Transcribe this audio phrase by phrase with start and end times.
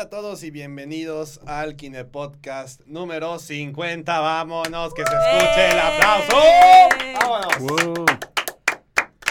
[0.00, 4.18] Hola a todos y bienvenidos al Kine Podcast número 50.
[4.18, 6.38] Vámonos, que se escuche el aplauso.
[6.42, 7.14] ¡Eh!
[7.20, 7.58] ¡Vámonos!
[7.58, 8.06] Wow.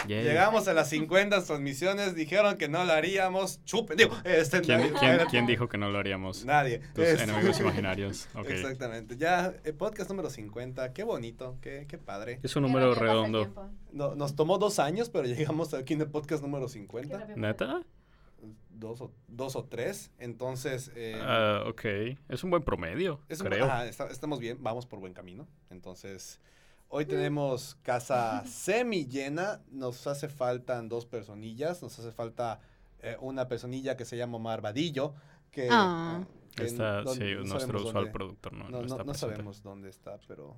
[0.06, 0.22] Yeah.
[0.22, 3.64] Llegamos a las 50 transmisiones, dijeron que no lo haríamos.
[3.64, 6.44] Chupen, digo, este, ¿Quién, nadie- quién- quién dijo que no lo haríamos?
[6.44, 6.78] Nadie.
[6.94, 8.28] Tus Es- enemigos imaginarios.
[8.46, 9.16] Exactamente.
[9.16, 10.92] Ya, el podcast número 50.
[10.92, 12.38] Qué bonito, qué, qué padre.
[12.44, 13.52] Es un número redondo.
[13.90, 17.26] No- nos tomó dos años, pero llegamos al Kine Podcast número 50.
[17.34, 17.82] ¿Neta?
[18.70, 20.10] Dos o, dos o tres.
[20.18, 21.84] Entonces, eh, Ah, ok.
[22.28, 23.66] Es un buen promedio, Es un- creo.
[23.66, 25.46] ajá, está- estamos bien, vamos por buen camino.
[25.68, 26.40] Entonces,
[26.88, 29.60] hoy tenemos casa semi llena.
[29.70, 31.82] Nos hace faltan dos personillas.
[31.82, 32.60] Nos hace falta
[33.02, 35.14] eh, una personilla que se llama Omar Vadillo.
[35.50, 36.20] Que, Ah.
[36.22, 38.96] eh, que Está, no- sí, no nuestro usual dónde- productor no, No, no no- está
[38.98, 39.34] no presente.
[39.34, 40.56] sabemos dónde está, pero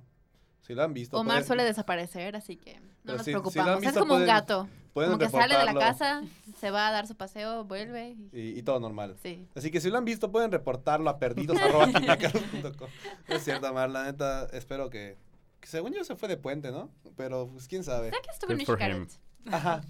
[0.63, 1.17] si lo han visto.
[1.17, 3.83] Omar pueden- suele desaparecer, así que Pero no nos si- preocupamos.
[3.83, 4.67] es como un gato.
[4.93, 6.23] pueden Como que sale de la casa,
[6.59, 8.15] se va a dar su paseo, vuelve.
[8.31, 9.15] y- Y, y todo normal.
[9.21, 9.47] Sí.
[9.55, 11.93] Así que si lo han visto, pueden reportarlo a perdidos.com.
[13.29, 15.17] No es cierto, Omar, la neta, espero que,
[15.59, 16.89] que Según yo se fue de puente, ¿no?
[17.15, 18.11] Pero, pues, quién sabe.
[18.11, 19.07] Sé que en.
[19.51, 19.81] Ajá.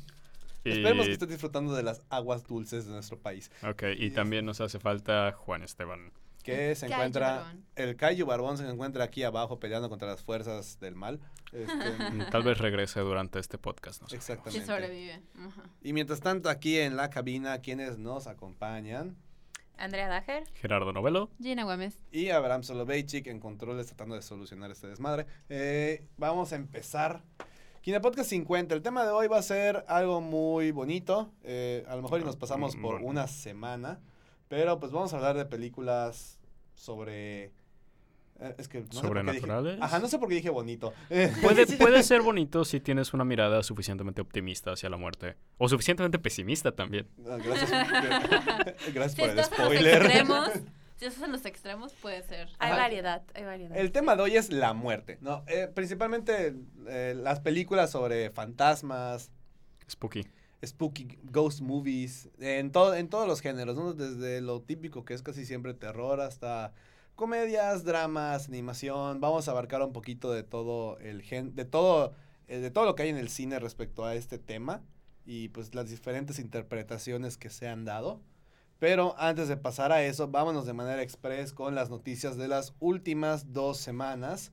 [0.65, 3.51] Y, Esperemos que estés disfrutando de las aguas dulces de nuestro país.
[3.69, 6.13] ok, y también nos hace falta Juan Esteban.
[6.43, 7.35] Que se Cayo encuentra.
[7.37, 7.65] Barbón.
[7.75, 11.19] El Cayo Barbón se encuentra aquí abajo peleando contra las fuerzas del mal.
[11.51, 11.73] Este,
[12.13, 14.01] Mm, Tal vez regrese durante este podcast.
[14.01, 14.65] No exactamente.
[14.65, 15.21] sobrevive.
[15.39, 15.63] Ajá.
[15.81, 19.15] Y mientras tanto, aquí en la cabina, quienes nos acompañan.
[19.77, 20.43] Andrea Dager.
[20.53, 21.31] Gerardo Novelo.
[21.41, 21.97] Gina Güemes.
[22.11, 25.25] Y Abraham Soloveitchik en controles tratando de solucionar este desmadre.
[25.49, 27.23] Eh, vamos a empezar.
[27.81, 28.75] Kine Podcast 50.
[28.75, 31.31] El tema de hoy va a ser algo muy bonito.
[31.43, 33.07] eh, a lo mejor y nos pasamos por Bueno.
[33.07, 33.99] una semana.
[34.47, 36.39] Pero pues vamos a hablar de películas
[36.83, 37.45] sobre...
[37.45, 39.77] eh, es que no sé por qué dije- ¿Sobrenaturales?
[39.81, 40.93] Ajá, no sé por qué dije bonito.
[41.41, 45.35] Puede, puede ser bonito si tienes una mirada suficientemente optimista hacia la muerte.
[45.57, 47.07] O suficientemente pesimista también.
[47.17, 47.71] no, gracias
[48.93, 50.01] gracias Si por el estás en los spoiler.
[50.03, 50.49] extremos,
[50.97, 52.49] si estás en los extremos, puede ser.
[52.59, 52.81] Hay Ajá.
[52.81, 53.77] variedad, hay variedad.
[53.77, 55.43] El tema de hoy es la muerte, ¿no?
[55.47, 56.53] Eh, principalmente
[56.87, 59.31] eh, las películas sobre fantasmas,
[59.89, 60.25] Spooky.
[60.65, 63.93] Spooky ghost movies, en, en todos los géneros, ¿no?
[63.93, 66.73] Desde lo típico que es casi siempre terror hasta
[67.15, 69.19] comedias, dramas, animación.
[69.19, 72.13] Vamos a abarcar un poquito de todo el gen, de todo,
[72.47, 74.81] eh, de todo lo que hay en el cine respecto a este tema
[75.25, 78.21] y pues las diferentes interpretaciones que se han dado.
[78.79, 82.73] Pero antes de pasar a eso, vámonos de manera express con las noticias de las
[82.79, 84.51] últimas dos semanas.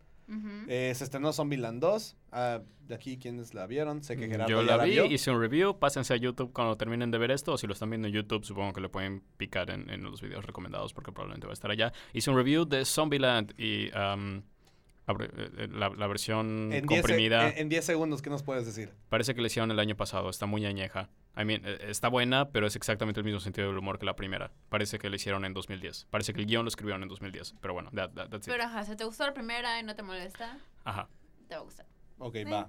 [0.68, 2.16] Eh, se estrenó Zombieland 2.
[2.32, 4.02] ah, de aquí, quienes la vieron?
[4.02, 5.06] Sé que Gerardo Mm, Yo ya la vi, vio.
[5.06, 5.78] hice un review.
[5.78, 7.52] Pásense a YouTube cuando terminen de ver esto.
[7.52, 10.20] O si lo están viendo en YouTube, supongo que le pueden picar en, en los
[10.20, 11.92] videos recomendados porque probablemente va a estar allá.
[12.12, 16.86] Hice un review de Zombieland y um, eh, eh, la, la versión En 10 se-
[16.86, 17.48] comprimida.
[17.50, 18.90] en- en 10 segundos, ¿qué nos puedes decir?
[19.08, 20.28] Parece que la hicieron el año pasado.
[20.30, 21.10] Está muy añeja.
[21.36, 24.16] I mean, eh, está buena, pero es exactamente el mismo sentido del humor que la
[24.16, 24.50] primera.
[24.68, 26.06] Parece que la hicieron en 2010.
[26.10, 27.54] Parece que el guion lo escribieron en 2010.
[27.60, 28.52] Pero bueno, that- that- that's it.
[28.52, 31.08] Pero ajá, si te gustó la primera y no te molesta, Ajá.
[31.48, 31.86] te va a gustar.
[32.18, 32.44] Ok, Sí.
[32.44, 32.68] va.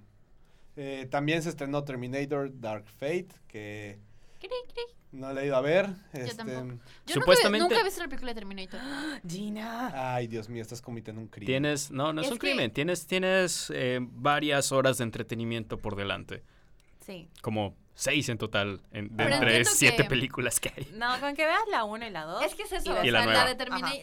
[0.77, 4.00] Eh, también se estrenó Terminator Dark Fate, que
[4.39, 4.83] Cri, cri.
[5.11, 5.89] no la he ido a ver.
[6.13, 6.79] Este, tampoco.
[7.07, 8.79] Yo Supuestamente- nunca, nunca he visto la película de Terminator.
[9.27, 10.13] Gina.
[10.16, 11.47] Ay, Dios mío, estás cometiendo un crimen.
[11.47, 12.71] Tienes, no, no es, Es un que- crimen.
[12.71, 16.44] Tienes, tienes eh, varias horas de entretenimiento por delante.
[17.05, 17.27] Sí.
[17.41, 20.88] Como seis en total, en- de Pero entre siete que- películas que hay.
[20.95, 22.44] No, con que veas la 1 y la 2.
[22.44, 23.28] Es que es eso, Y Y la de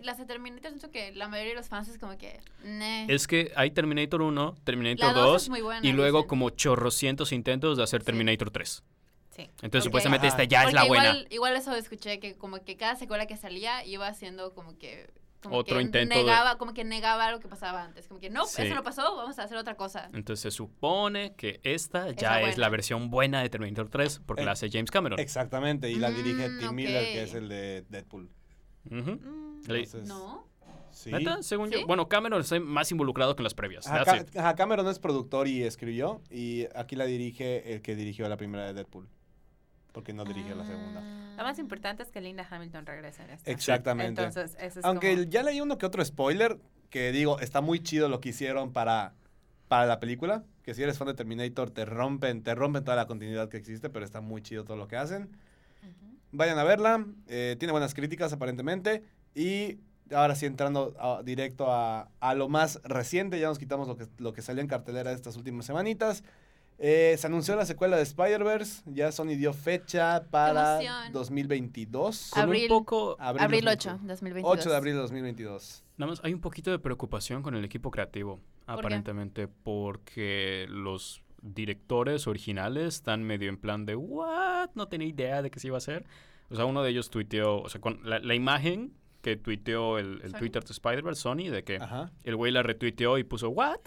[0.03, 3.07] las de Terminator siento que la mayoría de los fans es como que, "Neh".
[3.09, 6.29] Es que hay Terminator 1, Terminator La dos 2 es muy buena, y luego dicen.
[6.29, 8.07] como chorrocientos intentos de hacer Sí.
[8.07, 8.83] Terminator 3.
[9.31, 9.49] Sí.
[9.63, 10.37] Entonces supuestamente Ajá.
[10.37, 11.05] esta ya es la buena.
[11.11, 15.09] Igual, igual eso escuché que como que cada secuela que salía iba haciendo como que
[15.43, 18.45] como Otro que intento de- como que negaba lo que pasaba antes, como que no,
[18.47, 18.63] Sí.
[18.63, 20.11] eso no pasó, vamos a hacer otra cosa.
[20.13, 24.21] Entonces se supone que esta Es ya la es la versión buena de Terminator 3
[24.27, 25.19] porque Eh, la hace James Cameron.
[25.21, 26.75] Exactamente, y la dirige Mm, Tim.
[26.75, 28.31] Miller, que es el de Deadpool.
[28.91, 29.11] Ujú.
[29.13, 30.47] Mm, Le- Entonces, No.
[30.91, 31.13] Sí.
[31.13, 31.43] ¿Neta?
[31.45, 31.81] Según ¿Sí?
[31.81, 31.87] yo.
[31.87, 33.87] Bueno, Cameron está más involucrado que en las previas.
[33.87, 38.29] Ajá, Ca- ajá, Cameron es productor y escribió, y aquí la dirige el que dirigió
[38.29, 39.09] la primera de Deadpool.
[39.93, 41.01] Porque no dirigió la segunda.
[41.37, 43.51] Lo más importante es que Linda Hamilton regrese en esta.
[43.51, 44.23] Exactamente.
[44.23, 46.59] Entonces, eso es Aunque como- ya leí uno que otro spoiler,
[46.91, 49.15] que digo, está muy chido lo que hicieron para,
[49.69, 50.45] para la película.
[50.63, 53.89] Que si eres fan de Terminator, te rompen, te rompen toda la continuidad que existe,
[53.89, 55.31] pero está muy chido todo lo que hacen.
[56.31, 59.03] Vayan a verla, eh, tiene buenas críticas aparentemente.
[59.35, 59.79] Y
[60.15, 64.07] ahora sí entrando a- directo a, a lo más reciente, ya nos quitamos lo que,
[64.19, 66.23] lo que salió en cartelera estas últimas semanitas.
[66.81, 71.13] Eh, se anunció la secuela de Spider-Verse, ya Sony dio fecha para emoción!
[71.13, 72.31] 2022.
[72.33, 72.71] Con Abril.
[72.71, 73.17] un poco...
[73.19, 73.99] Abril, Abril 2022.
[73.99, 74.59] 8, 2022.
[74.61, 75.85] 8 de abril de 2022.
[75.97, 78.43] Nada más hay un poquito de preocupación con el equipo creativo, qué?
[78.73, 84.71] aparentemente, porque los directores originales están medio en plan de, ¿what?
[84.75, 86.07] No tenía idea de que se iba a hacer.
[86.49, 90.21] O sea, uno de ellos tuiteó, o sea, con la, la imagen que tuiteó el,
[90.23, 90.33] el.
[90.33, 92.13] Twitter de Spider-Verse, Sony, de que Ajá.
[92.23, 93.81] el güey la retuiteó y puso, ¿what?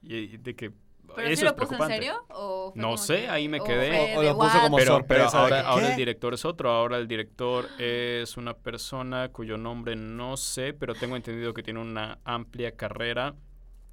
[0.00, 0.72] Y, y de que
[1.14, 2.14] ¿Pero eso sí es lo puso en serio?
[2.28, 4.16] ¿O fue No sé, que- ahí me quedé.
[4.16, 6.70] O- lo puso como Pero, pero sorpresa ahora, ahora el director es otro.
[6.70, 11.80] Ahora el director es una persona cuyo nombre no sé, pero tengo entendido que tiene
[11.80, 13.34] una amplia carrera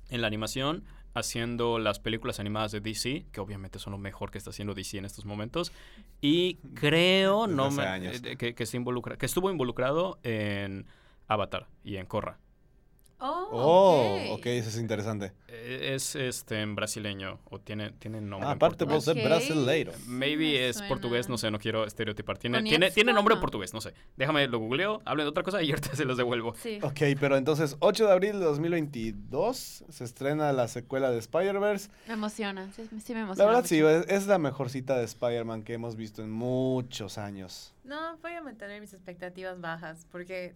[0.09, 4.37] en la animación, haciendo las películas animadas de DC, que obviamente son lo mejor que
[4.37, 5.71] está haciendo DC en estos momentos.
[6.21, 10.85] Y creo no me- eh, que, que, se involucra, que estuvo involucrado en
[11.27, 12.39] Avatar y en Korra.
[13.23, 14.39] Oh, Oh, ok.
[14.39, 15.31] ok, eso es interesante.
[15.47, 18.50] Eh, Es este en brasileño o tiene, tiene nombre.
[18.50, 19.91] Ah, aparte vos ser brasileiro.
[20.07, 22.39] Maybe Me es portugués, no sé, no quiero estereotipar.
[22.39, 23.41] Tiene, tiene, tiene nombre no.
[23.41, 23.94] portugués, no sé.
[24.18, 26.56] Déjame, lo googleo, hablen de otra cosa y ahorita se los devuelvo.
[26.56, 26.79] Sí.
[26.81, 31.89] Ok, pero entonces 8 de abril de 2022 se estrena la secuela de Spider-Verse.
[32.07, 33.45] Me emociona, sí, sí me emociona.
[33.51, 33.89] La verdad sí, mucho.
[33.89, 37.74] es, es la mejor cita de Spider-Man que hemos visto en muchos años.
[37.83, 40.56] No, voy a mantener mis expectativas bajas porque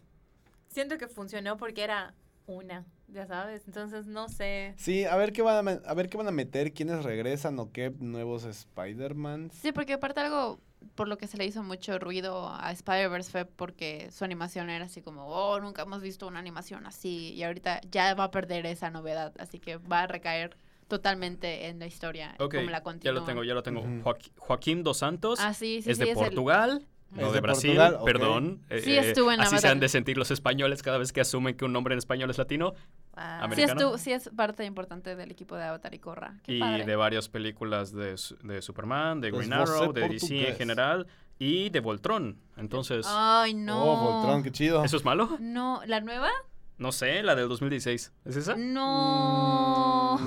[0.68, 2.14] siento que funcionó porque era
[2.48, 3.64] una, ya sabes.
[3.68, 4.74] Entonces no sé.
[4.78, 7.72] Sí, a ver qué van a, a ver qué van a meter, quiénes regresan o
[7.72, 9.52] qué nuevos Spider-Man.
[9.52, 10.60] Sí, porque aparte algo
[10.94, 14.86] por lo que se le hizo mucho ruido a Spider-Verse fue porque su animación era
[14.86, 17.34] así como, oh, nunca hemos visto una animación así.
[17.34, 20.56] Y ahorita ya va a perder esa novedad, así que va a recaer
[20.88, 23.14] totalmente en la historia, como la ya continúa.
[23.20, 23.82] lo tengo, ya lo tengo.
[23.82, 26.86] Joaqu- Joaquín Dos Santos Ah, sí, sí, es sí, de Portugal.
[27.12, 28.62] No Es de, de Brasil, Portugal, perdón.
[28.82, 31.56] Sí, Eh, estuvo en Así se han de sentir los españoles cada vez que asumen
[31.56, 32.74] que un nombre en español es latino.
[33.16, 36.40] ah, Sí, estuvo, sí es parte importante del equipo de Avatar y Korra.
[36.44, 36.86] Qué y padre.
[36.86, 41.08] de varias películas de, de Superman, de Pues Green Arrow, de DC en general
[41.40, 42.38] y de Voltron.
[42.58, 43.82] Entonces, Ay, no.
[43.84, 44.84] Oh, Voltron, qué chido.
[44.84, 45.38] ¿eso es malo?
[45.40, 46.30] No, ¿la nueva?
[46.78, 48.12] No sé, la del 2016.
[48.26, 48.56] ¿Es esa?
[48.58, 50.20] No.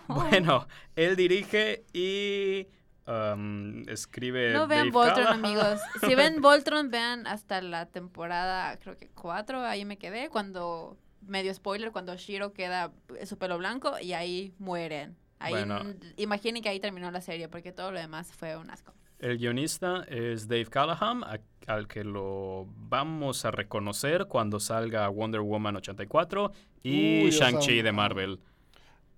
[0.08, 0.66] Bueno,
[0.96, 2.66] él dirige y
[3.08, 4.52] um, escribe.
[4.52, 5.80] No vean Dave Voltron, amigos.
[6.06, 10.96] Si ven Voltron, vean hasta la temporada, creo que cuatro, ahí me quedé, cuando,
[11.26, 12.92] medio spoiler, cuando Shiro queda
[13.24, 15.16] su pelo blanco y ahí mueren.
[15.40, 15.80] Ahí, Bueno.
[16.16, 18.92] imaginen que ahí terminó la serie, porque todo lo demás fue un asco.
[19.20, 25.40] El guionista es Dave Callahan, a- al que lo vamos a reconocer cuando salga Wonder
[25.40, 26.52] Woman 84
[26.82, 27.92] y Shang-Chi de.
[27.92, 28.40] Marvel.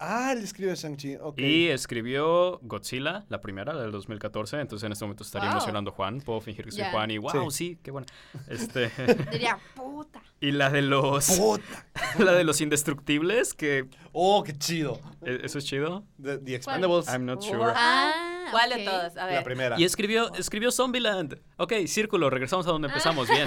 [0.02, 1.38] Ah, él escribe Shang-Chi, ok.
[1.38, 4.58] Y escribió Godzilla, la primera, la del 2014.
[4.58, 5.58] Entonces en este momento estaría Wow.
[5.58, 6.23] emocionando Juan.
[6.23, 6.85] Puedo fingir que soy.
[6.91, 8.06] Juan y wow, sí, qué bueno.
[8.49, 8.91] Este,
[9.31, 10.23] Diría, puta.
[10.41, 11.87] y la de los ¡Puta!
[12.19, 14.99] la de los indestructibles, que ¡Oh, qué chido!
[15.23, 16.05] e- eso es chido.
[16.23, 17.58] The, The Expendables, I'm not sure.
[17.58, 17.73] Wow.
[17.76, 19.17] Ah, ¿Cuál de todas?
[19.19, 19.35] A ver.
[19.35, 19.79] la primera.
[19.79, 21.38] Y escribió escribió Zombieland.
[21.58, 23.47] Ok, círculo, regresamos a donde empezamos bien.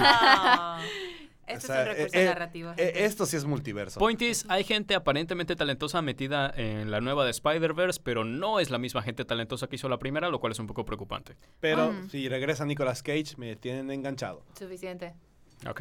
[1.46, 2.70] Ah, O este sea, es un recurso eh, eh, narrativo.
[2.76, 3.98] Eh, esto sí es multiverso.
[4.00, 8.70] Point is, hay gente aparentemente talentosa metida en la nueva de Spider-Verse, pero no es
[8.70, 11.36] la misma gente talentosa que hizo la primera, lo cual es un poco preocupante.
[11.60, 12.08] Pero Mm.
[12.10, 14.44] si regresa Nicolas Cage, me tienen enganchado.
[14.58, 15.14] Suficiente.
[15.68, 15.80] Ok.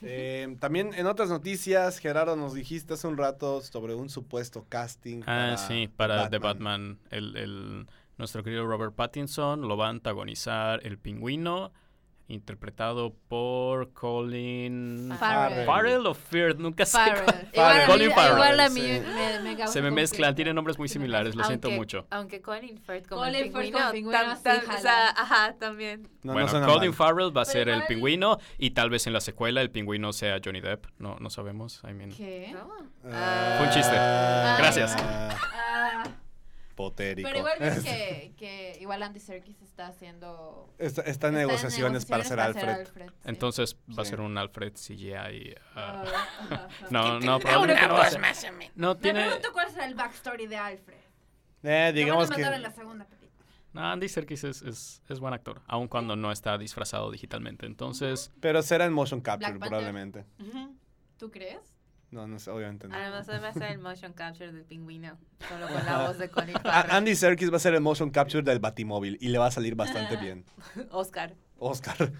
[0.00, 5.22] Eh, también en otras noticias, Gerardo, nos dijiste hace un rato sobre un supuesto casting.
[5.26, 6.98] Ah, sí, para The Batman.
[7.10, 11.72] El, el- nuestro querido Robert Pattinson lo va a antagonizar el pingüino,
[12.28, 15.64] interpretado por Colin Farrell.
[15.66, 16.98] Farrell o Firth, nunca sé.
[16.98, 17.86] Farrell.
[17.86, 18.34] Colin Farrell.
[18.34, 19.02] igual a mí sí.
[19.42, 22.06] me, me Se me mezclan, tienen nombres muy similares, lo siento mucho.
[22.10, 25.54] Aunque Colin Firth como Colin el Firth pingüino, pingüino, tam- sí, tam- o sea, ajá,
[25.58, 26.06] también.
[26.22, 26.94] No, bueno, no Colin mal.
[26.96, 30.12] Farrell va a Pero ser el pingüino y tal vez en la secuela el pingüino
[30.12, 30.84] sea Johnny Depp.
[30.98, 31.80] No, no sabemos.
[31.88, 32.50] I mean, ¿Qué?
[32.52, 32.68] ¿No?
[33.10, 33.94] Ah, Fue un chiste.
[33.94, 34.94] Gracias.
[34.98, 36.04] Ah,
[36.78, 37.28] Potérico.
[37.28, 40.72] pero igual ves que, que igual Andy Serkis está haciendo...
[40.78, 42.86] Está, está en está negociaciones para ser Alfred.
[42.86, 43.02] sí.
[43.24, 45.54] entonces va a ser un Alfred CGI.
[45.74, 46.68] Ah, ah, ajá, ajá.
[46.90, 49.24] no, no, probablemente no ser- No, Me tiene...
[49.24, 50.98] pregunto cuál será el backstory de Alfred.
[51.64, 52.34] Eh, digamos que.
[52.36, 53.44] mandar en la segunda película.
[53.72, 57.66] No, Andy Serkis es, es, es buen actor, aun cuando no está disfrazado digitalmente.
[57.66, 60.24] Entonces, Pero será en motion capture, probablemente.
[61.18, 61.77] ¿Tú crees?
[62.10, 62.94] No, no sé, obviamente no.
[62.96, 66.54] Además va a ser el motion capture del pingüino, solo con la voz de Colin
[66.56, 66.90] Farrell.
[66.96, 69.74] Andy Serkis va a ser el motion capture del Batimóvil y le va a salir
[69.74, 70.44] bastante bien.
[70.90, 71.34] Oscar.
[71.58, 72.12] Oscar.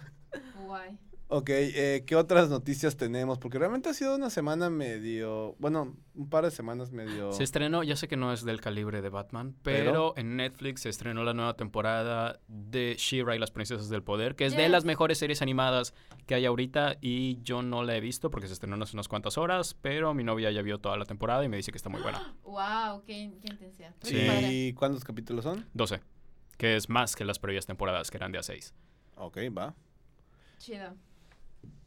[0.67, 0.99] Guay.
[1.31, 3.39] Ok, eh, ¿qué otras noticias tenemos?
[3.39, 7.33] Porque realmente ha sido una semana medio, bueno, un par de semanas medio...
[7.33, 10.89] Se estrenó, ya sé que no es del calibre de Batman, pero, en Netflix se
[10.89, 14.87] estrenó la nueva temporada de She-Ra y las Princesas del Poder, que es de las
[14.87, 15.93] mejores series animadas
[16.25, 19.37] que hay ahorita y yo no la he visto porque se estrenó hace unas cuantas
[19.37, 22.01] horas, pero mi novia ya vio toda la temporada y me dice que está muy
[22.01, 22.37] buena.
[22.43, 23.95] Wow, qué, qué intensidad.
[24.03, 24.17] Sí.
[24.17, 25.67] ¿Y cuántos capítulos son?
[25.75, 26.01] 12,
[26.57, 28.75] que es más que las previas temporadas que eran de a 6.
[29.17, 29.75] Ok, va.
[30.59, 30.97] Chido.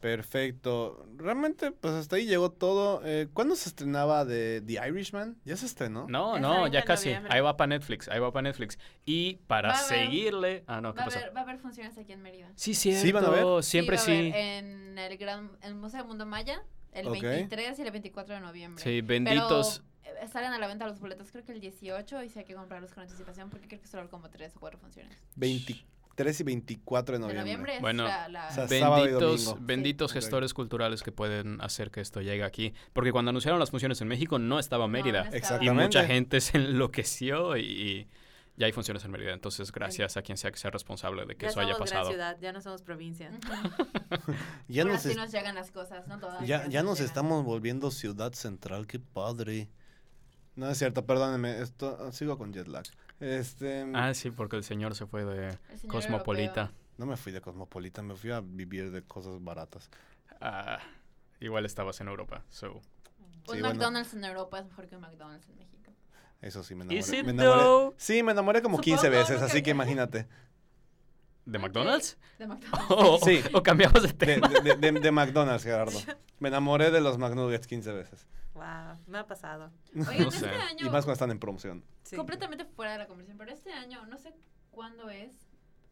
[0.00, 1.06] Perfecto.
[1.16, 3.02] Realmente, pues hasta ahí llegó todo.
[3.04, 5.36] Eh, ¿Cuándo se estrenaba de The Irishman?
[5.44, 6.06] Ya se estrenó.
[6.08, 7.10] No, Es no, ya casi.
[7.10, 7.32] noviembre.
[7.32, 8.78] Ahí va para Netflix, ahí va para Netflix.
[9.04, 10.64] Y para seguirle...
[10.66, 11.18] Ah, no, ¿qué Va a, pasó?
[11.20, 12.50] haber, va a haber funciones aquí en Mérida.
[12.56, 13.02] Sí, cierto.
[13.02, 13.62] ¿Sí van a ver?
[13.62, 14.10] Siempre va a sí.
[14.12, 16.62] haber En el, gran, el Museo Mundo Maya,
[16.92, 17.22] el Ok.
[17.22, 18.82] 23 y el 24 de noviembre.
[18.82, 19.84] Sí, benditos.
[20.02, 22.44] Pero eh, salen a la venta los boletos creo que el 18 y sí hay
[22.44, 25.16] que comprarlos con anticipación porque creo que solo hay como 3 o 4 funciones.
[26.16, 27.74] 23 y 24 de De noviembre.
[27.76, 28.28] es Bueno, la...
[28.28, 29.66] la- O sea, sábado y Benditos, domingo.
[29.66, 30.18] benditos Sí.
[30.18, 32.74] gestores culturales que pueden hacer que esto llegue aquí.
[32.92, 35.24] Porque cuando anunciaron las funciones en México no estaba Mérida.
[35.24, 35.64] no estaba.
[35.64, 38.08] y mucha gente se enloqueció y, y
[38.56, 39.32] ya hay funciones en Mérida.
[39.32, 42.10] Entonces, gracias a quien sea que sea responsable de que Ya eso haya pasado.
[42.10, 43.30] ciudad, ya no somos provincia.
[44.68, 46.18] Ya nos, sí es- nos llegan las cosas, ¿no?
[46.18, 47.06] Todas, ya, ya nos llegan.
[47.08, 48.86] estamos volviendo ciudad central.
[48.86, 49.70] Qué padre.
[50.54, 51.60] No es cierto, perdónenme.
[51.62, 52.84] Esto, sigo con jet lag.
[53.22, 55.56] Este, Ah, sí, porque el señor se fue de
[55.88, 56.60] Cosmopolita.
[56.62, 56.82] europeo.
[56.98, 59.90] No me fui de Cosmopolita, me fui a vivir de cosas baratas.
[60.40, 60.78] Ah,
[61.40, 62.44] igual estabas en Europa.
[62.50, 62.72] So.
[62.74, 62.82] Un
[63.44, 63.68] Sí, bueno.
[63.70, 65.92] McDonald's en Europa es mejor que un McDonald's en México.
[66.40, 67.22] Eso sí, me enamoré.
[67.22, 67.94] me enamoré-?
[67.96, 70.26] Sí, me enamoré como 15 Supongo, veces, no así que imagínate.
[71.44, 71.58] ¿De.
[71.58, 72.16] McDonald's?
[72.38, 72.86] De McDonald's.
[72.90, 73.40] O, Sí.
[73.54, 74.48] o cambiamos de tema.
[74.48, 75.98] de- de- de McDonald's, Gerardo.
[76.38, 78.26] Me enamoré de los McNuggets 15 veces.
[78.54, 79.70] Wow, me ha pasado.
[79.94, 80.48] Oigan, No este sé.
[80.50, 81.82] año, Y más cuando están en promoción.
[82.04, 82.16] Sí.
[82.16, 84.34] completamente fuera de la conversación, pero este año, no sé
[84.70, 85.32] cuándo es,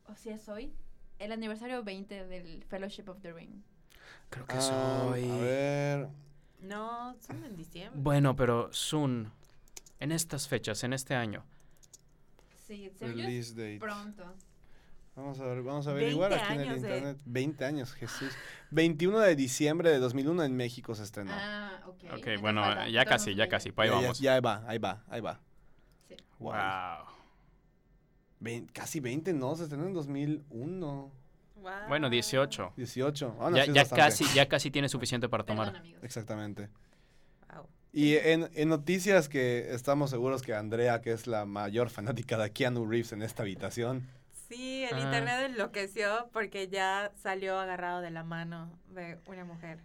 [0.06, 0.72] o si es hoy,
[1.18, 3.62] el aniversario 20 del Fellowship of the Ring.
[4.28, 5.28] Creo que Ah, soy.
[5.30, 6.08] A ver.
[6.60, 8.00] No, son en diciembre.
[8.02, 9.32] Bueno, pero Soon,
[9.98, 11.42] en estas fechas, en este año.
[12.66, 13.78] Sí, es Release date.
[13.80, 14.34] pronto.
[15.20, 17.18] Vamos a ver, vamos a 20 averiguar aquí en el años de- internet.
[17.26, 18.32] 20 años, Jesús.
[18.70, 21.32] 21 de diciembre de 2001 en México se estrenó.
[21.34, 21.94] Ah, ok.
[21.94, 23.70] Ok, entonces bueno, falta, ya casi, ya casi.
[23.72, 24.18] pa' ahí ya, vamos.
[24.20, 25.40] ya va, ahí va, ahí va.
[26.08, 26.16] Sí.
[26.38, 26.54] Wow.
[28.72, 31.12] Casi 20, no, se estrenó en 2001.
[31.56, 31.72] Wow.
[31.88, 32.72] Bueno, 18.
[32.76, 33.36] 18.
[33.38, 35.80] Ah, no, ya, sí casi, ya casi tiene suficiente para Perdón, tomar.
[35.80, 36.02] amigos.
[36.02, 36.70] Exactamente.
[37.54, 37.66] Wow.
[37.92, 42.50] Y en, en noticias que estamos seguros que Andrea, que es la mayor fanática de
[42.50, 44.06] Keanu Reeves en esta habitación,
[44.50, 45.00] Sí, el Ah.
[45.00, 49.78] internet enloqueció porque ya salió agarrado de la mano de una mujer.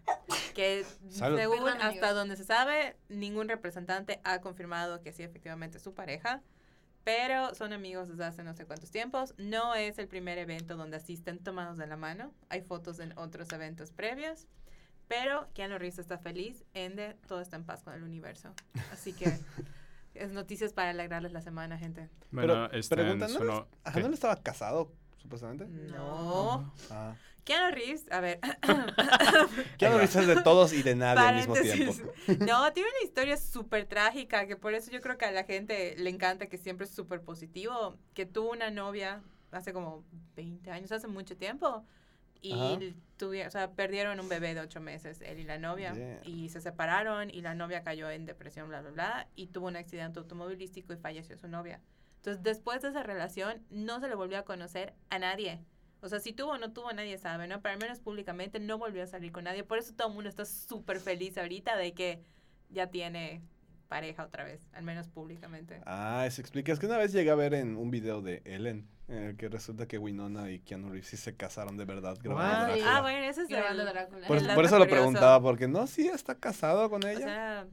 [0.56, 1.38] Que Salud.
[1.38, 2.14] según Perdón, hasta amigos.
[2.16, 6.42] donde se sabe, ningún representante ha confirmado que sí, efectivamente es su pareja.
[7.04, 9.36] Pero son amigos desde hace no sé cuántos tiempos.
[9.38, 12.34] No es el primer evento donde asisten tomados de la mano.
[12.50, 14.48] Hay fotos en otros eventos previos.
[15.08, 16.64] Pero Keanu Reeves está feliz.
[16.74, 18.56] Ende, todo está en paz con el universo.
[18.92, 19.26] Así que
[20.16, 22.10] es noticias para alegrarles la semana, gente.
[22.32, 23.68] Bueno, Pero, este, pregunta, ¿no no-.
[23.84, 25.68] ¿no estaba casado, supuestamente?
[25.68, 26.74] No.
[26.90, 27.16] Ah.
[27.46, 28.40] Keanu Reeves, a ver.
[29.78, 31.94] Keanu Reeves es de todos y de nadie al mismo tiempo.
[32.40, 35.96] No, tiene una historia súper trágica, que por eso yo creo que a la gente
[35.98, 40.04] le encanta que siempre es súper positivo, que tuvo una novia hace como
[40.36, 41.86] 20 años, hace mucho tiempo,
[42.50, 42.80] y Ajá.
[43.18, 46.22] tuvieron, o sea, perdieron un bebé de 8 meses, él y la novia, Yeah.
[46.24, 49.76] y se separaron, y la novia cayó en depresión, bla, bla, bla, y tuvo un
[49.76, 51.82] accidente automovilístico y falleció su novia.
[52.18, 55.60] Entonces, después de esa relación, no se le volvió a conocer a nadie.
[56.02, 57.62] O sea, si tuvo o no tuvo, nadie sabe, ¿no?
[57.62, 59.64] Pero al menos públicamente no volvió a salir con nadie.
[59.64, 62.22] Por eso todo el mundo está súper feliz ahorita de que
[62.70, 63.42] ya tiene
[63.88, 65.82] pareja otra vez, al menos públicamente.
[65.86, 66.72] Ah, eso explica.
[66.74, 69.50] Es que una vez llegué a ver en un video de Ellen, en el que
[69.50, 72.66] resulta que Winona y Keanu Reeves sí se casaron de verdad grabando?
[72.74, 72.98] Drácula.
[72.98, 73.90] Ah, bueno, ese es Grabando el...
[73.90, 74.28] Drácula.
[74.28, 77.20] Por, el por eso lo preguntaba, porque no, sí está casado con O ella.
[77.20, 77.68] sea,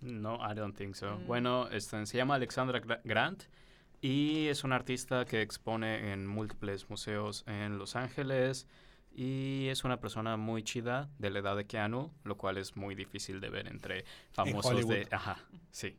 [0.00, 1.18] No, I don't think so.
[1.18, 1.26] Mm.
[1.26, 3.42] Bueno, este, se llama Alexandra Gra- Grant
[4.00, 8.66] y es una artista que expone en múltiples museos en Los Ángeles
[9.12, 12.94] y es una persona muy chida de la edad de Keanu, lo cual es muy
[12.94, 14.82] difícil de ver entre famosos de...
[14.84, 15.08] Hollywood.
[15.12, 15.38] Ajá,
[15.72, 15.98] sí.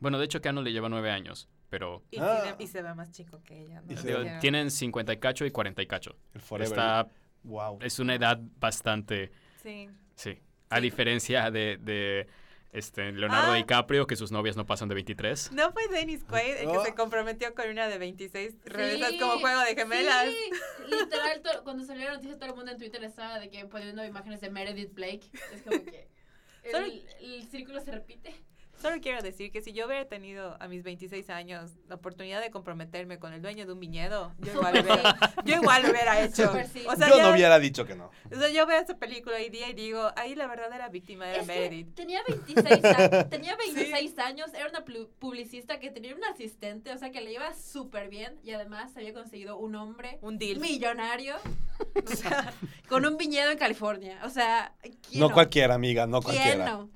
[0.00, 2.40] Bueno, de hecho Keanu le lleva nueve años, pero y, Ah.
[2.42, 3.80] tiene- y se ve más chico que ella.
[3.82, 3.92] ¿no?
[3.92, 6.16] Y O se digo, ve- sea, tienen 50 y cacho y 40 y cacho.
[6.34, 6.68] El Forever.
[6.72, 7.08] Está,
[7.44, 7.78] Wow.
[7.82, 9.30] es una edad bastante...
[9.62, 9.88] Sí.
[10.14, 10.38] Sí.
[10.70, 12.26] A diferencia de, de
[12.72, 13.56] este, Leonardo Ah.
[13.56, 15.52] DiCaprio, que sus novias no pasan de 23.
[15.52, 16.84] ¿No fue Dennis Quaid el que Oh.
[16.84, 20.26] se comprometió con una de 26 Sí, regresas como juego de gemelas?
[20.26, 20.50] Sí,
[20.90, 24.04] literal, to- cuando salió la noticia, todo el mundo en Twitter estaba de que poniendo
[24.04, 25.30] imágenes de Meredith Blake.
[25.54, 26.08] Es como que
[26.64, 28.34] el, el círculo se repite.
[28.80, 32.50] Solo quiero decir que si yo hubiera tenido a mis 26 años la oportunidad de
[32.50, 36.22] comprometerme con el dueño de un viñedo, yo igual lo hubiera, yo igual lo hubiera
[36.22, 36.52] hecho.
[36.72, 36.84] Sí.
[36.86, 38.10] O sea, Yo ya- no hubiera dicho que no.
[38.30, 41.42] o sea, yo veo esta película hoy día y digo, ahí la verdadera víctima era
[41.42, 41.94] Meredith.
[41.94, 44.84] tenía 26, a- tenía 26 años, era una
[45.18, 49.12] publicista que tenía un asistente, o sea que le iba súper bien y además había
[49.12, 50.60] conseguido un hombre Un deal.
[50.60, 51.34] millonario
[52.04, 52.52] o sea,
[52.88, 54.20] con un viñedo en California.
[54.24, 56.64] O sea, ¿quién No cualquiera, amiga, no ¿Quién cualquiera.
[56.70, 56.90] no?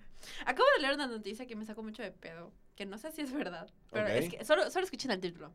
[0.47, 3.21] Acabo de leer una noticia que me sacó mucho de pedo, que no sé si
[3.23, 4.11] es verdad, pero Ok.
[4.15, 5.53] es que solo, solo escuchen el título.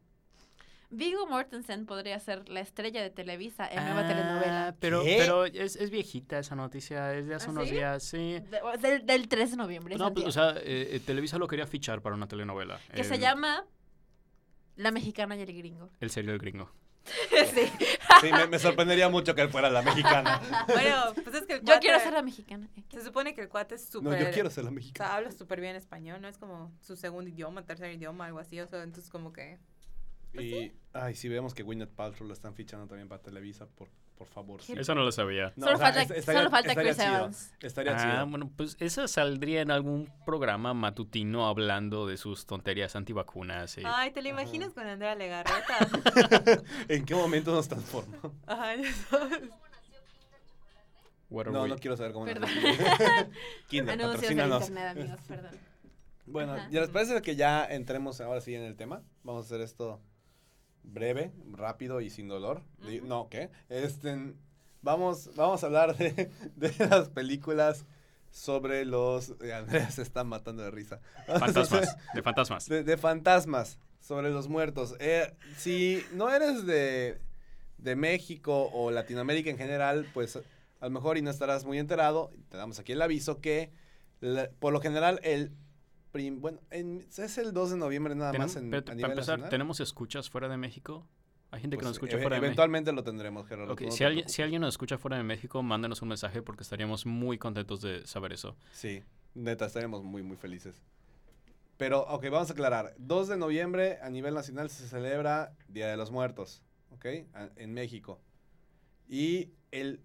[0.89, 4.75] Vigo Mortensen podría ser la estrella de Televisa en nueva Ah, telenovela.
[4.79, 5.17] Pero, ¿Qué?
[5.19, 7.75] pero es, es viejita esa noticia, es de hace ¿Ah, unos sí?
[7.75, 8.39] días, sí.
[8.39, 9.97] De- del, del 3 de noviembre.
[9.97, 12.79] No, pues, o sea, eh, eh, Televisa lo quería fichar para una telenovela.
[12.95, 13.65] que se llama
[14.77, 15.89] La Mexicana y el Gringo.
[15.99, 16.71] El serio del gringo.
[17.53, 17.71] sí.
[18.21, 20.41] Sí, me, me sorprendería mucho que él fuera la mexicana.
[20.67, 22.67] Bueno, pues es que el Yo quiero ser la mexicana.
[22.91, 24.25] Se supone que el cuate es No, súper...
[24.25, 25.07] yo quiero ser la O mexicana.
[25.09, 26.27] sea, habla súper bien español, ¿no?
[26.27, 28.59] Es como su segundo idioma, tercer idioma, algo así.
[28.59, 29.59] O sea, entonces como que...
[30.33, 34.27] Y, ay, si vemos que Gwyneth Paltrow la están fichando también para Televisa, por, por
[34.27, 34.61] favor.
[34.61, 34.73] sí.
[34.77, 35.53] Eso no lo sabía.
[35.55, 37.53] No, Solo o sea, falta- es- solo falta estaría Chris chido, Evans.
[37.61, 38.27] Estaría Ah, chido.
[38.27, 43.77] bueno, pues esa saldría en algún programa matutino hablando de sus tonterías antivacunas.
[43.77, 43.83] Y...
[43.85, 44.41] Ay, ¿te lo Ajá.
[44.41, 45.77] imaginas con Andrea Legarreta?
[46.87, 48.33] ¿En qué momento nos transformó?
[48.47, 48.73] Ajá.
[51.29, 52.49] What are No, we- no quiero saber cómo nos Perdón.
[53.67, 54.69] Kinder, patrocínanos.
[54.69, 55.51] internet, amigos, perdón.
[56.25, 56.67] Bueno, Ajá.
[56.71, 59.01] ¿ya les parece que ya entremos ahora sí en el tema?
[59.23, 60.01] Vamos a hacer esto
[60.87, 62.63] breve, rápido y sin dolor.
[63.03, 63.49] No, ¿qué?
[63.69, 64.33] Este,
[64.81, 67.85] vamos, vamos a hablar de, de las películas
[68.31, 69.33] sobre los...
[69.41, 70.99] eh, Andrea se está matando de risa.
[71.27, 72.67] Fantasmas, de fantasmas.
[72.67, 74.95] De, de fantasmas, sobre los muertos.
[74.99, 77.19] Eh, si no eres de,
[77.77, 82.31] de México o Latinoamérica en general, pues a lo mejor y no estarás muy enterado.
[82.49, 83.71] Te damos aquí el aviso que
[84.19, 85.51] la- por lo general el...
[86.17, 89.11] prim- bueno, en- es el 2 de noviembre nada más en, pero a para nivel
[89.11, 89.49] empezar, nacional.
[89.51, 91.07] ¿tenemos escuchas fuera de México?
[91.51, 92.45] Hay gente que Pues, nos escucha e- fuera de México.
[92.47, 93.73] Eventualmente lo tendremos, Gerardo.
[93.73, 96.41] Ok, tú no si, alguien, si alguien nos escucha fuera de México, mándenos un mensaje
[96.41, 98.57] porque estaríamos muy contentos de saber eso.
[98.73, 99.03] Sí,
[99.35, 100.81] neta, estaríamos muy, muy felices.
[101.77, 102.95] Pero, ok, vamos a aclarar.
[102.97, 107.05] 2 de noviembre a nivel nacional se celebra Día de los Muertos, ¿ok?
[107.35, 108.19] A- En México.
[109.07, 110.01] Y el...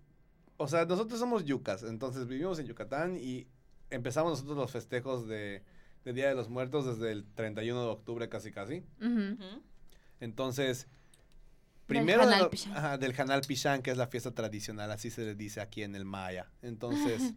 [0.58, 3.48] O sea, nosotros somos yucas, entonces vivimos en Yucatán y
[3.90, 5.64] empezamos nosotros los festejos de,
[6.04, 8.84] de Día de los Muertos desde el 31 de octubre casi casi.
[10.20, 10.86] Entonces,
[11.86, 12.76] primero de Hanal no- Pichán.
[12.76, 15.94] ajá, del Hanal Pichán, que es la fiesta tradicional, así se le dice aquí en
[15.94, 16.50] el Maya.
[16.62, 17.34] Entonces,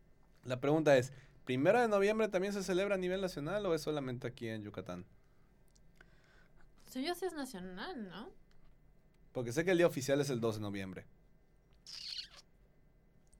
[0.44, 1.12] la pregunta es,
[1.44, 5.04] ¿primero de noviembre también se celebra a nivel nacional o es solamente aquí en Yucatán?
[6.86, 8.30] Según yo sí es nacional, ¿no?
[9.32, 11.04] Porque sé que el día oficial es el 2 de noviembre.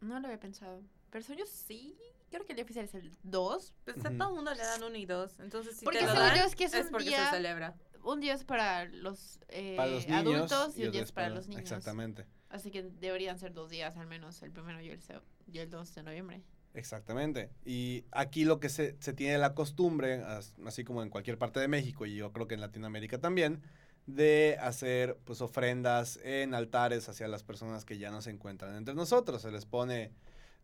[0.00, 0.82] No lo había pensado.
[1.10, 1.96] Pero yo sí.
[2.30, 3.72] Creo que el día oficial es el 2.
[3.84, 4.18] Pues a Ujú.
[4.18, 5.40] todo mundo le dan uno y dos.
[5.40, 7.74] Entonces, si Porque te lo dan, yo es que es un porque día- se celebra.
[8.04, 10.52] Un día es para los, eh, Para los niños.
[10.52, 11.62] adultos y, un día es es para los niños.
[11.62, 12.26] Exactamente.
[12.50, 15.70] Así que deberían ser dos días al menos, el primero y el, se- y el
[15.70, 16.42] 2 de noviembre.
[16.74, 17.50] Exactamente.
[17.64, 21.60] Y aquí lo que se, se tiene la costumbre, as- así como en cualquier parte
[21.60, 23.62] de México y yo creo que en Latinoamérica también,
[24.06, 28.94] de hacer pues ofrendas en altares hacia las personas que ya no se encuentran entre
[28.94, 29.42] nosotros.
[29.42, 30.12] Se les pone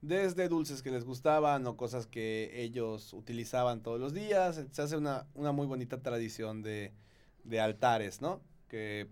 [0.06, 4.64] desde dulces que les gustaban o cosas que ellos utilizaban todos los días.
[4.70, 6.92] Se hace una, una muy bonita tradición de,
[7.44, 8.40] de altares, ¿no?
[8.68, 9.08] Que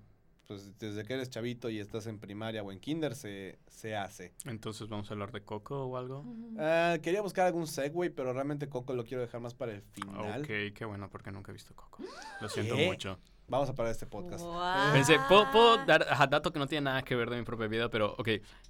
[0.46, 4.34] pues desde que eres chavito y estás en primaria o en kinder se, se hace.
[4.44, 6.24] Entonces, ¿vamos a hablar de Coco o algo?
[6.58, 10.42] Ah, quería buscar algún segue, pero realmente Coco lo quiero dejar más para el final.
[10.42, 12.02] Ok, qué bueno, porque nunca he visto Coco.
[12.40, 12.86] Lo siento ¿Qué?
[12.86, 13.18] mucho.
[13.48, 14.42] Vamos a parar este podcast.
[14.44, 14.92] Guau.
[14.92, 17.90] Pensé, ¿puedo, puedo dar dato que no tiene nada que ver de mi propia vida,
[17.90, 18.28] pero ok,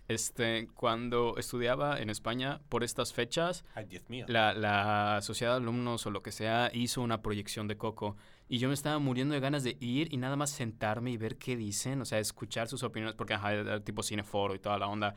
[0.09, 4.25] este, cuando estudiaba en España, por estas fechas, Ay, Dios mío.
[4.29, 8.17] la, la sociedad de alumnos o lo que sea hizo una proyección de Coco
[8.49, 11.39] y yo me estaba muriendo de ganas de ir y nada más sentarme y ver
[11.39, 14.89] qué dicen, o sea, escuchar sus opiniones, porque ajá, era tipo cineforo y toda la
[14.89, 15.15] onda.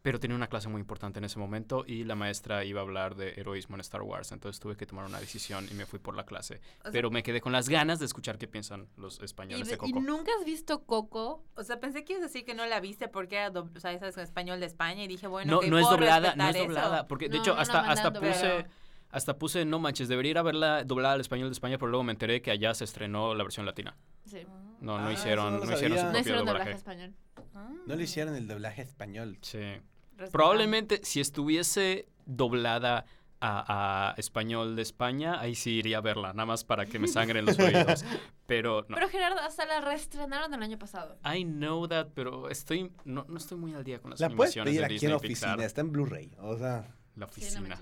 [0.00, 3.16] Pero tenía una clase muy importante en ese momento y la maestra iba a hablar
[3.16, 6.14] de heroísmo en Star Wars, entonces tuve que tomar una decisión y me fui por
[6.14, 6.60] la clase.
[6.80, 9.66] O sea, Pero me quedé con las ganas de escuchar qué piensan los ¿Y, españoles
[9.68, 10.00] de y Coco.
[10.00, 11.42] nunca has visto Coco?
[11.56, 13.80] O sea, pensé que ibas a decir que no la viste porque era, dob- o
[13.80, 16.48] sea, esa es en español de España y dije, bueno, no, no es doblada, no
[16.48, 16.64] es eso.
[16.64, 18.66] doblada, porque de No, hecho no hasta, hasta puse,
[19.10, 22.04] hasta puse, no manches, debería ir a verla doblada al español de España, pero luego
[22.04, 23.96] me enteré que allá se estrenó la versión latina.
[24.28, 24.38] Sí.
[24.80, 26.02] No, no Ah, hicieron, no hicieron su sabía.
[26.04, 26.78] No propio hicieron doblaje doblaje.
[26.78, 27.14] español.
[27.54, 27.70] Ah.
[27.86, 29.38] No le hicieron el doblaje español.
[29.42, 29.58] Sí.
[29.58, 30.30] Respetable.
[30.32, 33.04] Probablemente si estuviese doblada
[33.40, 37.06] a, a español de España, ahí sí iría a verla, nada más para que me
[37.08, 38.04] sangren los oídos.
[38.46, 38.96] Pero no.
[38.96, 41.18] Pero Gerardo, hasta la reestrenaron el año pasado.
[41.24, 44.56] I know that, pero estoy no, no estoy muy al día con las La puedes
[44.56, 45.66] animaciones pedir de aquí Disney en la oficina, Pixar.
[45.66, 46.32] está en Blu-ray.
[46.40, 47.78] O sea, La Sí, no oficina.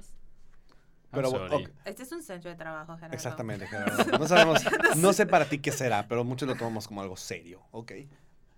[1.17, 3.15] Pero Este es un centro de trabajo, Gerardo.
[3.15, 4.19] Exactamente, Gerardo.
[4.19, 4.63] No sabemos,
[4.97, 7.93] no sé para ti qué será, pero muchos lo tomamos como algo serio, ¿ok?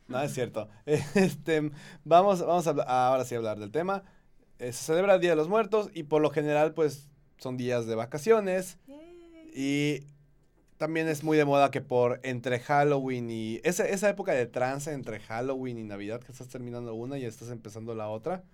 [0.08, 0.68] No, es cierto.
[0.86, 1.70] Este,
[2.04, 2.70] vamos vamos a,
[3.08, 4.02] ahora sí a hablar del tema.
[4.58, 7.86] Eh, se celebra el Día de los Muertos y por lo general, pues, son días
[7.86, 8.78] de vacaciones.
[8.86, 9.50] Yay.
[9.54, 10.06] Y
[10.78, 13.60] también es muy de moda que por entre Halloween y...
[13.64, 17.50] Esa, esa época de trance entre Halloween y Navidad, que estás terminando una y estás
[17.50, 18.44] empezando la otra.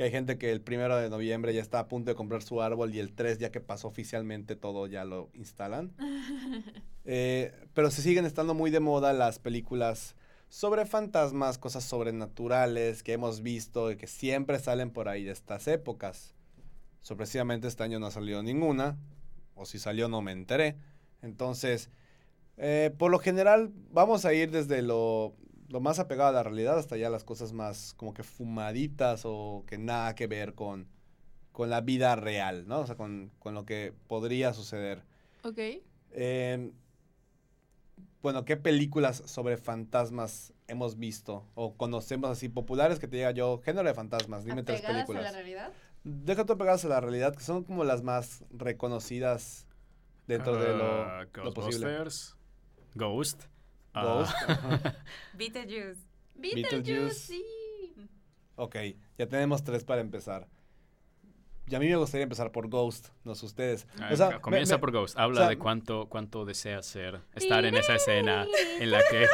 [0.00, 2.62] Que hay gente que el primero de noviembre ya está a punto de comprar su
[2.62, 5.92] árbol y el 3 ya que pasó oficialmente todo ya lo instalan.
[7.04, 10.14] Eh, pero se siguen estando muy de moda las películas
[10.48, 15.68] sobre fantasmas, cosas sobrenaturales que hemos visto y que siempre salen por ahí de estas
[15.68, 16.34] épocas.
[17.02, 18.96] Sorpresivamente este año no ha salido ninguna,
[19.54, 20.76] o si salió no me enteré.
[21.20, 21.90] Entonces,
[22.56, 25.34] eh, por lo general vamos a ir desde lo,
[25.70, 29.64] lo más apegado a la realidad hasta ya las cosas más como que fumaditas o
[29.66, 30.88] que nada que ver con,
[31.52, 32.80] con la vida real, ¿no?
[32.80, 35.02] O sea, con, con lo que podría suceder.
[35.44, 35.58] ok.
[36.12, 36.72] Eh,
[38.22, 43.62] bueno, ¿qué películas sobre fantasmas hemos visto o conocemos así populares que te diga yo,
[43.64, 44.44] género de fantasmas?
[44.44, 45.22] Dime tres ¿Apegadas a películas.
[45.22, 45.72] la realidad?
[46.04, 49.66] Deja tú pegadas a la realidad, que son como las más reconocidas
[50.26, 52.04] dentro de lo, Ah, lo posible.
[52.94, 53.44] Ghost.
[53.94, 54.32] Ah, Ghost.
[55.34, 56.00] Beetlejuice.
[56.34, 57.14] Beetlejuice.
[57.14, 57.44] Sí.
[58.56, 58.76] ok,
[59.18, 60.46] ya tenemos tres para empezar.
[61.66, 63.86] Y a mí me gustaría empezar por Ghost, no sé ustedes.
[64.00, 65.16] ah, O sea, me- comienza me- por Ghost.
[65.18, 68.44] Habla sea, de cuánto, cuánto deseas ser, estar en esa escena
[68.80, 69.28] en la que...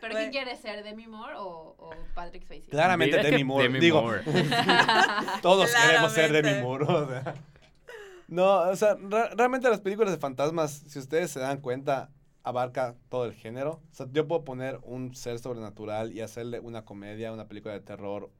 [0.00, 0.30] ¿Pero Bueno.
[0.30, 0.84] quién quiere ser?
[0.84, 2.70] ¿Demi Moore o, o Patrick Swayze?
[2.70, 3.64] Claramente Demi Moore.
[3.64, 4.22] Demi Digo, Moore.
[5.42, 6.30] Todos queremos ser.
[6.32, 6.84] Demi Moore.
[6.84, 7.34] o sea.
[8.28, 12.10] No, o sea, re- realmente las películas de fantasmas, si ustedes se dan cuenta,
[12.46, 13.82] abarca todo el género.
[13.90, 17.80] O sea, yo puedo poner un ser sobrenatural y hacerle una comedia, una película de
[17.80, 18.30] terror,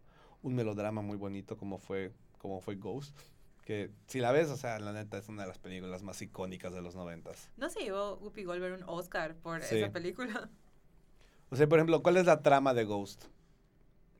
[0.42, 3.18] un melodrama muy bonito como fue, como fue Ghost.
[3.64, 6.72] Que si la ves, o sea, la neta es una de las películas más icónicas
[6.72, 7.50] de los noventas.
[7.56, 9.76] No se llevó Whoopi Goldberg un Oscar por Sí.
[9.78, 10.48] esa película.
[11.50, 13.24] O sea, por ejemplo, ¿cuál es la trama de Ghost?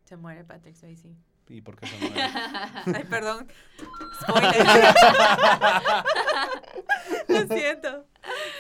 [0.04, 1.14] Se muere Patrick Swayze.
[1.48, 2.20] ¿Y por qué se muere?
[2.94, 3.46] Ay, perdón.
[4.20, 4.66] Spoiler.
[7.28, 8.06] Lo siento.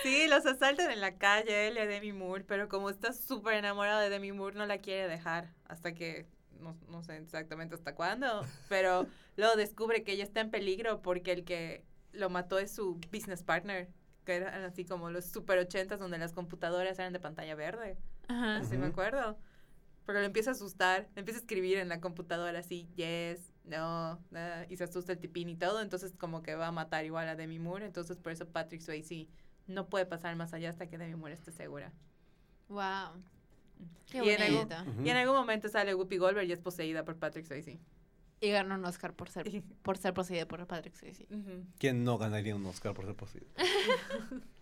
[0.02, 3.54] Sí, los asaltan en la calle, él y a Demi Moore, pero como está súper
[3.54, 6.26] enamorado de Demi Moore, no la quiere dejar hasta que,
[6.60, 11.32] no, no sé exactamente hasta cuándo, pero luego descubre que ella está en peligro porque
[11.32, 13.88] el que lo mató es su business partner,
[14.24, 17.96] que eran así como los super ochentas donde las computadoras eran de pantalla verde.
[18.28, 18.58] Ajá.
[18.58, 19.36] Así me acuerdo.
[20.06, 24.20] Porque lo empieza a asustar, le empieza a escribir en la computadora así, yes, no,
[24.30, 27.28] nah, y se asusta el tipín y todo, entonces como que va a matar igual
[27.28, 29.28] a Demi Moore, entonces por eso Patrick Swayze
[29.66, 31.92] no puede pasar más allá hasta que Demi Moore esté segura.
[32.68, 33.20] Wow.
[34.10, 35.04] Qué Y en algún-.
[35.04, 37.80] Y en algún momento sale Whoopi Goldberg y es poseída por Patrick Swayze.
[38.40, 39.50] Y ganó un Oscar por ser,
[39.82, 41.26] por ser poseído por Patrick Swayze.
[41.78, 43.48] ¿Quién no ganaría un Oscar por ser posible?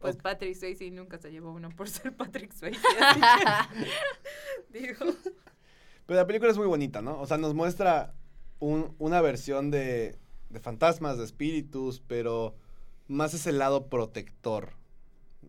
[0.00, 0.16] Pues.
[0.16, 2.80] Patrick Swayze nunca se llevó uno por ser Patrick Swayze.
[4.70, 4.94] digo,
[6.06, 7.20] Pero la película es muy bonita, ¿no?
[7.20, 8.14] O sea, nos muestra
[8.58, 12.54] un- una versión de, de fantasmas, de espíritus, pero
[13.08, 14.72] más ese lado protector.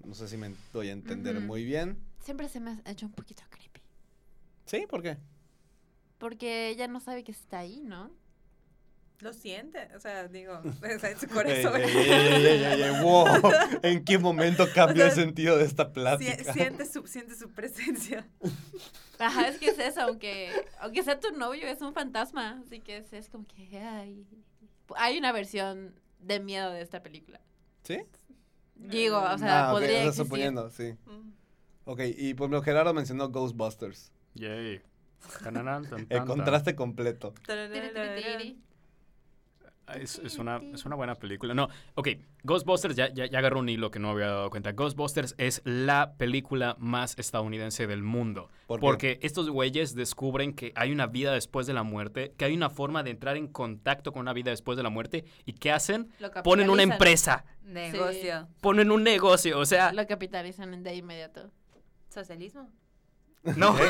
[0.05, 1.97] No sé si me doy a entender muy bien.
[2.19, 3.81] Siempre se me ha hecho un poquito creepy.
[4.65, 4.85] ¿Sí?
[4.89, 5.17] ¿Por qué?
[6.17, 8.11] Porque ella no sabe que está ahí, ¿no?
[9.21, 11.81] Lo siente, o sea, digo, es en su corazón.
[11.81, 13.25] ey, ey, ey, ey, ey, ey, wow.
[13.83, 16.53] ¿En qué momento cambió O el sentido de esta plática?
[16.53, 18.27] siente, su, siente su presencia.
[19.19, 22.61] Ajá, es que es eso, aunque, aunque sea tu novio, es un fantasma.
[22.65, 24.25] Así que es, es como que ay.
[24.97, 27.39] Hay una versión de miedo de esta película.
[27.83, 27.99] ¿Sí?
[28.75, 30.25] Digo, o sea, ah, podría o sea, existir.
[30.25, 30.95] suponiendo, sí.
[31.05, 31.31] Mm.
[31.85, 34.11] Ok, y por ejemplo, Gerardo mencionó Ghostbusters.
[34.33, 34.81] Yay.
[36.09, 37.33] El contraste completo.
[39.95, 41.53] Es, es una, es una buena película.
[41.53, 42.09] No, ok,
[42.43, 44.71] Ghostbusters, ya, ya, ya agarró un hilo que no había dado cuenta.
[44.71, 48.49] Ghostbusters es la película más estadounidense del mundo.
[48.67, 48.85] ¿Por qué?
[48.85, 52.69] porque estos güeyes descubren que hay una vida después de la muerte, que hay una
[52.69, 55.25] forma de entrar en contacto con una vida después de la muerte.
[55.45, 56.09] ¿Y qué hacen?
[56.19, 58.47] Lo Ponen una empresa, Negocio.
[58.61, 59.59] ponen un negocio.
[59.59, 61.51] O sea, Lo capitalizan de inmediato.
[62.09, 62.69] Socialismo.
[63.55, 63.75] no.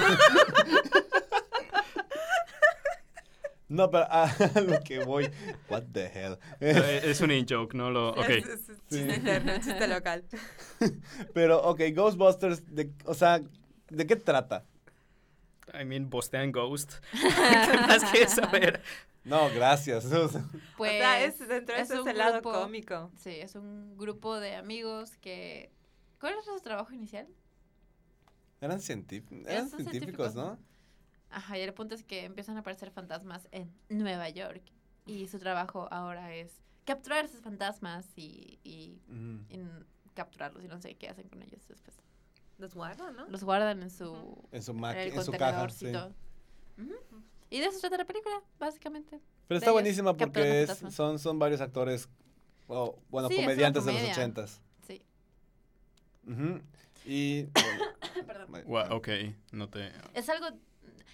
[3.72, 4.28] No, pero a
[4.68, 5.30] lo que voy.
[5.70, 6.38] What the hell.
[6.60, 8.10] Eh, es un in-joke, no lo...
[8.10, 8.30] Ok.
[8.30, 10.26] Es, es- es chiste interno, chiste local.
[11.34, 13.42] Pero, ok, Ghostbusters, de, o sea,
[13.90, 14.66] ¿de qué trata?
[15.80, 16.96] I mean, bostean Ghost.
[17.12, 18.82] ¿Qué más quieres saber?
[19.24, 20.04] No, gracias.
[20.06, 20.44] o sea,
[20.76, 23.10] Pues, o sea, es, dentro de es eso es un el lado grupo- cómico.
[23.18, 25.72] Sí, es un grupo de amigos que...
[26.20, 27.28] ¿Cuál es su trabajo inicial?
[28.60, 30.60] eran científ- eran científicos, ¿no?
[31.32, 34.62] Ajá, y el punto es que empiezan a aparecer fantasmas en Nueva York.
[35.06, 39.00] Y su trabajo ahora es capturar esos fantasmas y, y,
[40.14, 41.96] capturarlos y no sé qué hacen con ellos después.
[42.58, 43.28] Los guardan, ¿no?
[43.28, 45.70] Los guardan en su, En su en máquina, en su caja.
[45.70, 45.88] sí.
[47.50, 49.20] Y de eso trata la película, básicamente.
[49.48, 52.08] Pero está ellos buenísima porque es- son, son varios actores,
[52.68, 54.62] o, bueno, Sí, comediantes de los ochentas.
[54.88, 55.02] Sí.
[57.06, 57.44] Y
[58.28, 58.64] Perdón.
[58.68, 59.10] bueno, ok,
[59.52, 59.92] no te...
[60.14, 60.48] Es algo.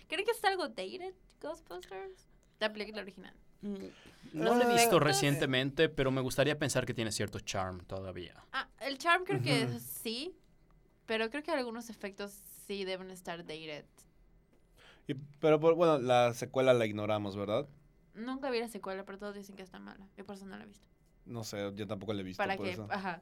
[0.08, 2.28] ¿Creen que es algo dated, Ghostbusters?
[2.60, 3.34] La película original.
[3.62, 8.36] No lo he visto recientemente, pero me gustaría pensar que tiene cierto charm todavía.
[8.52, 10.36] Ah, el charm creo que sí,
[11.06, 12.32] pero creo que algunos efectos
[12.68, 13.86] sí deben estar dated.
[15.10, 17.66] y- pero por- bueno, la secuela la ignoramos, ¿verdad?
[18.14, 20.06] Nunca vi la secuela, pero todos dicen que está mala.
[20.18, 20.86] Yo por eso no la he visto.
[21.26, 22.88] No sé, yo tampoco la he visto Para por eso.
[22.90, 23.22] ajá.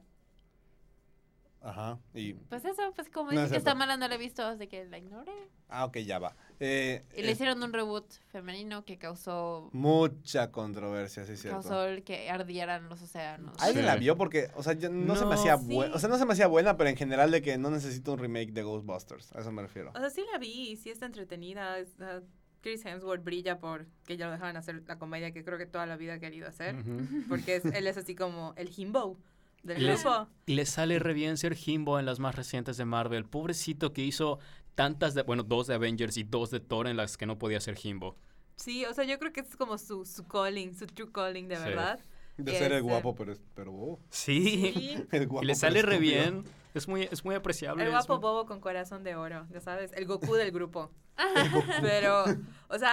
[1.62, 1.98] Ajá.
[2.14, 4.42] Y Pues eso, pues como No, dicen es que está mala, no la he visto,
[4.44, 5.32] así que la ignoré.
[5.68, 6.36] ah, ok, ya va.
[6.60, 11.60] Eh, Y le eh, hicieron un reboot femenino que causó, mucha controversia, sí es cierto.
[11.62, 13.56] causó el que ardieran los océanos.
[13.60, 13.86] ¿Alguien Sí.
[13.86, 14.16] la vio?
[14.16, 15.40] Porque, o sea, yo- no, se me No.
[15.40, 15.74] hacía Sí.
[15.74, 15.94] buena.
[15.94, 18.18] O sea, no se me hacía buena, pero en general de que no necesito un
[18.20, 19.34] remake de Ghostbusters.
[19.34, 19.90] A eso me refiero.
[19.94, 21.78] O sea, sí la vi y sí está entretenida.
[21.78, 22.20] es, ah,
[22.62, 25.86] Chris Hemsworth brilla por que ya lo dejaban hacer la comedia que creo que toda
[25.86, 26.74] la vida ha querido hacer.
[26.76, 27.24] Ujú.
[27.28, 29.18] Porque es- él es así como el himbo
[29.66, 30.28] del Les- grupo.
[30.46, 33.24] Le sale re bien ser Jimbo en las más recientes de Marvel.
[33.24, 34.38] Pobrecito que hizo
[34.74, 37.60] tantas de, bueno, dos de Avengers y dos de Thor en las que no podía
[37.60, 38.16] ser Jimbo.
[38.56, 41.56] Sí, o sea, yo creo que es como su, su calling, su true calling de
[41.56, 41.62] Sí.
[41.64, 42.00] verdad.
[42.38, 43.34] De Y ser el este- guapo, pero...
[43.54, 44.72] pero oh, Sí.
[44.74, 46.44] Sí, el guapo, Y le sale re bien.
[46.74, 47.82] Es muy, es muy apreciable.
[47.82, 50.90] el es guapo muy- bobo con corazón de oro, ya sabes, el Goku del grupo.
[51.80, 52.24] Pero,
[52.68, 52.92] o sea,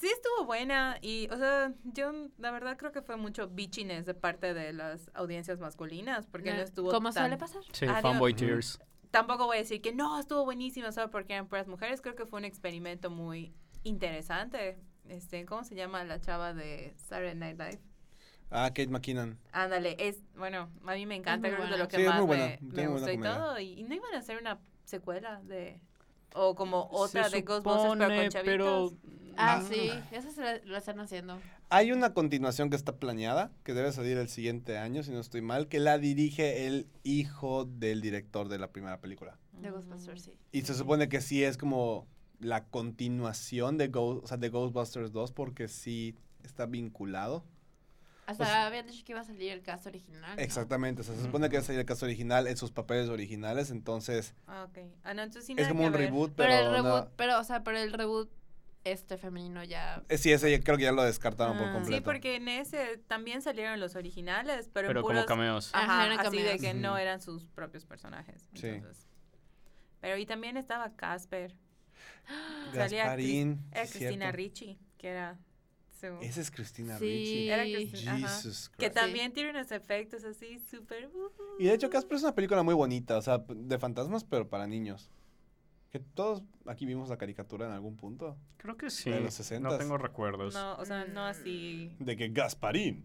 [0.00, 4.14] sí estuvo buena y, o sea, yo la verdad creo que fue mucho bitchiness de
[4.14, 7.24] parte de las audiencias masculinas porque no estuvo Como tan...
[7.24, 7.62] suele pasar.
[7.72, 8.78] Sí, Ah, fanboy tears.
[9.10, 12.00] Tampoco voy a decir que no, estuvo buenísimo solo porque eran puras mujeres.
[12.00, 14.78] Creo que fue un experimento muy interesante.
[15.08, 17.80] Este, ¿Cómo se llama la chava de Saturday Night Live?
[18.50, 19.38] Ah, Kate McKinnon.
[19.52, 22.18] Ándale, es, bueno, a mí me encanta, creo que de lo que Sí, es más
[22.18, 23.58] muy buena, me, me gustó y todo.
[23.60, 25.80] Y, y no iban a hacer una secuela de,
[26.34, 28.94] o como otra Se de Ghostbusters, pero con supone, chavitos.
[28.94, 29.62] Ah, Ah.
[29.68, 31.40] sí, eso se lo están haciendo.
[31.70, 35.42] Hay una continuación que está planeada, que debe salir el siguiente año, si no estoy
[35.42, 39.38] mal, que la dirige el hijo del director de la primera película.
[39.52, 40.32] De Ghostbusters, sí.
[40.52, 42.06] Y se supone que sí es como
[42.40, 47.44] la continuación de, Ghost, o sea, de Ghostbusters 2, porque sí está vinculado.
[48.26, 50.36] Hasta O sea- habían dicho que iba a salir el cast original.
[50.36, 50.42] ¿no?
[50.42, 53.08] Exactamente, o sea, se supone que va a salir el caso original en sus papeles
[53.08, 54.78] originales, entonces Ah, ok.
[55.02, 56.00] Ah, no, entonces sí es como que un ver.
[56.02, 58.30] reboot, Pero, pero, el no- reboot, pero, o sea, pero el reboot
[58.84, 60.02] este femenino ya.
[60.08, 61.70] Eh, Sí, ese ya- creo que ya lo descartaron por Ah.
[61.70, 61.96] Sí, completo.
[61.98, 65.26] Sí, porque en ese también salieron los originales, pero, Pero en como puros...
[65.26, 65.70] cameos.
[65.74, 66.60] Ajá, Ajá, eran así de cameos.
[66.62, 68.48] que no eran sus propios personajes.
[68.54, 68.66] Sí.
[68.68, 69.06] Entonces.
[70.00, 71.54] Pero y también estaba Casper.
[72.74, 74.32] Salía Gasparín, Era sí, Cristina.
[74.32, 75.38] Ricci, que era
[76.00, 76.06] su...
[76.22, 77.04] Esa es Cristina Sí.
[77.04, 77.48] Ricci.
[77.50, 78.16] Era Cristina.
[78.18, 81.06] Jesus Que también tiene unos efectos así súper...
[81.08, 84.48] uh, Y de hecho Casper es una película muy bonita, o sea, de fantasmas, pero
[84.48, 85.10] para niños.
[85.90, 88.36] Que todos aquí vimos la caricatura en algún punto.
[88.58, 89.10] Creo que sí.
[89.10, 89.60] De los 60s.
[89.60, 90.54] No tengo recuerdos.
[90.54, 91.30] no, o sea, no Mm.
[91.30, 91.96] así...
[91.98, 93.04] De que Gasparín.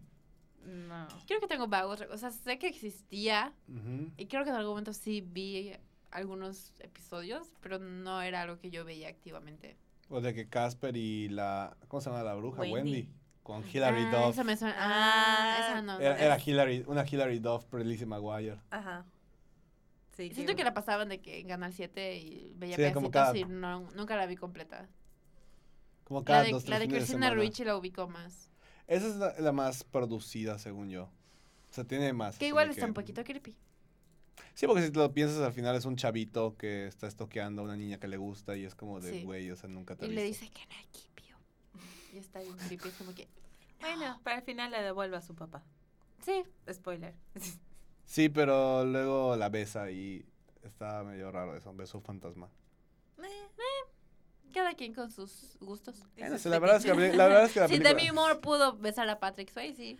[0.66, 1.06] No.
[1.26, 2.02] Creo que tengo vagos.
[2.10, 4.10] O sea, sé que existía Ujú.
[4.16, 5.72] y creo que en algún momento sí vi
[6.10, 9.76] algunos episodios, pero no era algo que yo veía activamente.
[10.10, 11.76] O de que Casper y la...
[11.88, 12.60] ¿Cómo se llama la bruja?
[12.60, 12.74] Wendy.
[12.74, 13.08] Wendy.
[13.42, 14.30] Con Hilary ah, Duff.
[14.34, 14.74] Esa me suena.
[14.78, 16.00] Ah, Ah, esa no.
[16.00, 18.58] Era, era Hilary, una Hilary Duff por Lizzie McGuire.
[18.70, 19.04] Ajá.
[20.16, 23.12] Sí, Siento que la pasaban de que en Canal 7 y veía Sí, como pedacitos
[23.12, 24.88] cada- y no, nunca la vi completa.
[26.04, 27.34] Como La cada de, dos, la de semana.
[27.34, 28.48] Ricci la ubico más.
[28.86, 31.04] Esa es la, la más producida, según yo.
[31.04, 32.38] O sea, tiene más.
[32.38, 33.56] Que igual está un poquito creepy.
[34.54, 37.76] Sí, porque si lo piensas, al final es un chavito que está estoqueando a una
[37.76, 39.24] niña que le gusta y es como de, Sí.
[39.24, 40.44] güey, o sea, nunca te Y he le visto.
[40.44, 41.36] dice que no equipio.
[42.12, 42.88] Y está bien creepy.
[42.88, 43.26] Es como que.
[43.80, 45.62] Bueno, para el final le devuelve a su papá.
[46.24, 46.44] Sí.
[46.72, 47.14] Spoiler.
[48.04, 50.24] Sí, pero luego la besa y
[50.62, 52.48] está medio raro eso, beso fantasma.
[54.54, 55.96] Cada quien con sus gustos.
[56.16, 58.36] Bueno, sí, la, verdad es que, la verdad es que la Si película, Demi Moore
[58.36, 59.98] pudo besar a Patrick Swayze.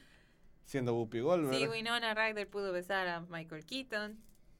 [0.64, 4.16] siendo Whoopi Goldberg, Sí, Winona Ryder pudo besar a Michael Keaton.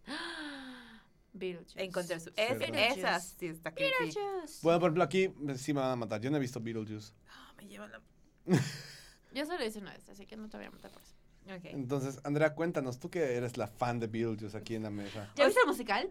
[1.33, 1.85] Beetlejuice.
[1.85, 2.33] Encontrar su...
[2.35, 3.95] Es, esa sí está creepy.
[4.05, 4.59] Beetlejuice.
[4.63, 6.21] Bueno, por ejemplo, aquí sí me van a matar.
[6.21, 7.13] Yo no he visto Beetlejuice.
[7.29, 8.01] Ah, me lleva la...
[9.33, 11.14] Yo solo hice una vez, así que no te voy a matar por eso.
[11.47, 15.31] Entonces, Andrea, cuéntanos, tú que eres la fan de Beetlejuice aquí en la mesa.
[15.37, 16.11] ¿Ya viste el musical?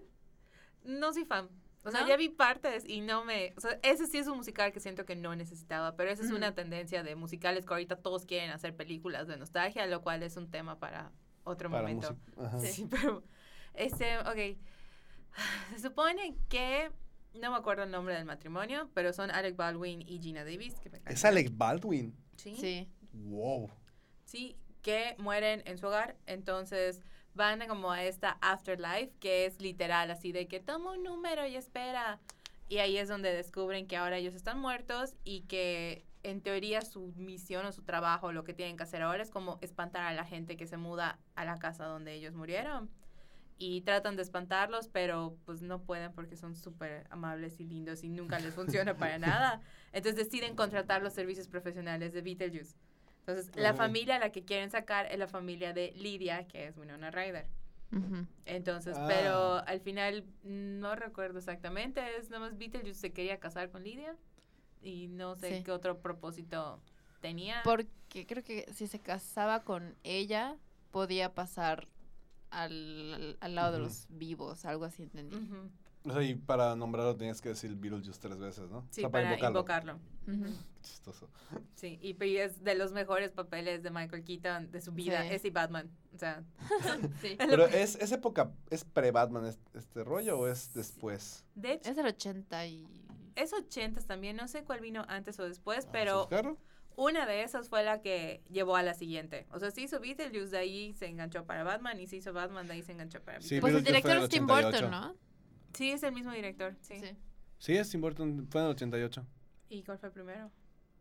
[0.84, 1.50] No soy fan.
[1.86, 2.08] O sea, ¿No?
[2.08, 3.54] ya vi partes y no me...
[3.58, 6.32] O sea, ese sí es un musical que siento que no necesitaba, pero esa es
[6.32, 10.38] una tendencia de musicales que ahorita todos quieren hacer películas de nostalgia, lo cual es
[10.38, 11.12] un tema para
[11.43, 12.15] otro Para momento.
[12.38, 12.46] música.
[12.46, 12.60] Ajá.
[12.60, 13.24] Sí, pero...
[13.74, 14.58] Este, ok.
[15.72, 16.89] Se supone que...
[17.34, 20.80] No me acuerdo el nombre del matrimonio, pero son Alec Baldwin y Gina Davis.
[20.80, 21.26] Que me caen Es.
[21.26, 22.15] Alec Baldwin.
[22.38, 22.56] Sí.
[22.56, 22.88] Sí.
[23.12, 23.72] Wow.
[24.24, 26.15] Sí, que mueren en su hogar.
[26.28, 27.02] Entonces
[27.34, 31.48] van a como a esta afterlife, que es literal, así de que toma un número
[31.48, 32.19] y espera.
[32.69, 37.13] Y ahí es donde descubren que ahora ellos están muertos y que en teoría su
[37.17, 40.26] misión o su trabajo, lo que tienen que hacer ahora es como espantar a la
[40.26, 42.89] gente que se muda a la casa donde ellos murieron.
[43.60, 48.10] Y tratan de espantarlos, pero pues no pueden porque son súper amables y lindos y
[48.10, 49.62] nunca les funciona para nada.
[49.91, 52.76] Entonces deciden contratar los servicios profesionales de Beetlejuice.
[53.26, 56.78] Entonces, la familia a la que quieren sacar es la familia de Lydia, que es
[56.78, 57.48] Winona Ryder.
[58.46, 59.06] Entonces, Ah.
[59.08, 64.18] pero al final no recuerdo exactamente, es nomás Beetlejuice se quería casar con Lydia
[64.82, 65.64] y no sé Sí.
[65.64, 66.82] qué otro propósito
[67.22, 67.62] tenía.
[67.64, 70.58] Porque creo que si se casaba con ella,
[70.92, 71.88] podía pasar
[72.50, 75.38] al, al- lado de los vivos, algo así entendí.
[75.38, 75.70] Ujú.
[76.06, 78.82] O sea, y para nombrarlo tenías que decir Beetlejuice tres veces, ¿no?
[78.92, 80.00] Sí, O sea, para, invocarlo.
[80.28, 80.46] Ujú.
[80.82, 81.30] Chistoso.
[81.76, 85.30] Sí, y es de los mejores papeles de Michael Keaton de su vida, Sí.
[85.32, 85.89] ese y Batman.
[86.13, 86.44] O sea,
[87.22, 87.36] Sí.
[87.38, 91.46] Pero es, ¿es época, es pre-Batman es- este rollo o es después?
[91.56, 93.06] de hecho, Es del 80 y...
[93.36, 96.58] es 80 también, no sé cuál vino antes o después, ¿Vamos a pero buscarlo?
[96.98, 99.48] una de esas fue la que llevó a la siguiente.
[99.52, 102.68] O sea, se hizo Beetlejuice, de ahí se enganchó para Batman, y se hizo Batman,
[102.68, 103.62] de ahí se enganchó para Sí.
[103.62, 104.68] Pues el director es Tim 88.
[104.70, 105.16] Burton, ¿no?
[105.74, 107.00] Sí, es el mismo director, sí.
[107.00, 107.18] Sí.
[107.58, 109.26] Sí, es Tim Burton, fue en el 88.
[109.70, 110.52] ¿Y cuál fue primero?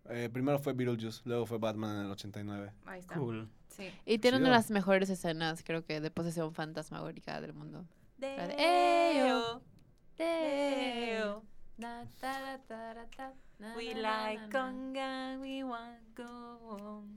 [0.08, 2.72] Eh, primero fue Beetlejuice, luego fue Batman en el 89.
[2.86, 3.14] Ahí está.
[3.14, 3.48] Cool.
[3.68, 3.90] Sí.
[4.04, 7.86] Y tiene una de las mejores escenas, creo que, de posesión fantasmagórica del mundo.
[8.18, 9.62] La de Deo,
[10.16, 11.42] Deo.
[13.76, 17.16] We like conga, we want go home.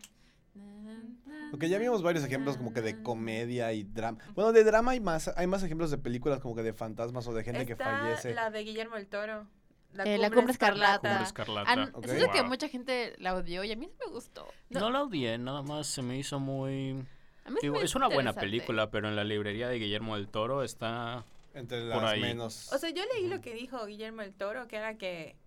[1.52, 4.18] Porque ya vimos varios ejemplos como que de comedia y drama.
[4.34, 7.34] Bueno, de drama hay más, hay más ejemplos de películas como que de fantasmas o
[7.34, 8.34] de gente que fallece.
[8.34, 9.48] la de Guillermo del Toro.
[10.04, 11.00] Eh, La Cumbre Escarlata.
[11.00, 12.32] Cumbre Ah, Escarlata.
[12.34, 14.46] Que mucha gente la odió y a mí me gustó.
[14.70, 17.06] No la odié, nada más se me hizo muy...
[17.46, 20.28] A mí sí Digo, es una buena película, pero en la librería de Guillermo del
[20.28, 21.24] Toro está...
[21.54, 22.22] Entre por las ahí.
[22.22, 22.74] menos.
[22.74, 25.38] O sea, yo leí lo que dijo Guillermo del Toro, que era que...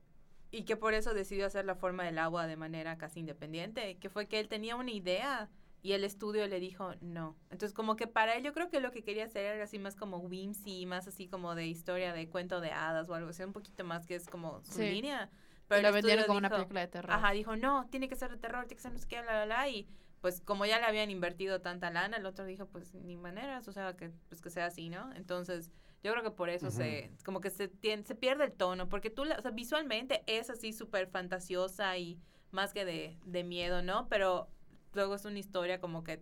[0.50, 3.96] Y que por eso decidió hacer la forma del agua de manera casi independiente.
[3.98, 5.50] Que fue que él tenía una idea
[5.82, 7.36] y el estudio le dijo no.
[7.50, 9.94] Entonces, como que para él, yo creo que lo que quería hacer era así más
[9.94, 13.52] como whimsy, más así como de historia de cuento de hadas o algo así, un
[13.52, 14.90] poquito más que es como su Sí.
[14.90, 15.30] línea.
[15.68, 17.12] Pero lo vendieron como una dijo- película de terror.
[17.12, 19.34] Ajá, dijo, no, tiene que ser de terror, tiene que ser no sé qué, la,
[19.34, 19.86] la, la, y
[20.22, 23.72] pues como ya le habían invertido tanta lana, el otro dijo, pues ni maneras, o
[23.72, 25.12] sea, que pues que sea así, ¿no?
[25.14, 25.70] Entonces,
[26.02, 29.10] yo creo que por eso se, como que se, tien- se pierde el tono, porque
[29.10, 32.18] tú, la- o sea, visualmente es así súper fantasiosa y
[32.50, 34.08] más que de, de miedo, ¿no?
[34.08, 34.48] Pero
[34.94, 36.20] luego es una historia como que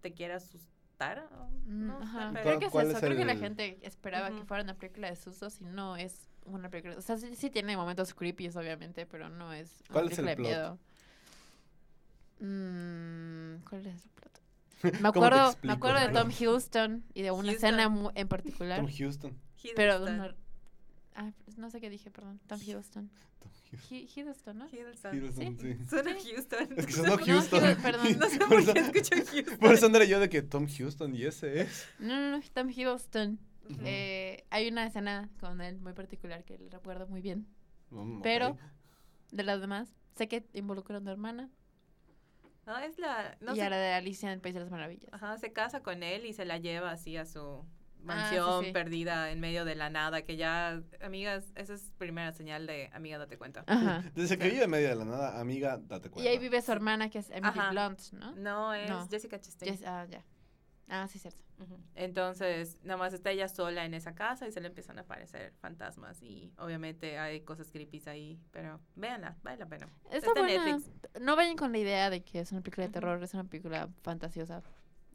[0.00, 1.28] te quiere asustar.
[1.66, 2.30] Mm, no sé, Ajá.
[2.32, 2.96] pero- Creo que es ¿Cuál eso.
[2.96, 6.28] es Creo que la gente esperaba que fuera una película de sustos y no es
[6.46, 6.96] una película.
[6.96, 10.24] O sea, sí, sí tiene momentos creepy, obviamente, pero no es una ¿Cuál es el
[10.24, 10.46] película de plot?
[10.48, 10.78] miedo.
[12.40, 14.27] Mm, ¿Cuál es el plot?
[14.82, 18.80] ¿Cómo Me te acuerdo, me acuerdo de Tom Hiddleston y de una escena en particular.
[18.80, 19.38] Tom Houston.
[19.74, 20.34] pero no,
[21.14, 22.40] ah, no sé qué dije, perdón.
[22.46, 23.10] Tom Hiddleston.
[23.40, 24.08] Tom Houston.
[24.16, 24.68] Hiddleston, ¿no?
[24.68, 25.16] Hiddleston.
[25.16, 25.76] Hiddleston, sí.
[25.88, 26.68] Suena Houston.
[26.76, 27.76] Es que sonó Houston.
[27.82, 28.18] Perdón.
[28.18, 29.58] No sé Por qué escucho Houston.
[29.58, 31.86] Por eso andré yo de que Tom Houston y ese es.
[31.98, 32.68] No, no, no, Tom.
[33.70, 33.80] Ujú.
[33.84, 37.46] Eh, hay una escena con él muy particular que le recuerdo muy bien.
[38.22, 38.56] Pero-
[39.30, 41.50] De las demás, sé que involucra a una hermana
[42.68, 43.36] No, es la...
[43.40, 45.10] No y sé a la de Alicia en el País de las Maravillas.
[45.12, 47.64] Ajá, se casa con él y se la lleva así a su
[48.06, 48.72] Ah, sí, mansión sí.
[48.72, 53.18] perdida en medio de la nada, que ya, amigas, esa es primera señal de amiga,
[53.18, 53.64] date cuenta.
[53.66, 54.04] Ajá.
[54.14, 56.30] Desde que vive en medio de la nada, amiga, date Y cuenta.
[56.30, 57.58] ahí vive su hermana, que es Emily.
[57.72, 58.32] Blunt, ¿no?
[58.36, 59.08] No, es No.
[59.08, 59.72] Jessica Chastain.
[59.76, 60.22] Yes- ah, ya.
[60.88, 61.38] Ah, sí, cierto.
[61.94, 65.52] Entonces, nada más está ella sola en esa casa y se le empiezan a aparecer
[65.60, 69.88] fantasmas y obviamente hay cosas creepy ahí, pero véanla, vale la pena.
[70.10, 70.64] Está, Está en buena.
[70.76, 71.20] Netflix.
[71.20, 73.88] No vayan con la idea de que es una película de terror, es una película
[74.02, 74.62] fantasiosa.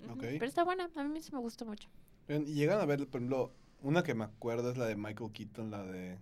[0.03, 0.13] Ujú.
[0.13, 0.19] Ok.
[0.21, 1.87] Pero está buena, a mí sí me gusta mucho.
[2.27, 5.31] Bien, Y llegan a ver, por ejemplo, una que me acuerdo es la de Michael
[5.31, 6.19] Keaton, la de...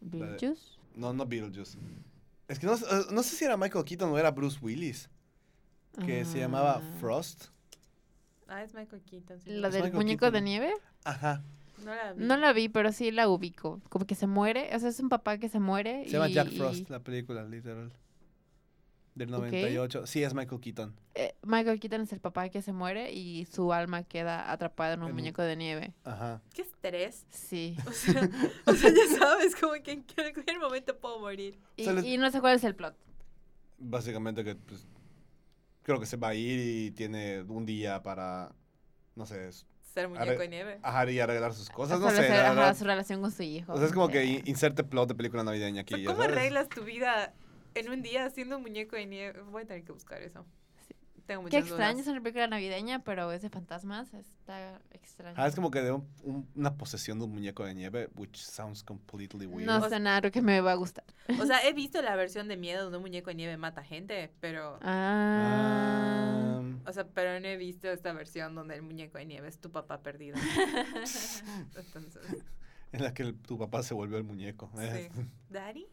[0.00, 0.76] Beetlejuice.
[0.94, 1.78] No, no Beetlejuice.
[2.48, 5.08] Es que no, sé- eh, no sé si era Michael Keaton o era Bruce Willis,
[6.04, 7.46] que se llamaba Ah, Frost.
[8.48, 9.40] Ah, es Michael Keaton.
[9.40, 9.50] sí.
[9.50, 10.72] ¿La del Michael muñeco de nieve?
[11.04, 11.42] Ajá.
[11.84, 12.24] No la vi.
[12.24, 13.80] No la vi, pero sí la ubico.
[13.90, 16.04] Como que se muere, o sea, es un papá que se muere.
[16.04, 17.92] Se llama y- Jack Frost, la película, literal.
[19.14, 19.40] Del Ok.
[19.40, 20.06] 98.
[20.06, 20.94] Sí, es Michael Keaton.
[21.14, 25.02] eh, Michael Keaton es el papá que se muere y su alma queda atrapada en
[25.02, 25.94] un muñeco de nieve.
[26.04, 26.42] Ajá.
[26.54, 27.24] Qué estrés.
[27.30, 27.76] Sí.
[27.86, 28.30] O sea,
[28.66, 31.58] o sea, ya sabes, como que en cualquier momento puedo morir.
[31.76, 32.94] Y, sea, les- y no sé cuál es el plot.
[33.78, 34.86] Básicamente que, pues,
[35.86, 38.50] creo que se va a ir y tiene un día para,
[39.14, 39.50] no sé,
[39.94, 40.78] Ser muñeco de nieve.
[40.82, 42.76] ajá, y arreglar sus cosas, no sé, verdad.
[42.76, 43.72] su relación con su hijo.
[43.72, 46.04] O sea, es como que in- inserte plot de película navideña aquí.
[46.04, 47.32] ¿Cómo arreglas tu vida
[47.76, 49.40] en un día haciendo un muñeco de nieve?
[49.42, 50.44] Voy a tener que buscar eso.
[51.26, 52.06] Tengo muchas Qué extraño, dudas.
[52.06, 54.12] es una película navideña, pero es de fantasmas.
[54.14, 55.34] Está extraño.
[55.38, 58.36] Ah, es como que de un- un- una posesión de un muñeco de nieve, which
[58.36, 59.66] sounds completely weird.
[59.66, 61.04] No O sé nada, creo que me va a gustar.
[61.40, 64.32] O sea, he visto la versión de miedo donde un muñeco de nieve mata gente,
[64.40, 64.78] pero...
[64.82, 66.58] Ah.
[66.60, 69.58] Um, O sea, pero no he visto esta versión donde el muñeco de nieve es
[69.58, 70.36] tu papá perdido.
[71.76, 72.22] Entonces,
[72.92, 74.70] en la que el- tu papá se volvió el muñeco.
[74.76, 75.08] sí.
[75.50, 75.86] ¿Daddy?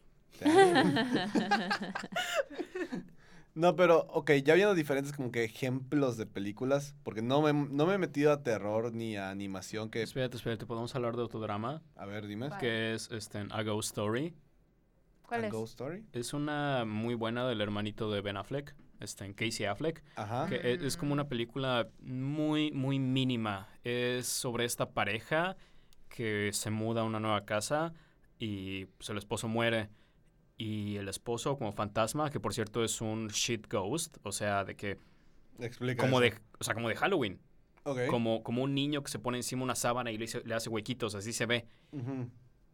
[3.54, 7.86] No, pero, ok, ya viendo diferentes como que ejemplos de películas, porque no me, no
[7.86, 10.02] me he metido a terror ni a animación que...
[10.02, 12.48] Espérate, espérate, podemos hablar de otro drama A ver, dime.
[12.48, 12.60] ¿Cuál?
[12.60, 14.34] que es este, A Ghost Story.
[15.22, 15.52] ¿Cuál A es?
[15.52, 16.04] Ghost Story.
[16.12, 20.02] Es una muy buena del hermanito de Ben Affleck, este, en Casey Affleck.
[20.16, 20.46] Ajá.
[20.48, 23.68] que e- es como una película muy, muy mínima.
[23.84, 25.56] Es sobre esta pareja
[26.08, 27.92] que se muda a una nueva casa
[28.38, 29.90] y pues, el esposo muere.
[30.56, 34.76] Y el esposo como fantasma, que por cierto es un shit ghost, o sea, de
[34.76, 34.98] que
[35.58, 36.34] Explica como eso.
[36.36, 37.40] de, o sea, como de Halloween,
[38.08, 40.68] como, como un niño que se pone encima una sábana y le, hice- le hace
[40.70, 41.66] huequitos, así se ve.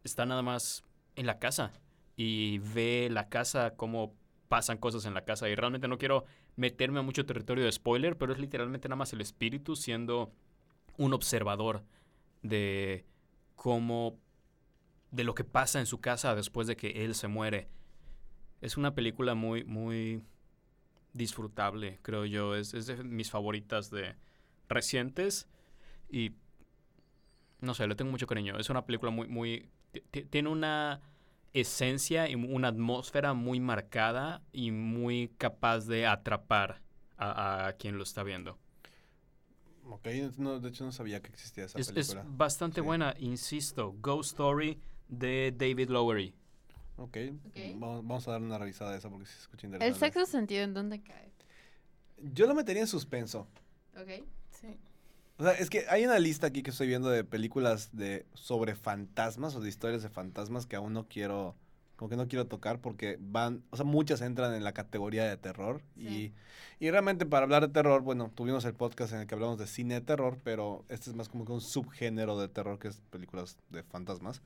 [0.05, 0.85] Está nada más
[1.17, 1.73] en la casa
[2.17, 4.15] y ve la casa, cómo
[4.49, 5.49] pasan cosas en la casa.
[5.49, 6.25] Y realmente no quiero
[6.57, 10.33] meterme a mucho territorio de spoiler, pero es literalmente nada más el espíritu siendo
[10.99, 11.83] un observador
[12.43, 13.05] de
[13.57, 14.19] cómo,
[15.11, 17.69] de lo que pasa en su casa después de que él se muere.
[18.61, 20.23] Es una película muy, muy
[21.15, 22.55] disfrutable, creo yo.
[22.57, 24.17] Es, es de mis favoritas de
[24.69, 25.49] recientes
[26.11, 26.33] y
[27.61, 28.59] no sé, le tengo mucho cariño.
[28.59, 31.01] Es una película muy, muy, ti- ti- tiene una
[31.53, 36.83] esencia y una atmósfera muy marcada y muy capaz de atrapar
[37.17, 38.59] a, a quien lo está viendo.
[39.83, 40.07] Ok,
[40.39, 42.25] no, de hecho no sabía que existía esa Es, es película.
[42.29, 42.87] bastante Sí.
[42.87, 43.93] buena, insisto.
[44.01, 44.81] Ghost Story
[45.11, 46.35] de David Lowery.
[46.97, 47.57] Ok, Ok.
[47.77, 50.75] Vamos, vamos a dar una revisada a esa porque se escucha ¿El sexto sentido en
[50.75, 51.31] dónde cae?
[52.19, 53.47] Yo lo metería en suspenso.
[53.97, 54.25] Ok.
[54.51, 54.79] Sí.
[55.39, 58.75] O sea, es que hay una lista aquí que estoy viendo de películas de sobre
[58.75, 61.57] fantasmas o de historias de fantasmas que aún no quiero,
[61.97, 65.39] como que no quiero tocar porque van, o sea, muchas entran en la categoría de
[65.39, 66.35] terror Sí.
[66.79, 69.57] y, y realmente para hablar de terror, bueno, tuvimos el podcast en el que hablamos
[69.59, 72.89] de cine de terror, pero este es más como que un subgénero de terror que
[72.89, 74.43] es películas de fantasmas.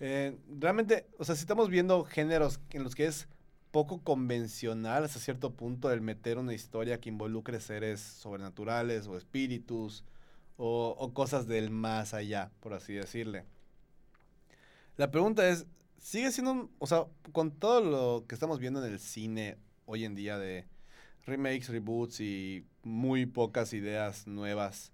[0.00, 3.28] Eh, realmente, o sea, si estamos viendo géneros en los que es
[3.70, 10.04] poco convencional hasta cierto punto el meter una historia que involucre seres sobrenaturales o espíritus
[10.56, 13.44] o, cosas del más allá, por así decirle.
[14.96, 15.66] La pregunta es,
[15.98, 20.04] ¿sigue siendo, un- o sea, con todo lo que estamos viendo en el cine hoy
[20.04, 20.66] en día de
[21.26, 24.92] remakes, reboots y muy pocas ideas nuevas,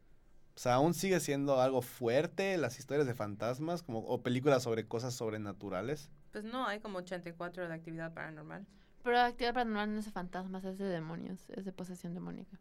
[0.56, 4.86] o sea, aún sigue siendo algo fuerte las historias de fantasmas como, o películas sobre
[4.86, 6.10] cosas sobrenaturales?
[6.32, 8.66] Pues no, hay como 84 de actividad paranormal.
[9.02, 12.58] Pero la actividad paranormal no es de fantasmas, es de demonios, es de posesión demoníaca.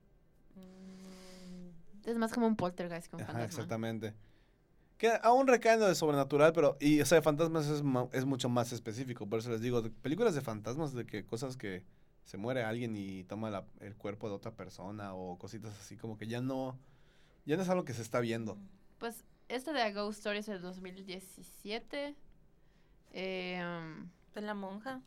[0.55, 3.45] Mm, Es más como un poltergeist que un Ajá, fantasma.
[3.47, 4.13] exactamente.
[4.97, 8.07] Que aún recae en lo de sobrenatural, pero, y o sea, de fantasmas es, ma-
[8.11, 9.27] es mucho más específico.
[9.27, 11.85] Por eso les digo, de- películas de fantasmas, de que cosas que
[12.23, 16.17] se muere alguien y toma la- el cuerpo de otra persona o cositas así, como
[16.17, 16.77] que ya no,
[17.45, 18.57] ya no es algo que se está viendo.
[18.99, 22.15] Pues este de A Ghost Story es del 2017.
[23.11, 25.01] Eh, um, ¿Es la monja?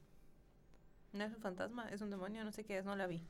[1.12, 3.22] No es un fantasma, es un demonio, no sé qué es, no la vi.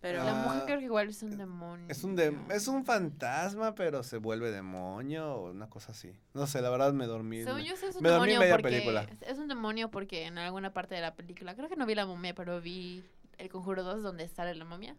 [0.00, 1.86] Pero la Ah, mujer creo que igual es un demonio.
[1.88, 6.12] Es un, de- es un fantasma, pero se vuelve demonio o una cosa así.
[6.34, 7.42] No sé, la verdad me dormí.
[7.42, 9.02] Según me- yo, es un me dormí en demonio media porque película.
[9.20, 11.94] es- es un demonio porque en alguna parte de la película, creo que no vi
[11.94, 13.04] la momia, pero vi
[13.38, 14.96] El Conjuro 2 donde sale la momia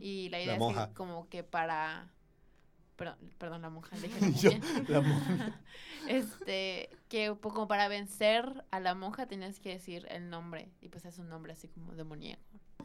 [0.00, 0.88] y la La idea es monja.
[0.88, 2.08] que como que para
[2.96, 4.84] perdón, perdón la monja, dije la Yo, momia.
[4.88, 5.60] la momia.
[6.08, 10.88] este, que po- como para vencer a la monja tenías que decir el nombre y
[10.88, 12.42] pues es un nombre así como demoníaco.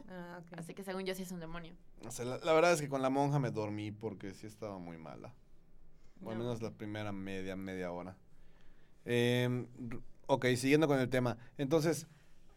[0.08, 0.40] Ah.
[0.56, 1.74] Así que según yo sí es un demonio.
[2.06, 4.78] O sea, la, la verdad es que con la monja me dormí porque sí estaba
[4.78, 5.34] muy mala.
[6.22, 6.44] O al No.
[6.44, 8.16] menos la primera media, media hora.
[9.04, 9.66] R-
[10.26, 11.36] ok, siguiendo con el tema.
[11.58, 12.06] Entonces,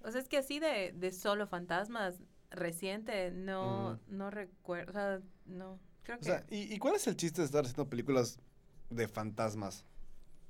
[0.03, 5.19] O sea, es que así de, de solo fantasmas reciente, no, no recuerdo, o sea,
[5.45, 6.25] no, creo o que...
[6.25, 8.39] sea, ¿y, y cuál es el chiste de estar haciendo películas
[8.89, 9.83] de fantasmas?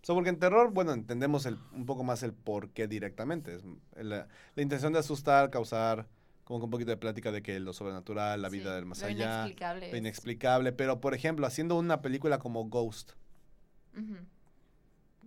[0.04, 3.56] O sea, porque en terror, bueno, entendemos el, un poco más el por qué directamente.
[3.56, 3.64] Es
[3.96, 6.08] la, la intención de asustar, causar
[6.44, 9.02] como que un poquito de plática de que lo sobrenatural, la vida Sí, del más
[9.02, 9.92] lo allá, inexplicable.
[9.92, 10.72] lo inexplicable.
[10.74, 13.14] Pero, por ejemplo, haciendo una película como Ghost,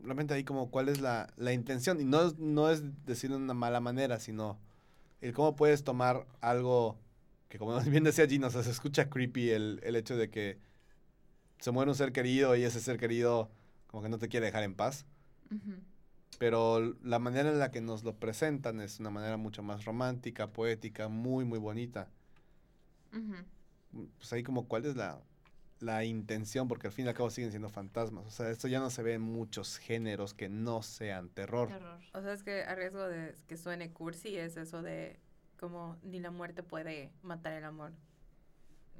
[0.01, 2.01] realmente ahí como cuál es la, la intención.
[2.01, 4.61] Y no, no es decirlo de una mala manera, sino
[5.21, 7.01] el cómo puedes tomar algo
[7.49, 10.59] que como bien decía Gino, o sea, se escucha creepy el, el hecho de que
[11.59, 13.51] se muere un ser querido y ese ser querido
[13.89, 15.07] como que no te quiere dejar en paz.
[16.39, 20.53] Pero la manera en la que nos lo presentan es una manera mucho más romántica,
[20.53, 22.11] poética, muy, muy bonita.
[24.19, 25.21] Pues ahí como cuál es la,
[25.81, 28.27] la intención, porque al fin y al cabo siguen siendo fantasmas.
[28.27, 31.69] O sea, esto ya no se ve en muchos géneros que no sean terror.
[31.69, 31.99] Terror.
[32.13, 35.19] O sea, es que a riesgo de que suene cursi es eso de
[35.59, 37.93] como ni la muerte puede matar el amor.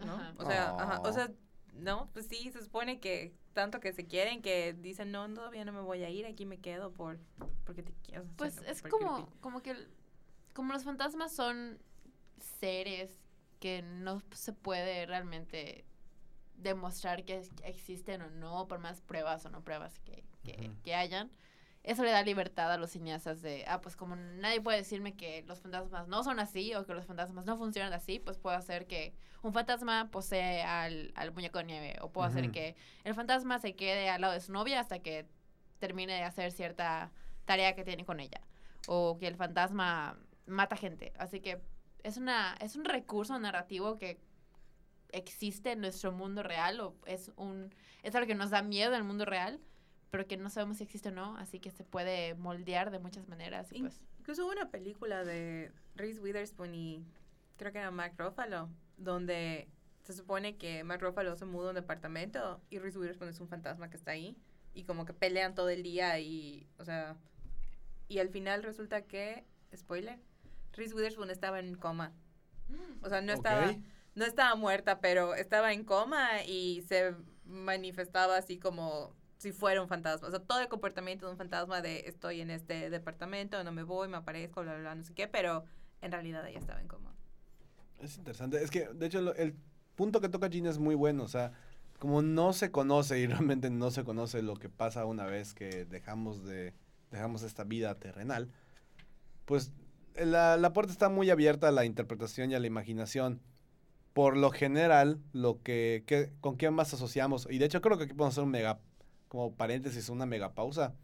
[0.05, 0.15] ¿No?
[0.15, 0.35] Ajá.
[0.39, 1.13] O sea, ajá, o Oh.
[1.13, 1.31] sea,
[1.75, 5.73] no, pues sí, se supone que tanto que se quieren que dicen, no, todavía no
[5.73, 7.19] me voy a ir, aquí me quedo por
[7.65, 8.25] porque te quiero.
[8.25, 9.39] sea, Pues es como, creepy.
[9.41, 9.77] como que
[10.55, 11.79] como los fantasmas son
[12.61, 13.17] seres
[13.61, 15.85] que no se puede realmente
[16.57, 21.31] demostrar que existen o no, por más pruebas o no pruebas que, que, que hayan.
[21.89, 25.43] Eso le da libertad a los cineastas de, ah, pues como nadie puede decirme que
[25.45, 28.87] los fantasmas no son así o que los fantasmas no funcionan así, pues puedo hacer
[28.87, 33.59] que un fantasma posee al, al muñeco de nieve o puedo hacer que el fantasma
[33.59, 35.31] se quede al lado de su novia hasta que
[35.79, 37.11] termine de hacer cierta
[37.47, 38.43] tarea que tiene con ella
[38.87, 41.15] o que el fantasma mata gente.
[41.17, 41.63] Así que
[42.03, 44.21] es una es un recurso narrativo que
[45.11, 48.99] existe en nuestro mundo real o es un es algo que nos da miedo en
[48.99, 49.59] el mundo real,
[50.11, 53.29] pero que no sabemos si existe o no, así que se puede moldear de muchas
[53.29, 57.05] maneras y In- pues Incluso hubo una película de Reese Witherspoon y
[57.57, 59.69] creo que era Mark Ruffalo, donde
[60.03, 63.49] se supone que Mark Ruffalo se muda a un departamento y Reese Witherspoon es un
[63.49, 64.37] fantasma que está ahí
[64.75, 67.17] y como que pelean todo el día y, o sea,
[68.07, 69.45] y al final resulta que,
[69.77, 70.19] spoiler,
[70.73, 72.13] Reese Witherspoon estaba en coma.
[73.03, 73.67] O sea, no estaba,
[74.15, 79.89] no estaba muerta, pero estaba en coma y se manifestaba así como si fuera un
[79.89, 80.29] fantasma.
[80.29, 83.83] O sea, todo el comportamiento de un fantasma de estoy en este departamento, no me
[83.85, 85.65] voy, me aparezco, bla, bla, bla, no sé qué, pero
[86.03, 87.15] en realidad ella estaba en coma.
[88.01, 88.63] Es interesante.
[88.63, 89.55] Es que, de hecho, lo- el
[89.97, 91.25] punto que toca Gina es muy bueno.
[91.25, 91.53] O sea,
[91.99, 95.85] como no se conoce y realmente no se conoce lo que pasa una vez que
[95.85, 96.75] dejamos de
[97.11, 98.51] dejamos esta vida terrenal,
[99.47, 99.73] pues
[100.17, 103.41] la, la puerta está muy abierta a la interpretación y a la imaginación.
[104.15, 108.05] Por lo general, lo que, que- con quién más asociamos, y de hecho creo que
[108.05, 108.81] aquí podemos hacer un mega,
[109.29, 110.95] como paréntesis, una mega pausa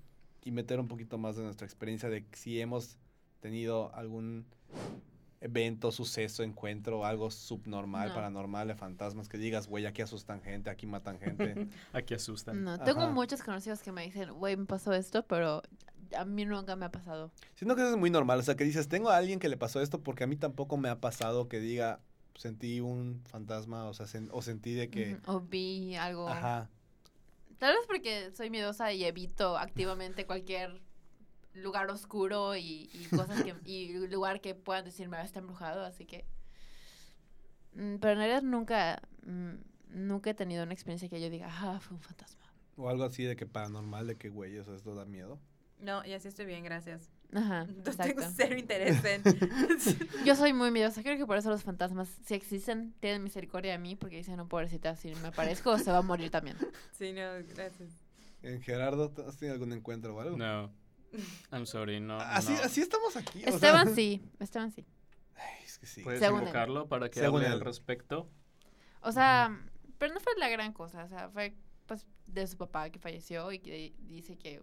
[0.42, 2.96] y meter un poquito más de nuestra experiencia de si hemos
[3.40, 4.46] tenido algún
[5.40, 8.14] evento, suceso, encuentro, algo subnormal, No.
[8.14, 11.54] paranormal, de fantasmas, que digas, güey, aquí asustan gente, aquí matan gente.
[11.92, 12.64] Aquí asustan.
[12.64, 13.10] no, tengo Ajá.
[13.12, 15.62] muchos conocidos que me dicen, "Güey, me pasó esto", pero
[16.16, 17.30] a mí nunca me ha pasado.
[17.56, 19.58] Siento que eso es muy normal, o sea, que dices, tengo a alguien que le
[19.58, 22.00] pasó esto porque a mí tampoco me ha pasado que diga,
[22.36, 26.26] sentí un fantasma, o sea, sen- o sentí de que, O vi algo.
[26.28, 26.70] ajá,
[27.58, 30.80] Tal vez porque soy miedosa y evito activamente cualquier
[31.54, 36.04] lugar oscuro y, y cosas que y lugar que puedan decirme "Ah, está embrujado, así
[36.04, 36.24] que
[37.74, 39.54] Mm, pero en realidad nunca mm,
[39.88, 42.44] nunca he tenido una experiencia que yo diga, "Ah, fue un fantasma."
[42.76, 45.38] o algo así de que paranormal, de que, güey, eso esto da miedo.
[45.78, 47.10] No, y así estoy bien, gracias.
[47.32, 48.22] Ajá, tengo exacto.
[48.36, 49.22] cero interés en...
[50.24, 53.78] Yo soy muy miedosa, creo que por eso los fantasmas si existen tienen misericordia de
[53.78, 56.56] mí porque dicen, "No, pobrecita, si me aparezco se va a morir también."
[56.92, 57.22] sí, no,
[57.54, 57.90] gracias.
[58.42, 60.36] En Gerardo, ¿tú ¿has tenido algún encuentro o algo?
[60.36, 60.70] No.
[61.52, 62.18] I'm sorry, no.
[62.20, 62.58] así, no.
[62.60, 63.38] así estamos aquí.
[63.40, 64.84] o sea- Esteban sí, Esteban sí.
[65.36, 66.02] Ay, es que sí.
[66.02, 66.42] ¿Puedes Según él.
[66.44, 67.60] invocarlo para que Según hable al él.
[67.60, 68.28] respecto?
[69.00, 69.60] O sea,
[69.98, 71.54] pero no fue la gran cosa, o sea, fue
[71.86, 74.60] pues de su papá que falleció y que dice que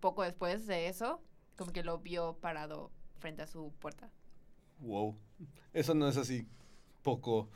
[0.00, 1.22] poco después de eso,
[1.56, 4.10] como que lo vio parado frente a su puerta.
[4.80, 5.16] Wow.
[5.72, 6.46] Eso no es así
[7.02, 7.48] poco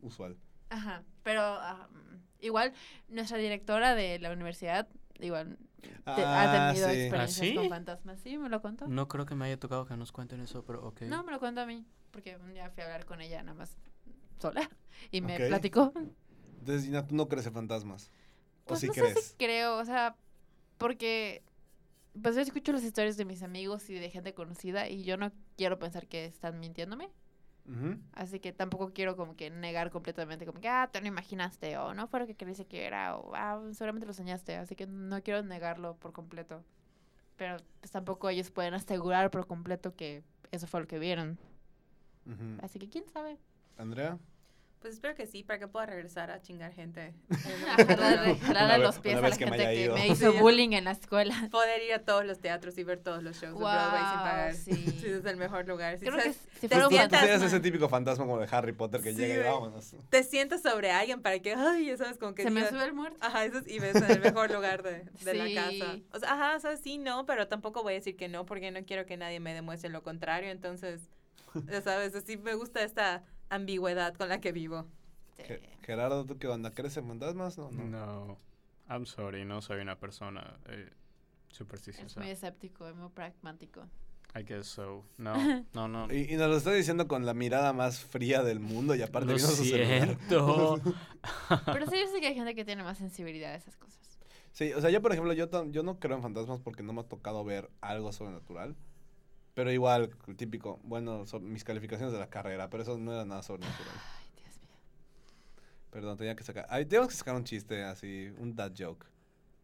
[0.00, 0.36] usual.
[0.70, 1.58] Ajá, pero
[2.40, 2.72] igual
[3.08, 4.88] nuestra directora de la universidad
[5.20, 6.94] igual te- ha Ah, tenido sí.
[6.96, 7.54] experiencias ¿Ah, sí?
[7.54, 8.20] con fantasmas.
[8.20, 8.86] Sí, me lo contó.
[8.88, 8.94] No.
[8.94, 11.02] No creo que me haya tocado que nos cuenten eso, pero ok.
[11.02, 13.76] me lo contó a mí, porque un día fui a hablar con ella nada más
[14.38, 14.68] sola
[15.10, 15.92] y me platicó.
[16.58, 18.10] Entonces, Gina, tú no crees en fantasmas.
[18.64, 19.24] ¿O Pues sí no sé crees?
[19.26, 20.16] si creo, o sea,
[20.78, 21.42] porque
[22.22, 25.32] pues yo escucho las historias de mis amigos y de gente conocida y yo no
[25.56, 27.10] quiero pensar que están mintiéndome,
[27.66, 27.98] Ujú.
[28.12, 31.94] así que tampoco quiero como que negar completamente como que ah, te lo imaginaste o
[31.94, 35.22] no fue lo que creíste que era o ah, seguramente lo soñaste, así que no
[35.22, 36.62] quiero negarlo por completo.
[37.36, 41.38] Pero pues tampoco ellos pueden asegurar por completo que eso fue lo que vieron.
[42.26, 42.58] Ujú.
[42.62, 43.38] Así que quién sabe.
[43.76, 44.18] Andrea.
[44.84, 47.14] Pues espero que sí, para que pueda regresar a chingar gente.
[47.88, 49.94] Jalarle vez- los pies una a vez la que me gente haya que ido.
[49.94, 51.48] me hizo bullying en la escuela.
[51.50, 54.22] Poder ir a todos los teatros y ver todos los shows de Broadway sin Wow,
[54.24, 54.54] pagar.
[54.54, 54.74] sí.
[55.00, 55.98] Sí, es el mejor lugar.
[55.98, 58.72] Sí, Creo que sabes, si te fuera Tú sientas, ese típico fantasma como de Harry
[58.72, 59.94] Potter que Sí, llega y vámonos.
[60.10, 62.92] te sientas sobre alguien para que, ay, ya sabes, como que se me sube el
[62.92, 63.16] muerto.
[63.22, 65.38] Ajá, eso es, y ves en el mejor lugar de, de Sí.
[65.38, 65.96] la casa.
[66.12, 68.70] O sea, ajá, o sea, sí, no, pero tampoco voy a decir que no, porque
[68.70, 70.50] no quiero que nadie me demuestre lo contrario.
[70.50, 71.08] Entonces,
[71.70, 74.86] ya sabes, así me gusta esta ambigüedad con la que vivo.
[75.36, 76.70] Ge- Gerardo, ¿tú qué onda?
[76.70, 77.58] ¿Crees en fantasmas?
[77.58, 77.84] No, no.
[77.84, 78.38] No.
[78.88, 80.90] I'm sorry, no soy una persona eh,
[81.50, 82.20] Es supersticiosa.
[82.20, 83.86] muy escéptico, es muy pragmático.
[84.36, 85.04] I guess so.
[85.16, 85.34] No,
[85.74, 86.12] no, no.
[86.12, 89.32] Y, y nos lo está diciendo con la mirada más fría del mundo y aparte
[89.32, 90.06] Lo su celular.
[90.18, 90.80] siento.
[91.66, 94.18] Pero sí, yo sé que hay gente que tiene más sensibilidad a esas cosas.
[94.52, 97.00] Sí, o sea, yo por ejemplo, yo, yo no creo en fantasmas porque no me
[97.00, 98.76] ha tocado ver algo sobrenatural.
[99.54, 103.42] Pero igual, típico, bueno, so- mis calificaciones de la carrera, pero eso no era nada
[103.42, 103.94] sobrenatural.
[104.18, 104.76] Ay, Dios mío.
[105.90, 106.66] Perdón, tenía que sacar.
[106.68, 109.06] Ay, tenemos que sacar un chiste así, un dad joke.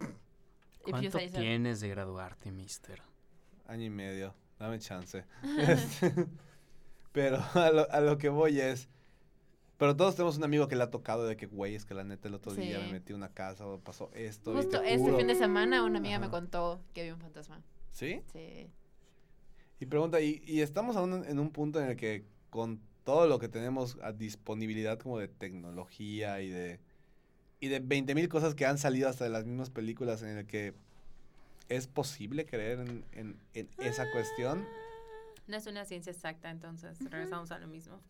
[0.00, 3.02] You ¿Cuánto tienes de graduarte, mister?
[3.66, 5.24] Año y medio, dame chance.
[7.12, 8.88] Pero a lo, a lo que voy es.
[9.76, 12.04] Pero todos tenemos un amigo que le ha tocado de que, güey, es que la
[12.04, 14.52] neta el otro día me metí a una casa o pasó esto.
[14.52, 17.20] y Justo te este juro- fin de semana una amiga me contó que vio un
[17.20, 17.62] fantasma.
[17.90, 18.22] ¿Sí?
[18.32, 18.70] Sí.
[19.80, 23.38] Y pregunta, y, y estamos aún en un punto en el que con todo lo
[23.38, 26.80] que tenemos a disponibilidad como de tecnología y de
[27.62, 30.46] y de 20 mil cosas que han salido hasta de las mismas películas en el
[30.46, 30.72] que
[31.68, 34.66] es posible creer en, en- en esa cuestión.
[35.46, 38.00] No es una ciencia exacta, entonces regresamos a lo mismo.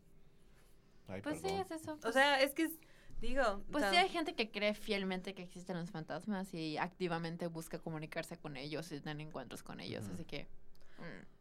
[1.09, 1.99] Ay, Pues sí, es eso.
[2.05, 2.79] O sea, es que, es-
[3.21, 3.43] digo...
[3.73, 8.37] Pues sí hay gente que cree fielmente que existen los fantasmas y activamente busca comunicarse
[8.37, 10.45] con ellos y tener encuentros con ellos, así que...
[10.99, 11.40] mm.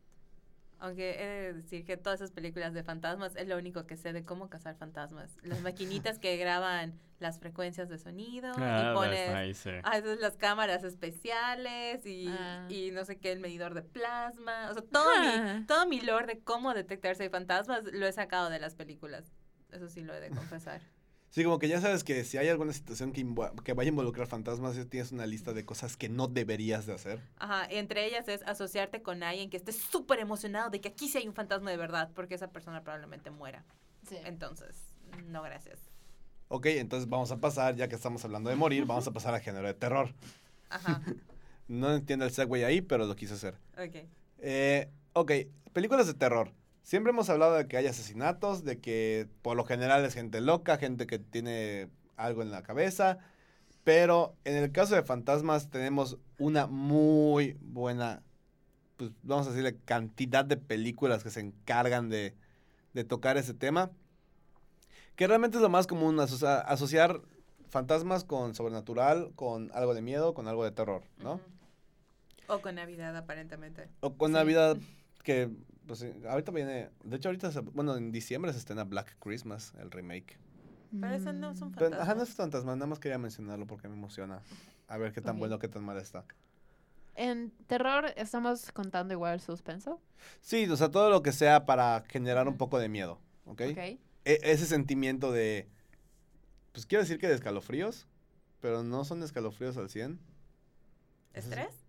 [0.81, 4.13] Aunque he de decir que todas esas películas de fantasmas es lo único que sé
[4.13, 5.37] de cómo cazar fantasmas.
[5.43, 9.81] Las maquinitas que graban las frecuencias de sonido Ah, y pones nice, eh.
[9.83, 12.65] ah, esas las cámaras especiales y, Ah.
[12.69, 14.69] y no sé qué, el medidor de plasma.
[14.69, 15.55] O sea, todo, Ah.
[15.59, 18.75] mi, todo mi lore de cómo detectar si hay fantasmas lo he sacado de las
[18.75, 19.33] películas.
[19.71, 20.79] Eso sí lo he de confesar.
[21.31, 23.23] Sí, como que ya sabes que si hay alguna situación que,
[23.63, 26.93] que vaya a involucrar fantasmas, ya tienes una lista de cosas que no deberías de
[26.93, 27.21] hacer.
[27.37, 31.19] Ajá, entre ellas es asociarte con alguien que esté súper emocionado de que aquí sí
[31.19, 33.63] hay un fantasma de verdad, porque esa persona probablemente muera.
[34.07, 34.17] Sí.
[34.25, 34.75] Entonces,
[35.27, 35.79] no gracias.
[36.47, 39.39] Ok, entonces vamos a pasar, ya que estamos hablando de morir, vamos a pasar a
[39.39, 40.13] género de terror.
[40.69, 41.01] Ajá,
[41.67, 43.53] No entiendo el segue ahí, pero lo quise hacer.
[43.77, 44.07] ok.
[44.39, 45.31] Eh, ok,
[45.73, 46.51] películas de terror.
[46.89, 50.77] Siempre hemos hablado de que hay asesinatos, de que por lo general es gente loca,
[50.79, 51.87] gente que tiene
[52.17, 53.19] algo en la cabeza.
[53.83, 58.23] Pero en el caso de fantasmas tenemos una muy buena,
[58.97, 62.33] pues vamos a decirle, cantidad de películas que se encargan de,
[62.95, 63.91] de tocar ese tema.
[65.15, 67.21] Que realmente es lo más común, asocia- asociar
[67.69, 71.39] fantasmas con sobrenatural, con algo de miedo, con algo de terror, ¿no?
[72.47, 73.89] O con Navidad, aparentemente.
[73.99, 74.33] O con Sí.
[74.33, 74.75] Navidad,
[75.23, 75.51] que
[75.89, 79.73] pues sí, ahorita viene, de hecho ahorita, se- bueno, en diciembre se estrena Black Christmas,
[79.79, 80.37] el remake.
[81.01, 81.73] Pero esos no son Mm.
[81.79, 82.29] Pero, ajá, no fantasmas.
[82.29, 84.41] es fantasma, nada más quería mencionarlo porque me emociona.
[84.87, 86.25] A ver qué tan bueno, qué tan mal está.
[87.15, 89.99] En terror estamos contando igual el suspenso.
[90.41, 93.61] Sí, o sea, todo lo que sea para generar un poco de miedo, ¿ok?
[93.71, 93.77] Ok.
[93.77, 95.67] E- ese sentimiento de,
[96.71, 98.07] pues quiero decir que de escalofríos,
[98.61, 100.19] pero no son escalofríos al 100.
[101.33, 101.85] ¿Estrés?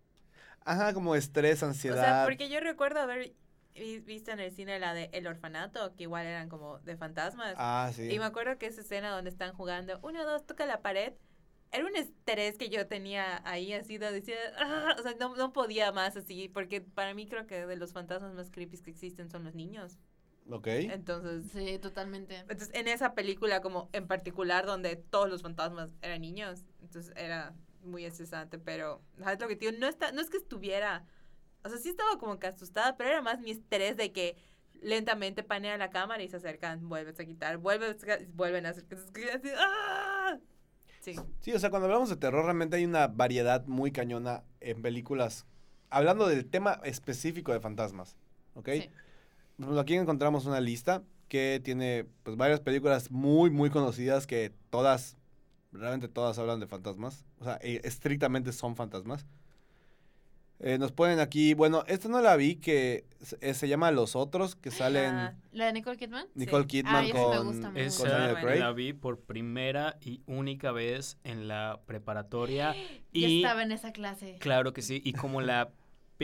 [0.63, 2.01] Ajá, como estrés, O ansiedad.
[2.01, 3.33] sea, porque yo recuerdo haber
[3.73, 7.55] vi- visto en el cine la de El Orfanato, que igual eran como de fantasmas.
[7.57, 8.09] Ah, sí.
[8.11, 11.13] Y me acuerdo que esa escena donde están jugando, uno, dos, toca la pared.
[11.73, 15.53] Era un estrés que yo tenía ahí, así de decir, "Ah", o sea, no, no
[15.53, 19.29] podía más así, porque para mí creo que de los fantasmas más creepy que existen
[19.29, 19.97] son los niños.
[20.49, 20.67] Ok.
[20.67, 22.35] Entonces, Sí, totalmente.
[22.39, 27.53] entonces, en esa película como en particular donde todos los fantasmas eran niños, entonces era
[27.83, 29.77] muy estresante, pero ¿sabes lo que te digo?
[29.79, 31.05] No, está, no es que estuviera,
[31.63, 34.37] o sea, sí estaba como que asustada, pero era más mi estrés de que
[34.81, 39.31] lentamente panea la cámara y se acercan, vuelves a quitar, vuelves a, vuelven a acercarse,
[39.31, 40.37] así, ¡ah!
[41.01, 44.81] Sí, Sí, o sea, cuando hablamos de terror, realmente hay una variedad muy cañona en
[44.81, 45.45] películas.
[45.89, 48.17] Hablando del tema específico de fantasmas,
[48.53, 48.69] ¿ok?
[48.69, 48.89] Sí.
[49.57, 55.17] Ejemplo, aquí encontramos una lista que tiene pues varias películas muy, muy conocidas que todas,
[55.71, 57.25] realmente todas hablan de fantasmas.
[57.39, 59.25] O sea, e- estrictamente son fantasmas.
[60.63, 64.15] Eh, nos ponen aquí, bueno, esta no la vi, que se, eh, se llama Los
[64.15, 66.27] Otros, que salen Ah, ¿La de Nicole Kidman?
[66.35, 66.67] Nicole sí.
[66.67, 68.41] Kidman Ah, esa me con, gusta con Esa.
[68.41, 68.59] Craig.
[68.59, 72.73] la vi por primera y única vez en la preparatoria.
[73.13, 74.37] Yo Y estaba en esa clase.
[74.39, 75.01] claro que sí.
[75.03, 75.71] Y como la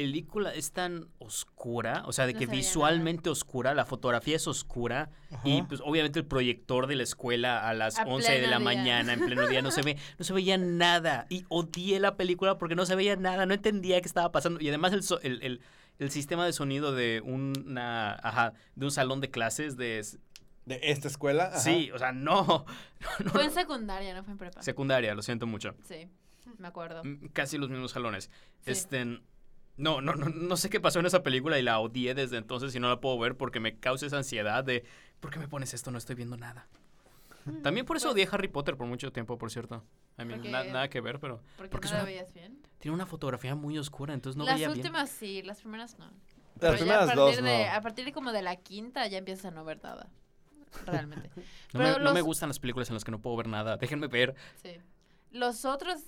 [0.01, 2.55] película es tan oscura, o sea, de No que nada.
[2.57, 5.09] visualmente oscura, la fotografía es oscura.
[5.43, 8.59] Y pues obviamente el proyector de la escuela a las A 11 de la día.
[8.59, 11.25] mañana, en pleno día, no se ve, no se veía nada.
[11.29, 14.59] Y odié la película porque no se veía nada, no entendía qué estaba pasando.
[14.61, 15.61] Y además el, so- el, el-
[15.97, 20.05] el sistema de sonido de una, ajá, de un salón de clases de
[20.67, 21.45] De esta escuela.
[21.47, 21.59] ajá.
[21.59, 22.65] Sí, o sea, no.
[23.25, 24.61] no, Fue en secundaria, no fue en prepa.
[24.61, 25.73] Secundaria, lo siento mucho.
[25.87, 26.07] Sí,
[26.59, 27.03] me acuerdo.
[27.03, 28.29] Mm, Casi los mismos jalones.
[28.63, 28.71] Sí.
[28.71, 29.21] Este.
[29.77, 32.73] No, no, no, no sé qué pasó en esa película y la odié desde entonces
[32.75, 34.83] y no la puedo ver porque me causa esa ansiedad de
[35.19, 35.91] ¿por qué me pones esto?
[35.91, 36.67] No estoy viendo nada.
[37.63, 39.83] También por eso Pues- odié Harry Potter por mucho tiempo, por cierto.
[40.19, 42.33] I mean, Porque- na- nada que ver, pero Porque porque no es la una- veías
[42.33, 42.59] bien.
[42.79, 44.79] tiene una fotografía muy oscura, entonces no las veía bien.
[44.79, 46.09] últimas sí, las primeras no.
[46.59, 47.71] Pero Las ya primeras a dos, partir de, no.
[47.73, 50.09] a partir de como de la quinta ya empiezas a no ver nada.
[50.85, 51.29] Realmente.
[51.73, 53.47] No me, Pero no me los- gustan las películas en las que no puedo ver
[53.47, 53.77] nada.
[53.77, 54.35] Déjenme ver.
[54.61, 54.71] Sí.
[55.37, 56.03] Los otros,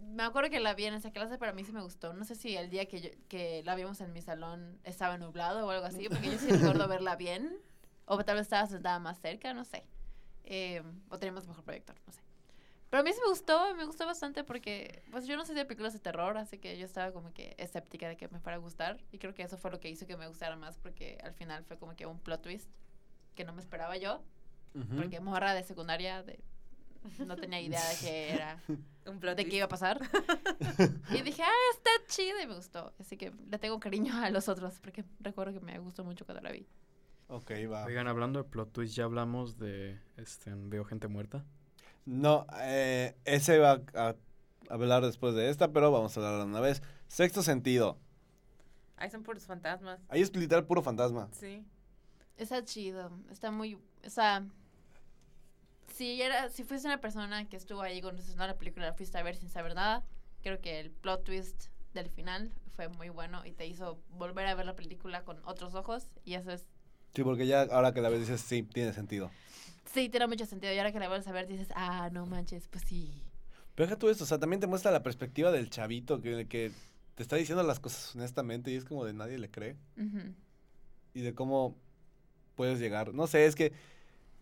[0.00, 2.12] me acuerdo que la vi en esa clase, pero a mí sí me gustó.
[2.12, 5.66] No sé si el día que, yo- que la vimos en mi salón estaba nublado
[5.66, 7.56] o algo así, porque yo sí recuerdo verla bien.
[8.06, 9.86] O tal vez estaba sentada más cerca, no sé.
[10.44, 12.20] Eh, o teníamos mejor proyector, no sé.
[12.90, 15.64] Pero a mí sí me gustó, me gustó bastante porque, pues yo no soy de
[15.64, 18.60] películas de terror, así que yo estaba como que escéptica de que me fuera a
[18.60, 19.02] gustar.
[19.10, 21.64] Y creo que eso fue lo que hizo que me gustara más, porque al final
[21.64, 22.70] fue como que un plot twist
[23.34, 24.22] que no me esperaba yo.
[24.74, 24.96] Ujú.
[24.96, 26.38] Porque morra de secundaria, de,
[27.26, 28.62] no tenía idea de que era
[29.06, 30.00] Un plot de qué iba a pasar.
[31.10, 32.94] y dije, ah, está chido y me gustó.
[32.98, 36.42] Así que le tengo cariño a los otros porque recuerdo que me gustó mucho cuando
[36.42, 36.66] la vi.
[37.28, 37.84] Ok, va.
[37.84, 41.44] Oigan, hablando de plot twist, ya hablamos de este, Veo gente muerta.
[42.06, 44.14] No, eh, ese va a
[44.70, 46.82] hablar después de esta, pero vamos a hablar de una vez.
[47.08, 47.98] Sexto sentido.
[48.96, 50.00] Ahí son puros fantasmas.
[50.08, 51.28] Ahí es literal puro fantasma.
[51.32, 51.62] Sí.
[52.36, 54.44] Está chido, está muy, o sea,
[55.94, 59.22] si era, si fuiste una persona que estuvo ahí estrenó la película, la fuiste a
[59.22, 60.02] ver sin saber nada,
[60.42, 64.54] creo que el plot twist del final fue muy bueno y te hizo volver a
[64.54, 66.66] ver la película con otros ojos y eso es,
[67.14, 69.30] Sí, porque ya ahora que la ves dices, sí, tiene sentido.
[69.84, 72.66] sí, tiene mucho sentido y ahora que la vuelves a ver dices, ah, no manches,
[72.66, 73.22] pues sí.
[73.76, 76.72] Pero deja tú esto, o sea, también te muestra la perspectiva del chavito que, que
[77.14, 79.76] te está diciendo las cosas honestamente y es como de nadie le cree.
[79.96, 80.34] Ujú.
[81.14, 81.76] Y de cómo
[82.56, 83.14] puedes llegar.
[83.14, 83.72] No sé, es que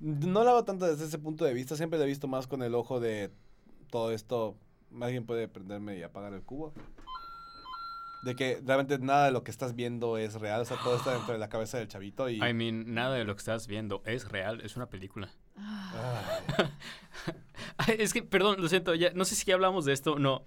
[0.02, 2.62] no la veo tanto desde ese punto de vista, siempre la he visto más con
[2.62, 3.30] el ojo de
[3.90, 4.56] todo esto.
[5.00, 6.74] Alguien puede prenderme y apagar el cubo.
[8.24, 11.12] De que realmente nada de lo que estás viendo es real, o sea, todo está
[11.12, 12.36] dentro de la cabeza del chavito y...
[12.36, 15.30] I mean, nada de lo que estás viendo es real, es una película.
[15.56, 16.40] Ah.
[16.58, 16.70] Ah.
[17.98, 20.44] Es que, perdón, lo siento, ya, no sé si ya hablamos de esto, no.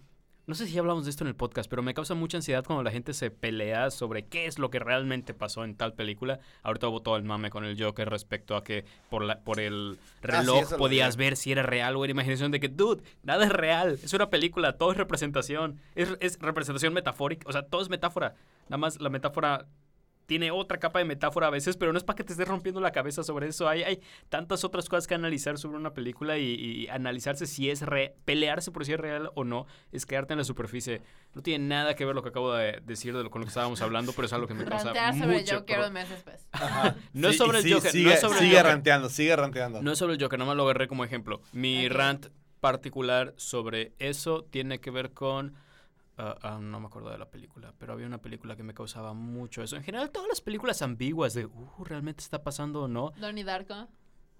[0.47, 2.83] No sé si hablamos de esto en el podcast, pero me causa mucha ansiedad cuando
[2.83, 6.39] la gente se pelea sobre qué es lo que realmente pasó en tal película.
[6.61, 9.97] Ahorita hubo todo el mame con el Joker respecto a que por, la, por el
[10.21, 13.45] reloj Ah, lo podías ver si era real o era imaginación de que, dude, nada
[13.45, 17.81] es real, es una película, todo es representación, es, es representación metafórica, o sea, todo
[17.81, 18.35] es metáfora.
[18.69, 19.65] Nada más la metáfora
[20.25, 22.81] tiene otra capa de metáfora a veces, pero no es para que te estés rompiendo
[22.81, 23.67] la cabeza sobre eso.
[23.69, 27.81] Hay, hay tantas otras cosas que analizar sobre una película y, y analizarse si es
[27.81, 31.01] re pelearse por si es real o no, es quedarte en la superficie.
[31.33, 33.49] No tiene nada que ver lo que acabo de decir de lo con lo que
[33.49, 36.09] estábamos hablando, pero es algo que me causa Rantear sobre mucho Joker pro- un mes
[36.09, 36.47] después.
[36.51, 36.95] Ajá.
[37.13, 38.71] No es sobre el sí, Joker, no Sigue, es sobre el sigue Joker.
[38.71, 39.81] ranteando, sigue ranteando.
[39.81, 41.41] No es sobre el Joker, nomás lo agarré como ejemplo.
[41.53, 42.27] Mi rant
[42.59, 45.53] particular sobre eso tiene que ver con...
[46.17, 49.13] ah, ah, no me acuerdo de la película, pero había una película que me causaba
[49.13, 49.75] mucho eso.
[49.75, 53.11] En general, todas las películas ambiguas de, uh, ¿realmente está pasando o no?
[53.19, 53.87] Donnie Darko.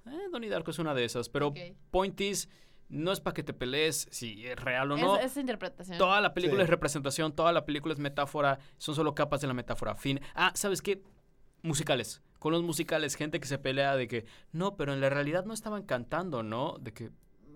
[0.05, 1.57] Eh, Donnie Darko es una de esas, pero Ok.
[1.91, 2.47] point is,
[2.89, 5.17] no es para que te pelees si es real o Es- no.
[5.17, 5.97] Es, interpretación.
[5.97, 6.63] Toda la película Sí.
[6.65, 9.95] es representación, toda la película es metáfora, son solo capas de la metáfora.
[9.95, 10.19] Fin.
[10.35, 11.01] Ah, ¿sabes qué?
[11.63, 12.21] Musicales.
[12.37, 15.53] Con los musicales, gente que se pelea de que, no, pero en la realidad no
[15.53, 16.77] estaban cantando, ¿no?
[16.79, 17.09] De que...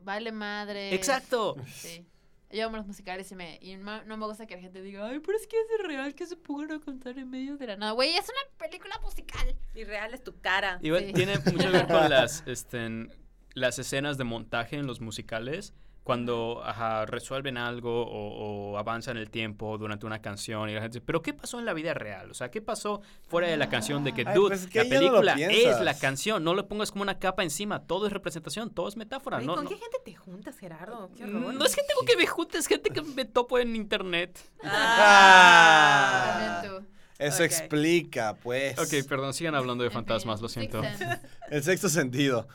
[0.03, 0.95] Vale madre.
[0.95, 1.55] ¡Exacto!
[1.67, 2.07] Sí.
[2.51, 5.05] Yo amo los musicales y, me, y no, no me gusta que la gente diga,
[5.07, 7.75] ay, pero es que es real que se pongan a cantar en medio de la
[7.77, 7.91] nada.
[7.91, 9.55] Güey, es una película musical.
[9.75, 10.79] Y real es tu cara.
[10.81, 11.13] Igual Sí.
[11.13, 13.13] tiene mucho que ver con las, este, en-
[13.53, 15.73] las escenas de montaje en los musicales.
[16.09, 20.97] Cuando ajá, resuelven algo o, o avanzan el tiempo durante una canción y la gente
[20.97, 22.31] dice, pero ¿qué pasó en la vida real?
[22.31, 24.79] O sea, ¿qué pasó fuera de la canción de que, Ay, dude, pues es que
[24.79, 28.11] la no película es la canción, no le pongas como una capa encima, todo es
[28.11, 29.37] representación, todo es metáfora.
[29.37, 31.11] Oye, No, ¿Con no, qué gente te juntas, Gerardo?
[31.15, 31.53] Qué horror.
[31.53, 34.35] no es gente con que me junte, es gente que me topo en internet.
[34.63, 36.63] Ah.
[36.65, 36.87] Tú.
[37.19, 38.79] Eso explica, pues.
[38.79, 40.81] Ok, perdón, sigan hablando de fantasmas, lo Sixth siento.
[40.97, 41.19] Sense.
[41.51, 42.47] El sexto sentido.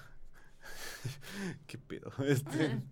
[1.69, 2.11] ¿Qué pedo?
[2.27, 2.83] Este,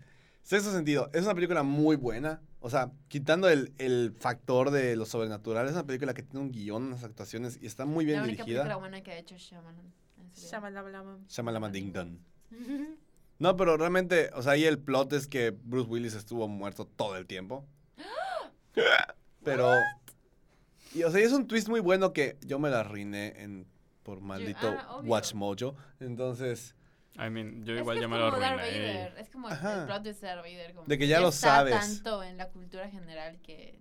[0.42, 1.10] sexto sentido.
[1.12, 2.40] Es una película muy buena.
[2.60, 6.52] O sea, quitando el, el factor de lo sobrenatural, es una película que tiene un
[6.52, 8.78] guion, unas actuaciones y está muy bien la única película dirigida.
[8.78, 9.92] buena que ha hecho Shyamalan.
[10.34, 11.18] Shamalabala.
[11.28, 12.18] Shamalama Ding Dong.
[13.38, 17.16] No, pero realmente, o sea, ahí el plot es que Bruce Willis estuvo muerto todo
[17.16, 17.66] el tiempo.
[19.42, 19.74] Pero.
[20.94, 23.66] Y, o sea, y es un twist muy bueno que yo me la arruiné en,
[24.04, 25.00] por maldito ah.
[25.02, 25.74] Watch Mojo.
[25.98, 26.76] Entonces,
[27.16, 28.56] I mean, yo Es igual que ya me lo Darth.
[28.56, 29.80] Vader, Es como el- Ajá.
[29.80, 30.74] el plot de Darth Vader.
[30.74, 31.74] como De que ya lo está sabes.
[31.78, 33.78] tanto en la cultura general que...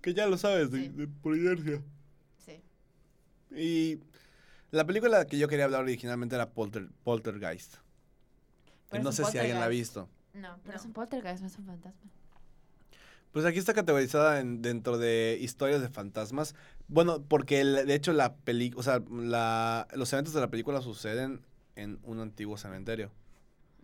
[0.00, 0.88] que ya lo sabes, de- Sí.
[0.88, 1.82] de- por inercia.
[2.38, 2.62] Sí.
[3.54, 4.00] Y
[4.70, 7.74] la película que yo quería hablar originalmente era Polter, Poltergeist.
[7.74, 7.80] Que
[8.90, 10.08] Pero no sé si alguien la ha visto.
[10.34, 12.10] No, pero es un poltergeist, no es un fantasma.
[13.32, 16.54] Pues aquí está categorizada en- dentro de historias de fantasmas.
[16.86, 20.80] Bueno, porque el- de hecho la película, o sea, la, los eventos de la película
[20.80, 21.42] suceden
[21.78, 23.10] en un antiguo cementerio.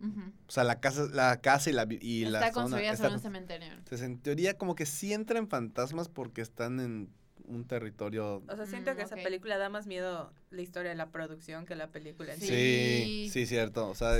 [0.01, 0.21] Ujú.
[0.49, 2.63] O sea, la casa, la casa y la, y la está zona.
[2.65, 3.69] construida está sobre un cementerio.
[3.73, 7.11] Entonces, en teoría, como que sí entran fantasmas porque están en
[7.47, 8.43] un territorio...
[8.49, 9.23] O sea, siento Mm, que esa ok.
[9.23, 12.47] película da más miedo la historia de la producción que la película en sí.
[12.47, 13.31] Sí, Sí.
[13.31, 13.89] sí, cierto.
[13.89, 14.17] O sea,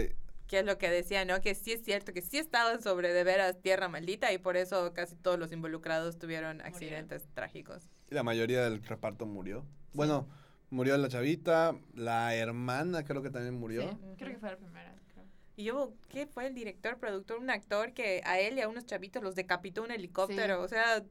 [0.47, 1.41] Que es lo que decía, ¿no?
[1.41, 4.93] Que sí es cierto que sí estaban sobre de veras tierra maldita y por eso
[4.93, 7.89] casi todos los involucrados tuvieron accidentes trágicos.
[8.11, 9.65] la mayoría del reparto murió.
[9.95, 10.29] Bueno,
[10.75, 13.83] murió la chavita, la hermana creo que también murió.
[13.83, 14.95] Sí, creo que fue la primera.
[15.13, 15.25] creo.
[15.57, 17.39] Y yo, ¿qué fue el director, productor?
[17.39, 20.61] Un actor que a él y a unos chavitos los decapitó un helicóptero.
[20.63, 21.03] O sea,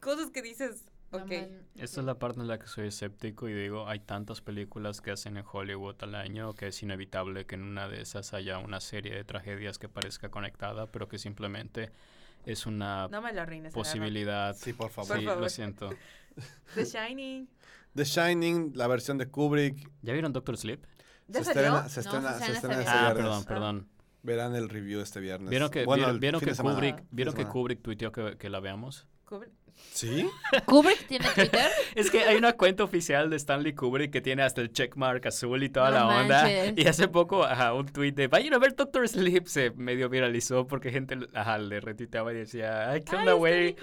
[0.00, 1.30] cosas que dices, ok.
[1.76, 5.12] Esta es la parte en la que soy escéptico y digo, hay tantas películas que
[5.12, 8.80] hacen en Hollywood al año que es inevitable que en una de esas haya una
[8.80, 11.90] serie de tragedias que parezca conectada, pero que simplemente
[12.44, 14.54] es una No me lo posibilidad.
[14.56, 15.08] Sí, por favor.
[15.10, 15.42] Por Sí, favor.
[15.42, 15.90] lo siento.
[16.74, 17.48] The Shining.
[17.94, 20.80] The Shining, la versión de Kubrick, ¿Ya vieron Doctor Sleep?
[21.28, 23.22] ¿Ya se estrena, se No, estrena, se se estrena estrena este este Ah, viernes.
[23.24, 23.88] perdón, perdón.
[24.22, 25.50] Verán el review este viernes.
[25.50, 26.74] ¿Vieron que, Bueno, vieron, el vieron fin que de semana.
[26.76, 27.44] Kubrick, vieron que.
[27.46, 29.06] Kubrick tuiteó que, que la veamos?
[29.24, 29.50] Kubrick.
[29.92, 30.28] ¿Sí?
[30.66, 31.70] ¿Kubrick tiene Twitter?
[31.94, 35.62] Es que hay una cuenta oficial de Stanley Kubrick que tiene hasta el checkmark azul
[35.62, 36.72] y toda No la onda.
[36.76, 40.66] Y hace poco, ajá, un tweet de vayan a ver Doctor Sleep se medio viralizó
[40.66, 43.76] porque gente ajá, le retuiteaba y decía, ay, ¿qué onda, güey?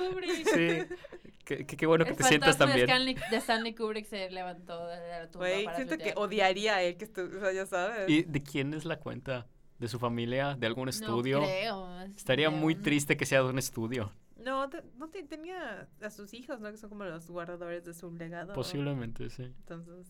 [0.54, 0.84] Sí,
[1.58, 2.90] qué, qué- qué bueno que El te sientas tan de bien.
[2.90, 6.82] Stanley, de Stanley Kubrick se levantó de la tumba Güey, para siento que odiaría a
[6.84, 8.10] él que estu- o sea, ya sabes.
[8.10, 9.48] ¿Y de quién es la cuenta?
[9.80, 10.56] ¿De su familia?
[10.60, 11.40] ¿De algún No estudio?
[11.42, 14.12] creo, es Estaría muy triste que sea de un estudio.
[14.38, 16.70] No, te- no te- tenía a sus hijos, ¿no?
[16.72, 18.54] Que son como los guardadores de su legado.
[18.54, 19.44] Posiblemente, sí.
[19.44, 20.08] Entonces,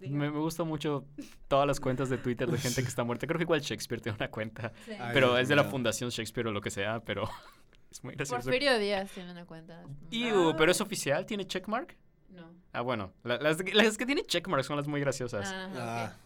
[0.00, 1.06] Me, me gusta mucho
[1.48, 3.26] todas las cuentas de Twitter de gente que está muerta.
[3.26, 4.72] Creo que igual Shakespeare tiene una cuenta.
[4.84, 4.92] Sí.
[5.14, 5.64] Pero es de la.
[5.64, 7.28] Fundación Shakespeare o lo que sea, pero
[7.94, 8.42] es muy gracioso.
[8.42, 9.82] Porfirio Díaz tiene una cuenta.
[9.86, 10.54] Ah.
[10.58, 11.96] pero es oficial, ¿tiene checkmark?
[12.30, 12.50] No.
[12.72, 15.48] Ah, bueno, la- las, las que tienen checkmark son las muy graciosas.
[15.48, 16.16] Ajá, Ah,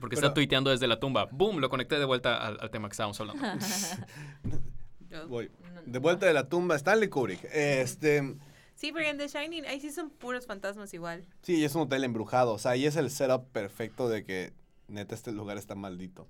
[0.00, 1.26] porque pero- está tuiteando desde la tumba.
[1.32, 1.58] ¡Boom!
[1.58, 3.42] Lo conecté de vuelta al, al tema que estábamos hablando.
[5.10, 5.50] yo- voy.
[5.86, 7.44] De vuelta de la tumba, Stanley Kubrick.
[7.52, 8.36] Este,
[8.74, 11.24] Sí, porque en The Shining, ahí sí son puros fantasmas igual.
[11.42, 12.52] sí, es un hotel embrujado.
[12.54, 14.52] O sea, ahí es el setup perfecto de que
[14.88, 16.26] neta este lugar está maldito.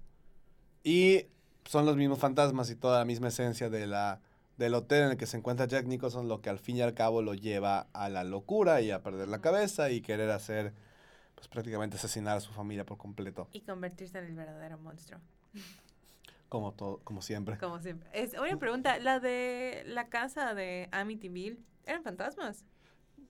[0.84, 1.26] Y
[1.64, 4.20] son los mismos fantasmas y toda la misma esencia de la,
[4.62, 6.94] del hotel en el que se encuentra Jack Nicholson, lo que al fin y al
[6.94, 10.72] cabo lo lleva a la locura y a perder la cabeza y querer hacer,
[11.34, 13.48] pues prácticamente asesinar a su familia por completo.
[13.52, 15.20] Y convertirse en el verdadero monstruo.
[16.48, 17.58] Como, todo, como siempre.
[17.58, 18.08] Como siempre.
[18.12, 22.64] Es, una pregunta, la de la casa de Amityville, ¿eran fantasmas?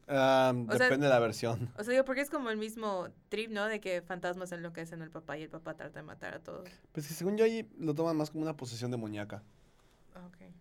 [0.09, 1.70] Ah, sea- depende de la versión.
[1.78, 3.66] O sea, digo, porque es como el mismo trip, ¿no?
[3.66, 6.68] De que fantasmas enloquecen al papá y el papá trata de matar a todos.
[6.93, 9.43] Pues sí, según yo ahí lo toman más como una posesión demoníaca.
[10.26, 10.53] Ok.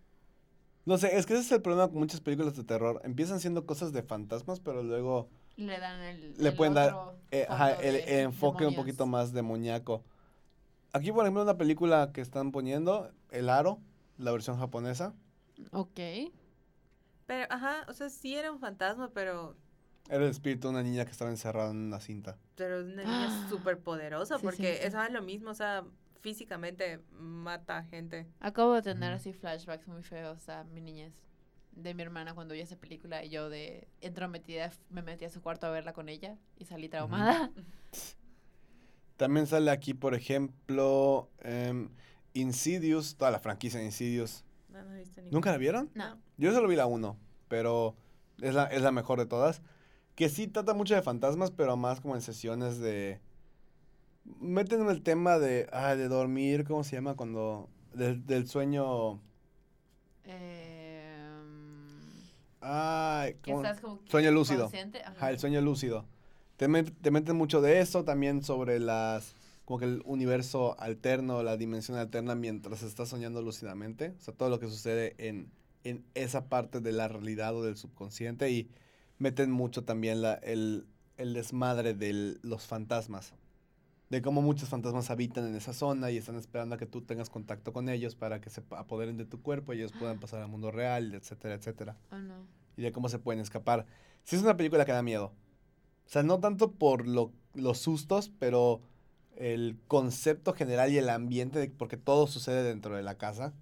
[0.86, 3.02] No sé, es que ese es el problema con muchas películas de terror.
[3.04, 6.34] Empiezan siendo cosas de fantasmas, pero luego Le dan el.
[6.38, 6.96] le el pueden dar
[7.32, 10.04] eh, ajá, el, enfoque un poquito más demoníaco.
[10.94, 13.80] Aquí, por ejemplo, una película que están poniendo, El Aro,
[14.18, 15.14] la versión japonesa.
[15.72, 16.00] Ok.
[17.28, 19.56] Pero, ajá, o sea, sí era un fantasma, pero,
[20.10, 22.38] Era el espíritu de una niña que estaba encerrada en una cinta.
[22.56, 23.48] pero es una niña Ah.
[23.50, 24.88] súper poderosa, Sí, sí, porque sí.
[24.88, 25.86] es lo mismo, o sea,
[26.22, 28.28] físicamente mata gente.
[28.40, 31.14] Acabo de tener así flashbacks muy feos a mi niñez.
[31.74, 35.42] De mi hermana cuando vi esa película y yo de entrometida me metí a su
[35.42, 37.52] cuarto a verla con ella y salí traumada.
[39.18, 41.90] También sale aquí, por ejemplo, em,
[42.34, 44.44] Insidious, toda la franquicia de Insidious.
[44.70, 45.36] No, no he visto ninguna.
[45.36, 45.92] ¿Nunca la vieron?
[45.94, 46.20] No.
[46.38, 47.18] Yo solo vi la 1,
[47.48, 47.96] pero
[48.42, 49.62] es la, es la mejor de todas.
[50.16, 53.22] Que sí trata mucho de fantasmas, pero más como en sesiones de...
[54.40, 57.16] Meten el tema de, ah, de dormir, ¿cómo se llama?
[57.16, 57.70] Cuando...
[57.94, 59.20] Del, del sueño...
[60.24, 61.42] Em,
[62.62, 64.70] Ay, estás como Sueño lúcido.
[64.72, 65.12] ajá.
[65.12, 66.06] Ajá, el sueño lúcido.
[66.58, 69.36] Te, met- te meten mucho de eso, también sobre las...
[69.66, 74.14] Como que el universo alterno, la dimensión alterna mientras estás soñando lúcidamente.
[74.18, 75.50] O sea, todo lo que sucede en,
[75.84, 78.50] en esa parte de la realidad o del subconsciente.
[78.52, 78.70] Y
[79.18, 83.34] meten mucho también la, el, el desmadre de los fantasmas.
[84.12, 87.30] De cómo muchos fantasmas habitan en esa zona y están esperando a que tú tengas
[87.30, 90.50] contacto con ellos para que se apoderen de tu cuerpo y ellos puedan pasar al
[90.50, 92.34] mundo real, etcétera, etcétera Oh, no.
[92.76, 93.86] y de cómo se pueden escapar.
[94.24, 95.28] Sí es una película que da miedo.
[96.06, 98.82] O sea, no tanto por lo- los sustos, pero
[99.38, 103.54] el concepto general y el ambiente, de, porque todo sucede dentro de la casa.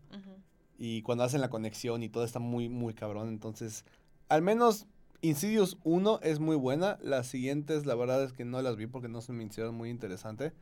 [0.80, 3.28] Y cuando hacen la conexión y todo está muy, muy cabrón.
[3.30, 3.86] Entonces,
[4.30, 4.88] al menos
[5.22, 6.98] Insidious 1 es muy buena.
[7.02, 9.90] Las siguientes, la verdad es que no las vi porque no se me hicieron muy
[9.90, 10.54] interesante.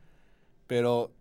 [0.66, 1.12] Pero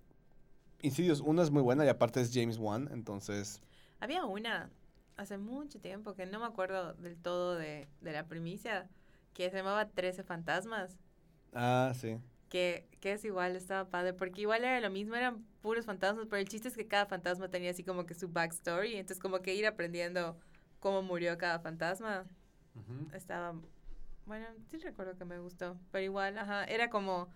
[0.81, 2.89] Insidious 1 es muy buena y aparte es James Wan.
[2.91, 3.61] Entonces,
[3.99, 4.71] Había una
[5.17, 8.89] hace mucho tiempo que no me acuerdo del todo de, de la primicia,
[9.33, 10.97] que se llamaba 13 fantasmas.
[11.53, 12.17] ah, sí.
[12.49, 16.39] Que, que es igual, estaba padre, porque igual era lo mismo, eran puros fantasmas, pero
[16.41, 19.53] el chiste es que cada fantasma tenía así como que su backstory, entonces como que
[19.53, 20.37] ir aprendiendo
[20.79, 22.25] cómo murió cada fantasma
[23.13, 23.55] estaba
[24.25, 27.29] Bueno, sí recuerdo que me gustó, pero igual, ajá, era como,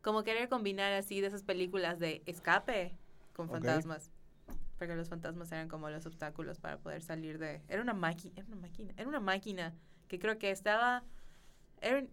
[0.00, 2.96] como querer combinar así de esas películas de escape
[3.32, 4.10] con fantasmas.
[4.78, 7.62] Porque los fantasmas eran como los obstáculos para poder salir de...
[7.68, 9.74] Era una máquina, era una máquina, era una máquina
[10.08, 11.04] que creo que estaba...
[11.80, 12.04] Era,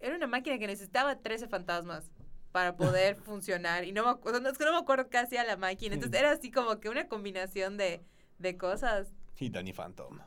[0.00, 2.10] era una máquina que necesitaba 13 fantasmas
[2.50, 3.84] para poder funcionar.
[3.84, 5.94] Y no me, o sea, no, es que no me acuerdo qué hacía la máquina.
[5.94, 8.02] Entonces era así como que una combinación de,
[8.38, 9.14] de cosas.
[9.38, 10.18] Y Danny Phantom.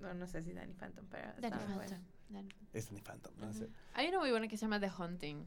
[0.00, 1.56] No, no sé si Danny Phantom, pero Danny.
[1.56, 1.78] Phantom,
[2.30, 3.68] Danny- Es Danny Phantom, no sé.
[3.94, 5.46] Hay una muy buena que se llama The Hunting,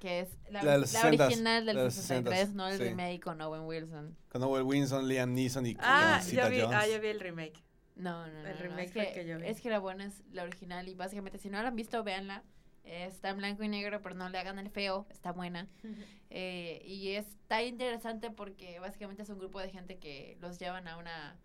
[0.00, 2.52] que es la, La de los la 60s, original del la de los 63, 60s,
[2.54, 2.84] no el sí.
[2.84, 4.16] remake con Owen Wilson.
[4.28, 6.76] Con Owen Wilson, Liam Neeson y Ah, ya vi, Jones.
[6.76, 7.62] ah, ya vi el remake.
[7.96, 8.48] No, no, no.
[8.48, 9.46] El no, remake es, fue el que, que yo vi.
[9.46, 12.42] es que la buena es la original y básicamente si no la han visto, véanla.
[12.84, 15.68] Eh, Está en blanco y negro, pero no le hagan el feo, está buena.
[16.34, 20.96] Eh, y está interesante porque básicamente es un grupo de gente que los llevan a
[20.96, 21.36] una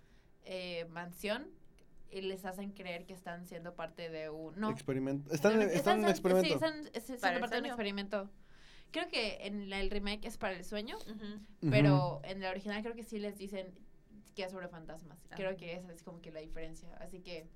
[0.45, 1.49] eh, mansión
[2.11, 4.59] y les hacen creer que están siendo parte de un...
[4.59, 5.33] No, Experimento.
[5.33, 6.53] Están, en- están en un Sí, experimento.
[6.53, 8.29] están, es- siendo ¿Para el parte de un experimento.
[8.91, 11.13] Creo que en la- el remake es para el sueño, Ujú.
[11.13, 11.69] Ujú.
[11.71, 13.73] pero en la original creo que sí les dicen
[14.35, 15.19] que es sobre fantasmas.
[15.29, 15.35] Ah.
[15.35, 16.89] Creo que esa es como que la diferencia.
[17.01, 17.47] Así que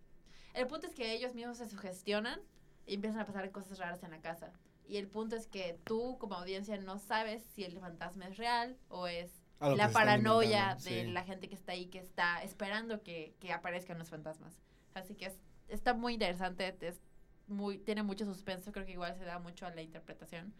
[0.53, 2.39] el punto es que ellos mismos se sugestionan
[2.85, 4.51] y empiezan a pasar cosas raras en la casa.
[4.87, 8.77] Y el punto es que tú como audiencia no sabes si el fantasma es real
[8.89, 11.11] o es la paranoia de sí.
[11.11, 14.53] la gente que está ahí, que está esperando que, que aparezcan los fantasmas.
[14.93, 15.39] Así que es-
[15.69, 16.99] está muy interesante, es
[17.47, 20.53] muy, tiene mucho suspenso, creo que igual se da mucho a la interpretación.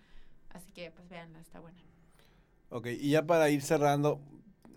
[0.50, 1.80] Así que pues véanla, está buena.
[2.70, 4.22] Ok, y ya para ir cerrando,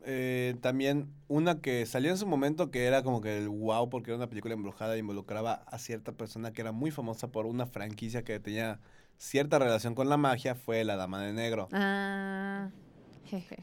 [0.04, 4.10] eh, también una que salió en su momento que era como que el wow porque
[4.10, 7.66] era una película embrujada e involucraba a cierta persona que era muy famosa por una
[7.66, 8.80] franquicia que tenía
[9.16, 11.68] cierta relación con la magia fue La Dama de Negro.
[11.72, 12.70] Ah.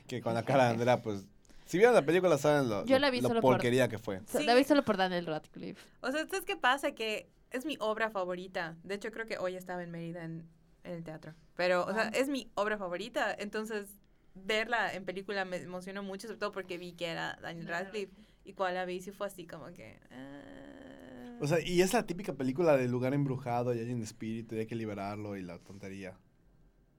[0.07, 1.25] Que con la cara de Andrea, pues,
[1.65, 3.97] si vieron la película saben lo, Yo lo- la vi lo solo por- porquería que
[3.97, 4.19] fue.
[4.27, 4.45] So- Sí.
[4.45, 5.81] La vi solo por Daniel Radcliffe.
[6.01, 6.91] O sea, ¿sabes qué pasa?
[6.93, 8.75] Que es mi obra favorita.
[8.83, 10.47] De hecho, creo que hoy estaba en Mérida en,
[10.83, 11.33] en el teatro.
[11.55, 12.11] Pero, o sea, Ah.
[12.13, 13.33] es mi obra favorita.
[13.37, 13.87] Entonces,
[14.33, 18.11] verla en película me emocionó mucho, sobre todo porque vi que era Daniel Radcliffe.
[18.43, 19.99] Y cuando la vi, sí fue así como que...
[20.11, 21.37] ah.
[21.41, 24.59] O sea, y es la típica película del lugar embrujado y hay un espíritu y
[24.59, 26.17] hay que liberarlo y la tontería.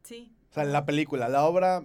[0.03, 0.33] sí.
[0.51, 1.83] O sea, la película, la obra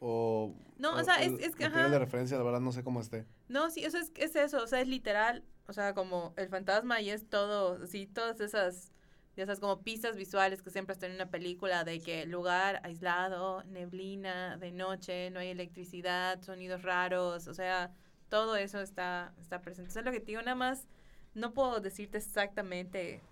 [0.00, 0.54] o...
[0.78, 1.88] No, o sea, es- el es que, ajá.
[1.88, 3.26] de referencia, la verdad no sé cómo esté.
[3.48, 7.00] No, sí, eso es, es eso, o sea, es literal, o sea, como el fantasma
[7.00, 8.92] y es todo, así, todas esas,
[9.36, 13.62] ya sabes, como pistas visuales que siempre están en una película de que lugar aislado,
[13.64, 17.92] neblina, de noche, no hay electricidad, sonidos raros, o sea,
[18.28, 19.90] todo eso está, está presente.
[19.90, 20.86] Eso es lo que te digo, nada más,
[21.34, 23.22] no puedo decirte exactamente,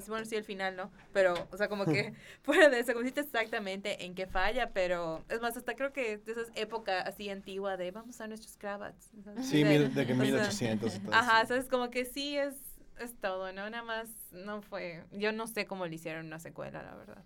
[0.00, 0.90] sea, bueno, sí, el final, ¿no?
[1.12, 2.12] Pero, o sea, como que
[2.42, 6.18] fuera de eso, como decirte exactamente en qué falla, pero es más, hasta creo que
[6.18, 9.10] de esa época así antigua de vamos a nuestros cravats.
[9.42, 12.36] Sí, De- mil- de que o sea, 1800 y todo Ajá, sabes, como que sí
[12.36, 12.54] es,
[12.98, 13.68] es todo, ¿no?
[13.70, 17.24] Nada más no fue, yo no sé cómo le hicieron una secuela, la verdad.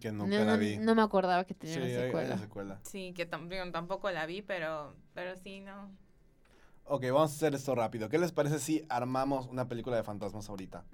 [0.00, 0.76] Que No, nunca la no- vi.
[0.78, 2.34] no me acordaba que sí, tenía hay, una hay secuela.
[2.34, 2.80] una secuela.
[2.84, 5.90] Sí, que tampoco la vi, pero, pero sí, no.
[6.90, 8.08] Ok, vamos a hacer esto rápido.
[8.08, 10.84] ¿Qué les parece si armamos una película de fantasmas ahorita?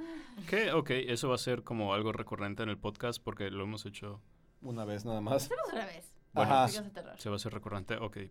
[0.49, 0.72] ¿Qué?
[0.72, 4.20] Ok, eso va a ser como algo recurrente en el podcast porque lo hemos hecho.
[4.61, 5.45] Una vez nada más.
[5.45, 6.12] Hacemos una vez.
[6.32, 6.68] Bueno, Ajá.
[6.68, 7.97] Se va a hacer recurrente.
[7.99, 8.16] Ok.
[8.16, 8.30] Eh,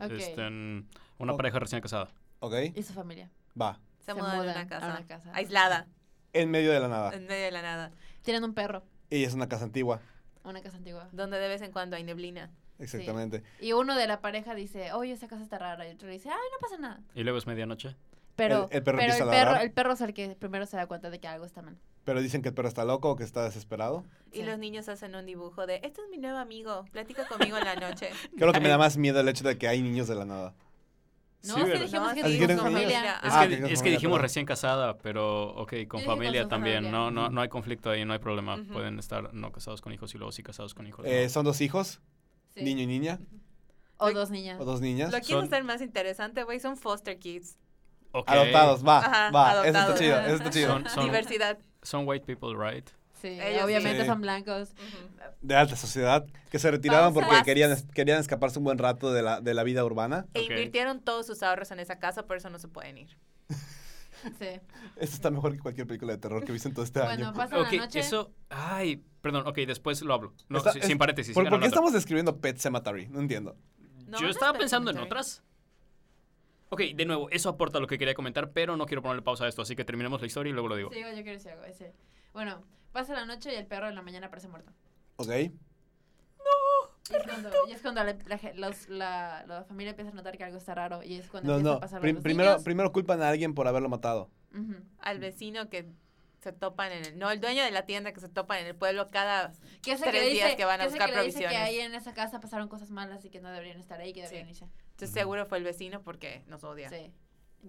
[0.00, 0.12] Ok.
[0.12, 0.86] estén-
[1.18, 1.38] una Ok.
[1.38, 2.08] pareja recién casada.
[2.38, 2.54] ¿Ok?
[2.74, 3.30] Y su familia.
[3.60, 3.80] Va.
[3.98, 4.66] Se, Se mudan a una
[5.06, 5.32] casa.
[5.34, 5.86] aislada,
[6.32, 7.12] En medio de la nada.
[7.14, 7.92] en medio de la nada,
[8.22, 10.00] Tienen un perro, Y es una casa antigua.
[10.44, 11.08] una casa antigua.
[11.12, 12.50] donde de vez en cuando hay neblina.
[12.82, 13.42] Exactamente.
[13.60, 15.88] Y uno de la pareja dice, oye, esa casa está rara.
[15.88, 17.00] Y otro dice, ay, no pasa nada.
[17.14, 17.96] Y luego es medianoche.
[18.34, 19.62] Pero El- el perro pero el, perro, ladrar.
[19.62, 21.76] el perro es el que primero se da cuenta de que algo está mal.
[22.04, 24.04] Pero dicen que el perro está loco o que está desesperado.
[24.32, 24.42] Y Sí.
[24.44, 27.76] los niños hacen un dibujo de, este es mi nuevo amigo, platica conmigo en la
[27.76, 28.08] noche.
[28.38, 30.54] Creo que me da más miedo el hecho de que hay niños de la nada.
[31.44, 33.00] No, Sí, dijimos No, que dijimos con familia.
[33.00, 33.20] familia.
[33.24, 34.22] Es Ah, que, es que familia, dijimos perdón.
[34.22, 36.76] recién casada, pero ok, con familia también.
[36.84, 36.90] familia.
[36.92, 38.58] No, no, no hay conflicto ahí, no hay problema.
[38.72, 41.04] Pueden estar no casados con hijos y luego sí casados con hijos.
[41.06, 41.28] Eh.
[41.28, 42.00] ¿Son dos hijos?
[42.54, 42.62] Sí.
[42.62, 43.18] ¿Niño y niña?
[43.98, 44.60] O dos niñas.
[44.60, 45.12] ¿O dos niñas?
[45.12, 47.56] Lo quiero hacer más interesante, güey, son foster kids.
[48.12, 48.28] Ok.
[48.28, 49.50] Adoptados, va, Ajá, va.
[49.52, 50.00] Eso está adoptados.
[50.00, 50.72] chido, eso está chido.
[50.72, 51.58] Son- son- Diversidad.
[51.82, 52.88] Son white people, right?
[53.20, 54.06] Sí, Ellos obviamente sí.
[54.06, 54.70] son blancos.
[54.72, 55.32] Ujú.
[55.40, 56.26] De alta sociedad.
[56.50, 59.84] Que se retiraron porque querían, querían escaparse un buen rato de la, de la vida
[59.84, 60.26] urbana.
[60.34, 60.50] E Ok.
[60.50, 63.16] invirtieron todos sus ahorros en esa casa, por eso no se pueden ir.
[64.38, 64.46] Sí.
[64.96, 67.28] Esto está mejor que cualquier película de terror que he visto en todo este Bueno,
[67.28, 67.32] año.
[67.36, 68.00] pasa Ok, la noche.
[68.00, 68.32] eso.
[68.50, 70.34] Ay, perdón, ok, después lo hablo.
[70.48, 71.34] No, Está- sí, es- sin paréntesis.
[71.34, 73.08] ¿Por, por qué estamos describiendo Pet Cemetery?
[73.08, 73.56] No entiendo.
[74.06, 75.42] No, Yo no estaba es pensando en otras.
[76.68, 79.48] Ok, de nuevo, eso aporta lo que quería comentar, pero no quiero ponerle pausa a
[79.48, 80.90] esto, así que terminemos la historia y luego lo digo.
[80.92, 81.64] Sí, yo quiero decir algo.
[81.64, 81.92] Ese.
[82.32, 82.62] Bueno,
[82.92, 84.72] pasa la noche y el perro en la mañana aparece muerto.
[85.16, 85.28] ¿Ok?
[87.10, 90.36] Y es cuando, y es cuando la, la los- la- la familia empieza a notar
[90.38, 91.02] que algo está raro.
[91.02, 91.76] Y es cuando No, empieza no.
[91.76, 92.62] a pasar Prim- primero, niños.
[92.64, 94.30] primero culpan a alguien por haberlo matado.
[94.54, 94.74] Ujú.
[94.98, 95.88] Al vecino que
[96.40, 97.18] se topan en el...
[97.18, 99.52] No, el dueño de la tienda que se topan en el pueblo cada...
[99.82, 101.68] Tres que le días dice, que van a buscar que le dice que provisiones.
[101.68, 104.48] ahí en esa casa pasaron cosas malas y que no deberían estar ahí, que deberían
[104.48, 104.64] irse.
[104.90, 106.88] Entonces seguro fue el vecino porque nos odia.
[106.88, 107.12] Sí.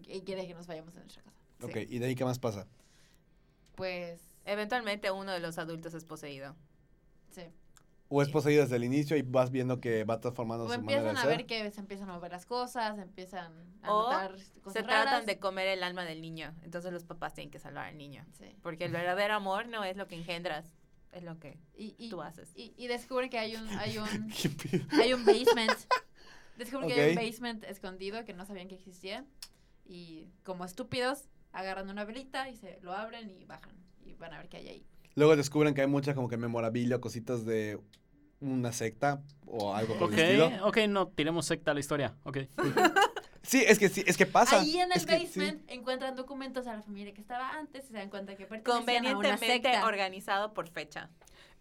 [0.08, 1.38] Y quiere que nos vayamos a nuestra casa.
[1.60, 1.66] Sí.
[1.66, 2.68] Ok, ¿y de ahí qué más pasa?
[3.76, 6.56] Pues, Eventualmente uno de los adultos es poseído.
[8.10, 11.02] ¿O es poseído desde el inicio y vas viendo que va transformando O su manera
[11.02, 11.38] de empiezan a ser?
[11.38, 13.52] ver que se empiezan a mover las cosas, empiezan
[13.82, 14.32] a O notar
[14.62, 15.26] cosas Se tratan raras.
[15.26, 16.54] de comer el alma del niño.
[16.64, 18.24] Entonces los papás tienen que salvar al niño.
[18.38, 18.56] Sí.
[18.62, 20.76] Porque el verdadero amor no es lo que engendras,
[21.12, 22.52] es lo que Y, y, tú haces.
[22.56, 24.08] y, y descubre que hay un, hay un,
[25.02, 25.78] hay un basement.
[26.58, 29.26] Descubre que hay un basement escondido que no sabían que existía.
[29.86, 33.74] Y como estúpidos, agarran una velita y se lo abren y bajan.
[34.06, 34.86] Y van a ver qué hay ahí.
[35.16, 37.80] Luego descubren que hay mucha como que memorabilia, cositas de
[38.40, 40.68] una secta o algo por Ok, el estilo.
[40.68, 42.16] ok, no, tiremos secta a la historia.
[42.24, 42.40] Ok.
[43.46, 44.62] Sí, es que sí, es que pasa.
[44.62, 45.26] Ahí en el Es que sí.
[45.26, 49.06] basement encuentran documentos a la familia que estaba antes y se dan cuenta que pertenecían
[49.06, 49.86] a una Convenientemente secta.
[49.86, 51.10] organizado por fecha.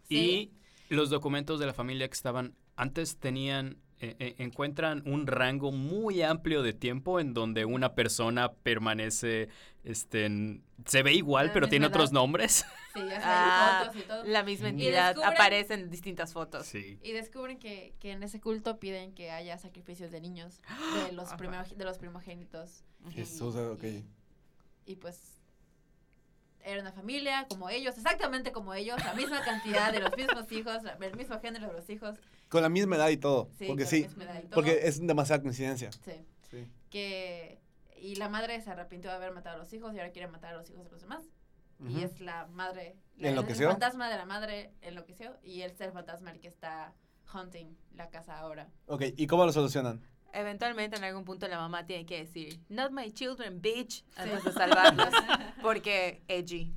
[0.08, 0.52] Sí.
[0.88, 5.72] Y los documentos de la familia que estaban antes tenían, eh, eh, encuentran un rango
[5.72, 9.48] muy amplio de tiempo en donde una persona permanece,
[9.84, 12.64] este, en- se ve igual, La pero tiene otros nombres.
[12.94, 14.24] Sí, ya Ah, fotos y todo.
[14.24, 16.66] La misma entidad aparece en distintas fotos.
[16.66, 16.98] Sí.
[17.02, 20.60] Y descubren que, que en ese culto piden que haya sacrificios de niños,
[21.06, 21.36] de los, Ajá.
[21.38, 22.84] primero- de los primogénitos.
[23.08, 23.84] Y- Jesús, ok.
[23.84, 24.04] Y,
[24.84, 25.38] y pues
[26.64, 30.78] era una familia como ellos, exactamente como ellos, la misma cantidad de los mismos hijos,
[31.00, 32.18] el mismo género de los hijos.
[32.48, 33.48] Con la misma edad y todo.
[33.58, 34.06] Sí, porque sí.
[34.08, 34.50] y todo.
[34.52, 35.90] Porque es demasiada coincidencia.
[35.92, 36.12] Sí,
[36.50, 36.68] Sí.
[36.90, 37.60] que...
[37.96, 40.54] Y la madre se arrepintió de haber matado a los hijos y ahora quiere matar
[40.54, 41.22] a los hijos de los demás.
[41.78, 41.90] Ujú.
[41.90, 42.96] Y es la madre.
[43.16, 43.66] La, ¿Enloqueció?
[43.68, 46.94] El fantasma de la madre enloqueció y él es el fantasma el que está
[47.32, 48.68] hunting la casa ahora.
[48.86, 50.02] Ok, ¿y cómo lo solucionan?
[50.32, 54.52] Eventualmente en algún punto la mamá tiene que decir, not my children, bitch, antes de
[54.52, 55.08] salvarlos.
[55.62, 56.72] Porque edgy,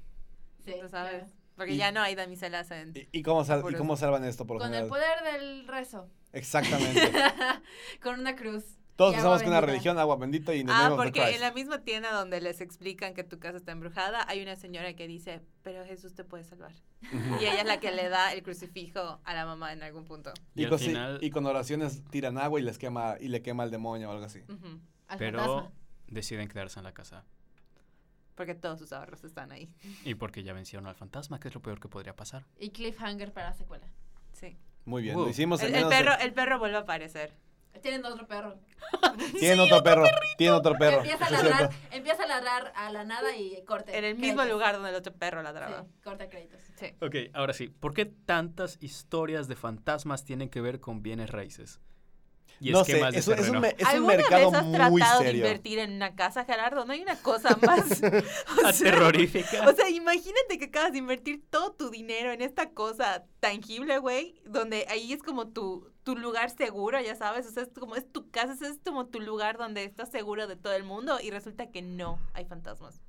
[0.65, 1.11] Sí, ¿tú sabes?
[1.19, 1.27] claro.
[1.55, 2.91] Porque Y- ya no hay damiselas en...
[2.95, 4.89] ¿Y, y cómo, sal- y cómo salvan esto por lo Con el general?
[4.89, 6.09] poder del rezo.
[6.33, 7.11] Exactamente.
[8.03, 8.65] Con una cruz.
[8.95, 11.51] Todos y pensamos que una religión, agua bendita y in the Ah, porque en la
[11.51, 15.41] misma tienda donde les explican que tu casa está embrujada, hay una señora que dice,
[15.63, 16.71] pero Jesús te puede salvar.
[17.11, 20.31] Y ella es la que le da el crucifijo a la mamá en algún punto.
[20.55, 23.41] Y, Y, al con, final, y con oraciones tiran agua y les quema y le
[23.41, 24.41] quema al demonio o algo así.
[25.17, 25.71] Pero fantasma.
[26.07, 27.25] deciden quedarse en la casa.
[28.35, 29.69] Porque todos sus ahorros están ahí.
[30.03, 32.45] Y porque ya vencieron al fantasma, que es lo peor que podría pasar.
[32.59, 33.87] Y cliffhanger para la secuela.
[34.33, 34.57] Sí.
[34.85, 35.21] Muy bien, Uh.
[35.23, 37.33] lo hicimos en El, el perro, el perro vuelve a aparecer.
[37.81, 38.57] Tienen otro perro.
[39.39, 40.05] Tienen otro perro,
[40.37, 40.97] tienen otro perro.
[40.99, 43.97] Empieza a ladrar, empieza a ladrar a la nada y corte.
[43.97, 44.49] En el mismo créditos.
[44.49, 45.83] lugar donde el otro perro ladraba.
[45.83, 46.61] Sí, corta créditos.
[46.77, 46.87] Sí.
[47.01, 47.67] Ok, ahora sí.
[47.69, 51.79] ¿Por qué tantas historias de fantasmas tienen que ver con bienes raíces?
[52.61, 53.55] Y No sé, esquemas de es, un- es es un
[53.87, 55.45] ¿Alguna mercado vez has muy tratado de serio.
[55.45, 56.85] invertir en una casa, Gerardo?
[56.85, 57.79] No hay una cosa más
[58.65, 59.67] o sea, Terrorífica.
[59.69, 64.41] O sea, imagínate que acabas de invertir todo tu dinero en esta cosa tangible, güey,
[64.45, 68.09] donde ahí es como tu, tu lugar seguro, ya sabes, o sea, es como es
[68.11, 71.31] tu casa, ese es como tu lugar donde estás seguro de todo el mundo y
[71.31, 73.01] resulta que no hay fantasmas.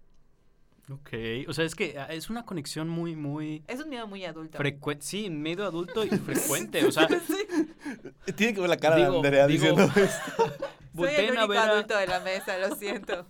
[0.91, 1.11] Ok,
[1.49, 4.57] o sea, es que ah, es una conexión muy, muy Es un miedo muy adulto.
[4.57, 5.05] frecuente.
[5.05, 6.85] Sí, medio adulto y frecuente.
[6.87, 7.09] O sea,
[8.37, 10.55] Tiene que ver la cara Digo- de Andrea digo- diciendo esto.
[10.97, 13.27] Soy el único ver a- adulto de la mesa, lo siento.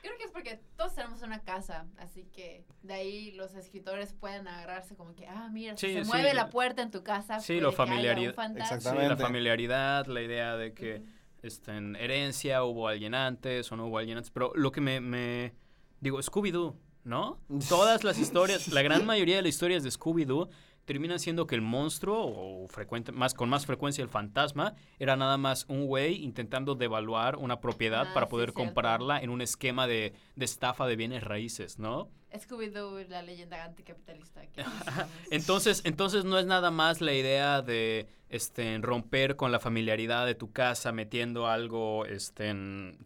[0.00, 4.46] Creo que es porque todos tenemos una casa, así que de ahí los escritores pueden
[4.46, 6.08] agarrarse como que, ah, mira, si Sí, se sí.
[6.08, 8.30] mueve la puerta en tu casa, Sí, lo familiaridad-.
[8.34, 9.16] Sí, la Exactamente.
[9.22, 11.02] familiaridad, la idea de que
[11.42, 14.30] este, en herencia hubo alguien antes o no hubo alguien antes.
[14.30, 15.52] Pero lo que me, me
[16.00, 16.74] digo, Scooby-Doo,
[17.04, 17.38] ¿no?
[17.68, 20.48] Todas las historias, la gran mayoría de las historias de Scooby-Doo
[20.88, 22.18] terminan siendo que el monstruo,
[22.64, 27.36] o frecuente, más, con más frecuencia el fantasma, era nada más un güey intentando devaluar
[27.36, 28.64] una propiedad Ah, para sí, poder cierto.
[28.64, 32.10] comprarla en un esquema de, de estafa de bienes raíces, ¿no?
[32.32, 34.46] Scooby-Doo, la leyenda anticapitalista.
[34.46, 34.62] que.
[35.30, 40.34] Entonces, entonces no es nada más la idea de este, romper con la familiaridad de
[40.34, 42.54] tu casa metiendo algo este,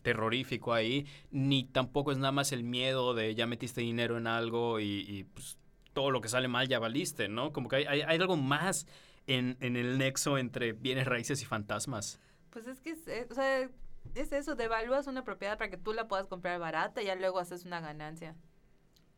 [0.03, 4.81] terrorífico ahí, ni tampoco es nada más el miedo de ya metiste dinero en algo
[4.81, 5.59] y, y, pues,
[5.93, 7.53] todo lo que sale mal ya valiste, ¿no?
[7.53, 8.87] Como que hay, hay- hay algo más
[9.27, 12.19] en, en el nexo entre bienes raíces y fantasmas.
[12.51, 13.69] Pues es que es, es- o sea,
[14.15, 17.39] es eso, devalúas una propiedad para que tú la puedas comprar barata y ya luego
[17.39, 18.35] haces una ganancia.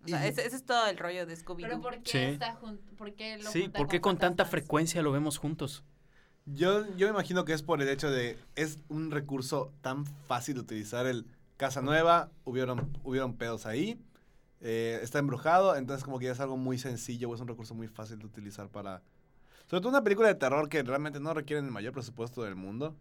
[0.05, 1.62] O sea, ese, ese es todo el rollo de Scooby-Doo.
[1.68, 2.18] Pero ¿por qué Sí.
[2.18, 2.59] está
[2.98, 5.82] ¿Por qué lo Sí, ¿por qué con tanta frecuencia lo vemos juntos?
[6.44, 10.56] Yo, yo me imagino que es por el hecho de, es un recurso tan fácil
[10.56, 11.24] de utilizar el
[11.56, 13.98] casa nueva, hubieron, hubieron pedos ahí,
[14.66, 17.74] eh, está embrujado, entonces como que ya es algo muy sencillo, o es un recurso
[17.74, 19.03] muy fácil de utilizar para...
[19.66, 22.97] Sobre todo una película de terror que realmente no requieren el mayor presupuesto del mundo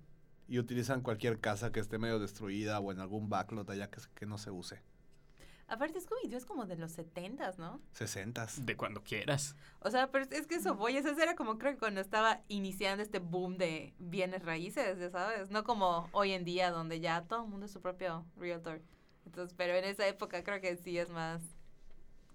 [0.50, 4.26] y utilizan cualquier casa que esté medio destruida o en algún backlot allá que, que
[4.26, 4.82] no se use.
[5.68, 7.80] Aparte, Scooby-Doo es como de los 70s, ¿no?
[7.94, 9.56] 60 De cuando quieras.
[9.80, 13.02] O sea, pero es que eso voy, eso era como creo que cuando estaba iniciando
[13.02, 17.46] este boom de bienes raíces, ya sabes, no como hoy en día donde ya todo
[17.46, 18.82] el mundo es su propio realtor.
[19.26, 21.42] Entonces, pero en esa época creo que sí es más,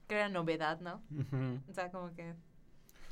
[0.06, 1.02] creo era novedad, ¿no?
[1.69, 2.35] O sea, como que...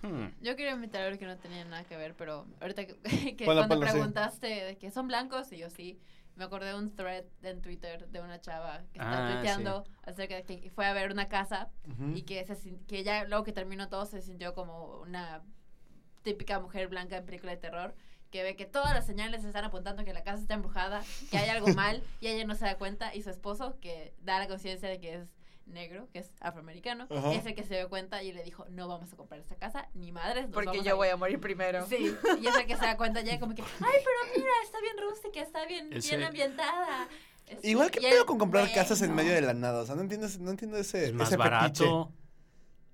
[0.03, 0.27] Hmm.
[0.43, 2.97] Yo quería invitar algo que no tenía nada que ver, pero ahorita que,
[3.36, 3.81] que cuando sí.
[3.81, 5.98] preguntaste de que son blancos, y yo sí,
[6.36, 10.36] me acordé de un thread en Twitter de una chava que está Ah, tuiteando acerca
[10.36, 12.16] de que fue a ver una casa Ujú.
[12.16, 15.43] y que, se, que ya luego que terminó todo se sintió como una
[16.23, 17.94] típica mujer blanca en película de terror
[18.37, 21.49] que ve que todas las señales están apuntando que la casa está embrujada, que hay
[21.49, 24.91] algo mal y ella no se da cuenta y su esposo que da la conciencia
[24.91, 25.29] de que es
[25.65, 27.33] negro, que es afroamericano, Ajá.
[27.33, 29.89] es el que se dio cuenta y le dijo, no vamos a comprar esta casa,
[29.95, 30.47] ni madres.
[30.53, 31.15] Porque vamos yo a voy ir".
[31.15, 31.87] a morir primero.
[31.87, 34.81] Sí, y es el que se da cuenta ya como que, ay, pero mira, está
[34.83, 37.09] bien rústica, está bien, Ese- bien ambientada.
[37.63, 39.81] Igual que pedo con comprar casas en medio de la nada.
[39.83, 42.13] O sea, no entiendo, ese- no entiendo ese, Es más ese barato.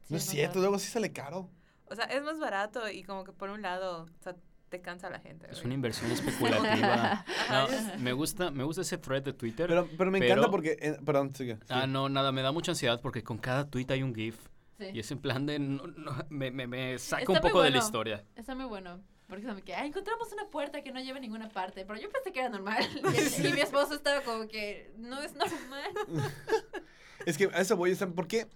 [0.04, 1.50] Sí, No es es cierto, luego sí sale caro.
[1.86, 4.34] O sea, es más barato y como que por un lado, o sea,
[4.72, 5.46] te cansa la gente.
[5.50, 7.24] Es una inversión especulativa.
[7.50, 7.68] No,
[7.98, 9.68] me gusta, me gusta ese thread de Twitter.
[9.68, 10.76] Pero, pero me Pero- encanta porque...
[10.80, 11.58] eh, perdón, sigue.
[11.68, 14.36] Ah, no, nada, me da mucha ansiedad porque con cada tweet hay un GIF.
[14.78, 14.86] Sí.
[14.94, 15.58] Y es en plan de.
[15.58, 18.24] no- no, me, me, me saca Está un poco de la historia.
[18.34, 18.98] Está muy bueno.
[19.28, 21.84] Porque como que, ah, encontramos una puerta que no lleva a ninguna parte.
[21.84, 22.82] Pero yo pensé que era normal.
[23.42, 25.90] Y, y mi esposo estaba como que, no es normal.
[27.26, 27.94] Es que a eso voy.
[27.94, 28.48] ¿Por qué?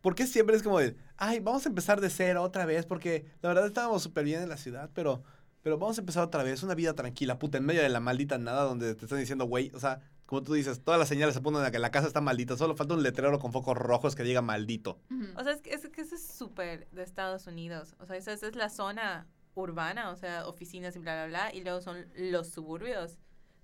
[0.00, 2.86] ¿Por qué siempre es como de, ay, vamos a empezar de cero otra vez?
[2.86, 5.22] Porque la verdad estábamos súper bien en la ciudad, pero,
[5.62, 6.62] pero vamos a empezar otra vez.
[6.62, 9.70] Una vida tranquila, puta, en medio de la maldita nada donde te están diciendo, güey,
[9.74, 12.56] o sea, como tú dices, todas las señales apuntan a que la casa está maldita.
[12.56, 14.98] Solo falta un letrero con focos rojos que diga maldito.
[15.36, 17.94] O sea, es que, es que eso es súper de Estados Unidos.
[17.98, 21.54] O sea, esa, esa es la zona urbana, o sea, oficinas y bla, bla, bla.
[21.54, 23.18] Y luego son los suburbios,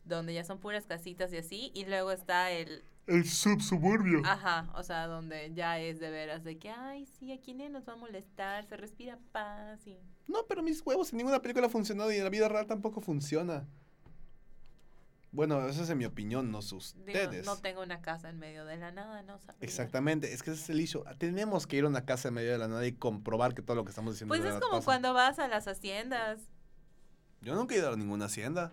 [0.05, 1.73] donde ya son puras casitas y así.
[1.75, 4.23] Y luego está el, El subsuburbio.
[4.25, 7.89] ajá, o sea, donde ya es de veras de que, ay, sí, aquí nadie nos
[7.89, 9.99] va a molestar, se respira paz y...
[10.29, 13.01] No, pero mis huevos en ninguna película ha funcionado y en la vida real tampoco
[13.01, 13.67] funciona.
[15.33, 17.47] Bueno, esa es en mi opinión, no sus Digo, ustedes.
[17.47, 19.65] no tengo una casa en medio de la nada, no sabría.
[19.65, 21.05] Exactamente, es que ese es el issue.
[21.19, 23.77] Tenemos que ir a una casa en medio de la nada y comprobar que todo
[23.77, 24.85] lo que estamos diciendo Pues es como pasa.
[24.85, 26.41] cuando vas a las haciendas.
[27.43, 28.73] Yo nunca he ido a ninguna hacienda.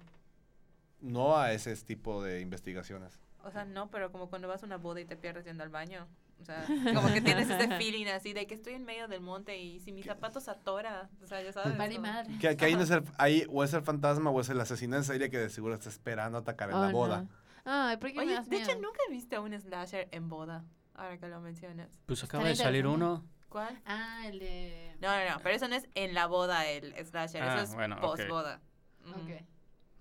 [1.02, 3.20] No a ese tipo de investigaciones.
[3.44, 5.70] O sea, no, pero como cuando vas a una boda y te pierdes yendo al
[5.70, 6.08] baño.
[6.40, 9.58] O sea, como que tienes ese feeling así de que estoy en medio del monte
[9.58, 11.78] y si mis zapatos atora, o sea, ya sabes.
[11.78, 12.38] Vale madre.
[12.40, 14.96] Que, que ahí no es el, ahí o es el fantasma o es el asesino
[14.98, 16.94] en serie que de seguro está esperando atacar en Oh, la no.
[16.98, 17.26] boda.
[17.66, 20.64] Ay, ¿por qué me Oye, das de hecho, nunca he visto un slasher en boda,
[20.94, 21.90] ahora que lo mencionas.
[22.06, 23.26] Pues acaba de salir uno.
[23.50, 23.82] ¿Cuál?
[23.86, 24.96] Ah, el de...
[25.02, 27.74] No, no, no, pero eso no es en la boda el slasher, Ah, eso es
[27.76, 28.02] bueno, ok.
[28.02, 28.62] post boda.
[29.10, 29.44] Ok.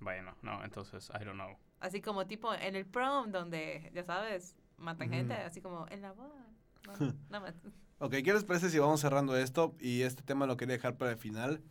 [0.00, 1.56] Bueno, no, entonces, I don't know.
[1.80, 6.12] Así como tipo en el prom, donde, ya sabes, matan gente, así como en la
[6.12, 6.46] boda.
[6.86, 7.54] No, nada más.
[7.98, 9.74] Ok, ¿qué les parece si vamos cerrando esto?
[9.80, 11.62] Y este tema lo quería dejar para el final.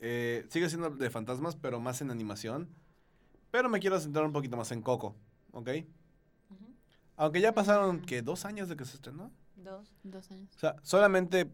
[0.00, 2.68] Eh, sigue siendo de fantasmas, pero más en animación.
[3.50, 5.16] Pero me quiero centrar un poquito más en Coco,
[5.52, 5.70] ¿ok?
[7.16, 8.00] Aunque ya pasaron.
[8.02, 8.22] ¿qué?
[8.22, 9.32] ¿Dos años de que se estrenó?
[9.56, 9.92] Dos.
[10.04, 10.54] Dos años.
[10.54, 11.50] O sea, solamente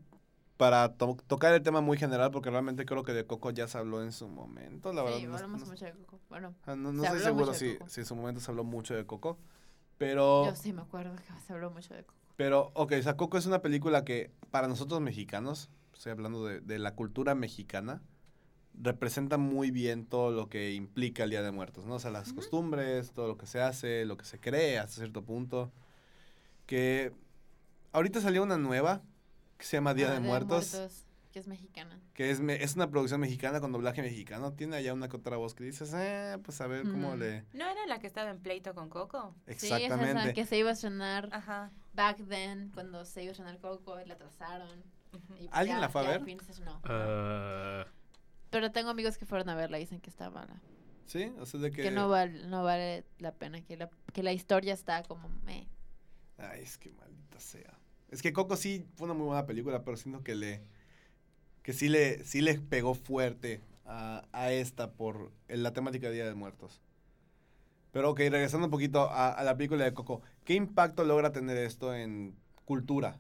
[0.57, 3.77] para to- tocar el tema muy general, porque realmente creo que de Coco ya se
[3.79, 5.19] habló en su momento, la verdad.
[5.19, 6.21] sí, no- hablamos no- mucho de Coco.
[6.29, 8.95] Bueno, ah, no, no se estoy seguro si, si en su momento se habló mucho
[8.95, 9.39] de Coco.
[9.99, 12.19] Pero, yo sí me acuerdo que se habló mucho de Coco.
[12.37, 16.61] pero, ok, o sea, Coco es una película que para nosotros mexicanos, estoy hablando de,
[16.61, 18.03] de la cultura mexicana,
[18.77, 21.95] representa muy bien todo lo que implica el Día de Muertos, ¿no?
[21.95, 25.23] O sea, las costumbres, todo lo que se hace, lo que se cree hasta cierto
[25.23, 25.71] punto.
[26.67, 27.13] Que
[27.93, 29.03] ahorita salió una nueva
[29.59, 30.77] que se llama Día Ah, de Muertos.
[31.33, 32.01] que es mexicana.
[32.13, 34.53] que es, me- es una producción mexicana con doblaje mexicano.
[34.53, 37.19] Tiene allá una otra voz que dices, eh, pues a ver cómo Mm.
[37.19, 37.45] le...
[37.53, 39.35] ¿No era la que estaba en pleito con Coco?
[39.49, 40.27] Sí, esa es Exactamente.
[40.27, 41.73] la que se iba a estrenar Ajá.
[41.93, 44.85] back then, cuando se iba a estrenar Coco, y la atrasaron.
[45.41, 46.23] Y ¿Alguien ya- la fue a ver?
[46.23, 47.89] Uh,
[48.51, 50.61] Pero tengo amigos que fueron a verla y dicen que está mala.
[51.07, 51.33] ¿Sí?
[51.41, 51.83] O sea, de que...
[51.83, 55.67] Que no vale, no vale la pena, que la, que la historia está como meh.
[56.39, 57.77] Ay, es que maldita sea.
[58.11, 60.63] Es que Coco sí fue una muy buena película, pero siento que le...
[61.63, 66.27] Que sí le, sí le pegó fuerte a, a esta por la temática de Día
[66.27, 66.83] de Muertos.
[67.91, 70.21] Pero ok, regresando un poquito a, a la película de Coco.
[70.45, 73.19] ¿Qué impacto logra tener esto en cultura?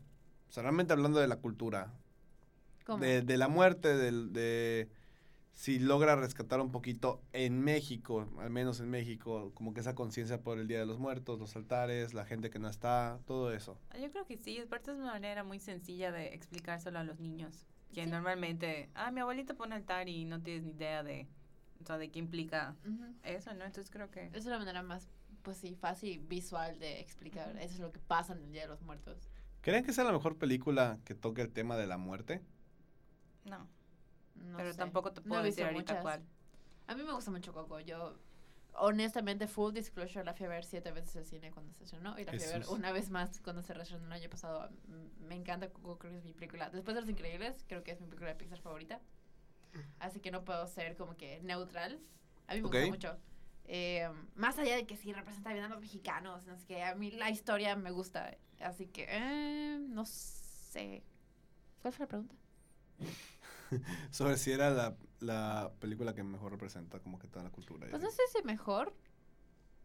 [0.48, 1.92] O sea, realmente hablando de la cultura.
[2.84, 3.02] ¿Cómo?
[3.02, 4.88] de, de la muerte, de
[5.54, 10.42] si logra rescatar un poquito en México, al menos en México, como que esa conciencia
[10.42, 13.78] por el Día de los Muertos, los altares, la gente que no está, todo eso.
[13.90, 17.20] Ah, Yo creo que sí, aparte es una manera muy sencilla de explicárselo a los
[17.20, 17.66] niños.
[17.92, 18.10] Que Sí.
[18.10, 21.28] normalmente, ah, mi abuelita pone altar y no tienes ni idea de,
[21.80, 22.74] o sea, de qué implica
[23.22, 23.64] eso, ¿no?
[23.64, 24.26] Entonces creo que...
[24.26, 25.08] Esa es la manera más
[25.42, 27.54] pues sí, fácil, visual de explicar.
[27.58, 29.28] Eso es lo que pasa en el Día de los Muertos.
[29.60, 32.40] ¿Creen que sea la mejor película que toque el tema de la muerte?
[33.44, 33.68] No,
[34.50, 34.78] No pero sé.
[34.78, 36.02] tampoco te No he puedo visto decir ahorita muchas.
[36.02, 36.22] cuál.
[36.86, 37.80] A mí me gusta mucho Coco.
[37.80, 38.18] Yo,
[38.74, 42.18] honestamente, full disclosure, la fui a ver siete veces al cine cuando se estrenó.
[42.18, 44.68] Y la fui a ver una vez más cuando se reestrenó el año pasado.
[44.88, 46.70] M- Me encanta Coco, creo que es mi película.
[46.70, 49.00] Después de Los Increíbles, creo que es mi película de Pixar favorita.
[49.98, 52.00] Así que no puedo ser como que neutral.
[52.46, 53.16] A mí me gusta mucho.
[53.66, 56.94] Eh, más allá de que sí representa bien a los mexicanos, no sé qué, a
[56.94, 58.36] mí la historia me gusta.
[58.60, 61.02] Así que, eh, no sé.
[61.82, 62.34] ¿Cuál fue la pregunta?
[64.10, 67.86] Sobre si era la, la película que mejor representa como que toda la cultura.
[67.90, 68.94] Pues no sé si mejor,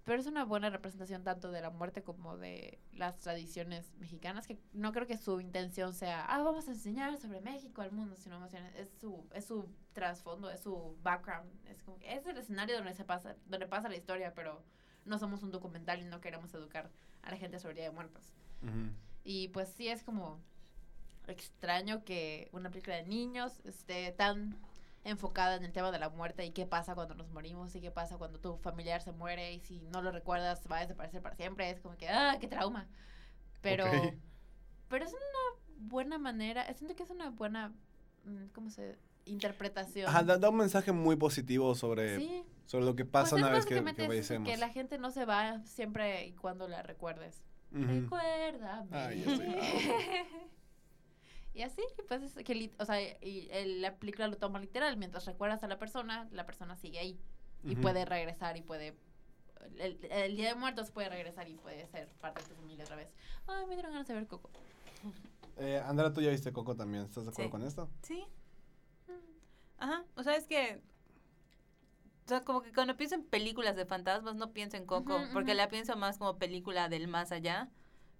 [0.09, 4.57] pero es una buena representación tanto de la muerte como de las tradiciones mexicanas, que
[4.73, 8.39] no creo que su intención sea, ah, vamos a enseñar sobre México al mundo, sino
[8.39, 12.75] más bien es su, es su trasfondo, es su background, es como es el escenario
[12.75, 14.63] donde se pasa, donde pasa la historia, pero
[15.05, 16.89] no somos un documental y no queremos educar
[17.21, 18.33] a la gente sobre Día de Muertos.
[19.23, 20.41] Y pues sí es como
[21.31, 24.57] extraño que una película de niños esté tan
[25.05, 27.89] enfocada en el tema de la muerte y qué pasa cuando nos morimos y qué
[27.89, 31.35] pasa cuando tu familiar se muere y si no lo recuerdas va a desaparecer para
[31.35, 31.69] siempre.
[31.69, 32.87] Es como que, ah, qué trauma.
[33.61, 33.85] Pero,
[34.89, 37.73] pero es una buena manera, siento que es una buena,
[38.25, 38.97] mm, ¿cómo se?
[39.25, 40.07] Interpretación.
[40.09, 42.43] Ajá, da, da un mensaje muy positivo sobre, sí.
[42.65, 44.49] sobre lo que Pues pasa una vez que, que eso, fallecemos.
[44.49, 47.43] que la gente no se va siempre y cuando la recuerdes.
[47.71, 48.89] Recuérdame.
[48.91, 49.45] Ay, ya sé.
[51.59, 54.95] y así, pues, es que, o sea, y el- la película lo toma literal.
[54.97, 57.19] Mientras recuerdas a la persona, la persona sigue ahí.
[57.63, 58.95] Y puede regresar y puede...
[59.77, 62.95] El, el Día de Muertos puede regresar y puede ser parte de tu familia otra
[62.95, 63.09] vez.
[63.47, 64.49] Ay, me dieron ganas de ver Coco.
[65.61, 67.03] Eh, Andrea, tú ya viste Coco también.
[67.03, 67.51] ¿Estás de acuerdo Sí.
[67.51, 67.89] con esto?
[68.03, 68.23] Sí.
[69.77, 70.05] Ajá.
[70.15, 70.81] O sea, es que.
[72.25, 75.55] O sea, como que cuando pienso en películas de fantasmas, no pienso en Coco, porque
[75.55, 77.69] la pienso más como película del más allá.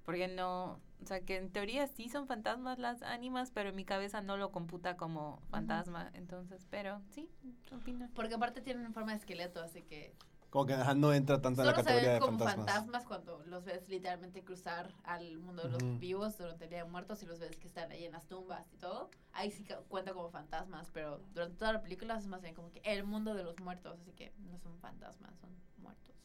[0.04, 0.82] Porque no.
[1.02, 4.38] O sea, que en teoría sí son fantasmas las ánimas, pero en mi cabeza no
[4.38, 6.12] lo computa como fantasma.
[6.14, 7.30] Entonces, pero sí,
[7.72, 8.10] opino.
[8.16, 10.14] Porque aparte tienen forma de esqueleto, así que...
[10.50, 12.66] Como que no entra tanto en la Solo se categoría ven de como fantasmas.
[12.66, 13.06] fantasmas.
[13.06, 16.00] cuando los ves literalmente cruzar al mundo de los Ujú.
[16.00, 18.66] vivos durante el Día de Muertos y los ves que están ahí en las tumbas
[18.74, 19.12] y todo.
[19.32, 22.82] Ahí sí cuenta como fantasmas, pero durante toda la película es más bien como que
[22.84, 26.16] el mundo de los muertos, así que no son fantasmas, son muertos.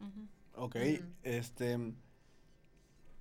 [0.00, 0.28] Ujú.
[0.54, 1.12] Ok, Ujú.
[1.22, 1.94] este...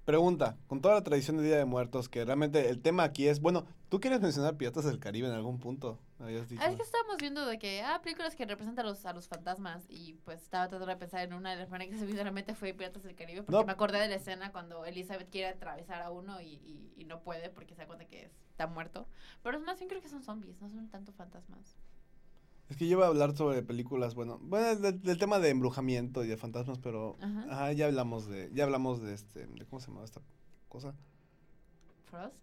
[0.06, 3.40] Pregunta, con toda la tradición de Día de Muertos, que realmente el tema aquí es...
[3.40, 6.00] Bueno, ¿tú quieres mencionar Piratas del Caribe en algún punto?
[6.20, 6.64] Habías dicho.
[6.64, 9.84] Es que estábamos viendo de que, ah, películas que representan a los, a los fantasmas
[9.90, 12.22] y pues estaba tratando de pensar en una de las primeras que se me vino
[12.22, 13.64] a la mente fue Piratas del Caribe porque No.
[13.64, 17.22] me acordé de la escena cuando Elizabeth quiere atravesar a uno y, y, y no
[17.22, 19.08] puede porque se da cuenta que está muerto.
[19.44, 21.78] Pero más bien creo que son zombies, no son tanto fantasmas.
[22.72, 26.24] Es que yo iba a hablar sobre películas, bueno, bueno, del, del tema de embrujamiento
[26.24, 27.46] y de fantasmas, pero Ajá.
[27.50, 30.22] ajá, ya hablamos de, ya hablamos de este, de cómo se llama esta
[30.70, 30.96] cosa.
[32.06, 32.34] Frost.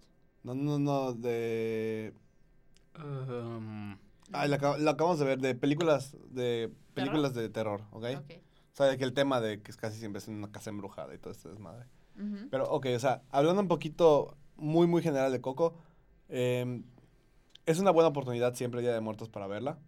[0.45, 2.13] No, no, no, de,
[2.99, 3.97] Um,
[4.33, 8.05] ah, la acabamos de ver, de películas, de películas de terror, ¿ok?
[8.73, 10.71] O sea, de que el tema de que es casi siempre es en una casa
[10.71, 11.87] embrujada y todo este desmadre.
[12.17, 12.49] Ujú.
[12.51, 15.75] Pero, ok, o sea, hablando un poquito muy, muy general de Coco,
[16.29, 16.85] em,
[17.67, 19.79] es una buena oportunidad siempre el Día de Muertos para verla.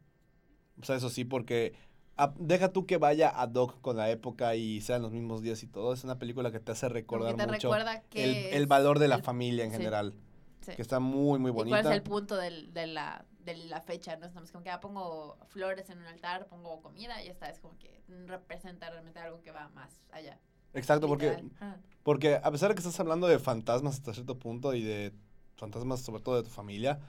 [0.80, 1.74] O sea, eso sí, porque
[2.16, 5.62] a- deja tú que vaya ad hoc con la época y sean los mismos días
[5.62, 5.92] y todo.
[5.92, 9.08] Es una película que te hace recordar te mucho recuerda que el, el valor de
[9.08, 10.14] la el- familia en sí, general,
[10.60, 10.72] sí.
[10.76, 11.80] que está muy, muy ¿Y cuál bonita.
[11.90, 14.16] es el punto del, de, la, de la fecha?
[14.16, 17.48] No es como que ah, pongo flores en un altar, pongo comida y ya está.
[17.48, 20.38] Es como que representa realmente algo que va más allá.
[20.74, 21.42] Exacto, porque.
[21.56, 21.78] Ajá.
[22.02, 25.12] porque a pesar de que estás hablando de fantasmas hasta cierto punto y de
[25.56, 27.00] fantasmas sobre todo de tu familia,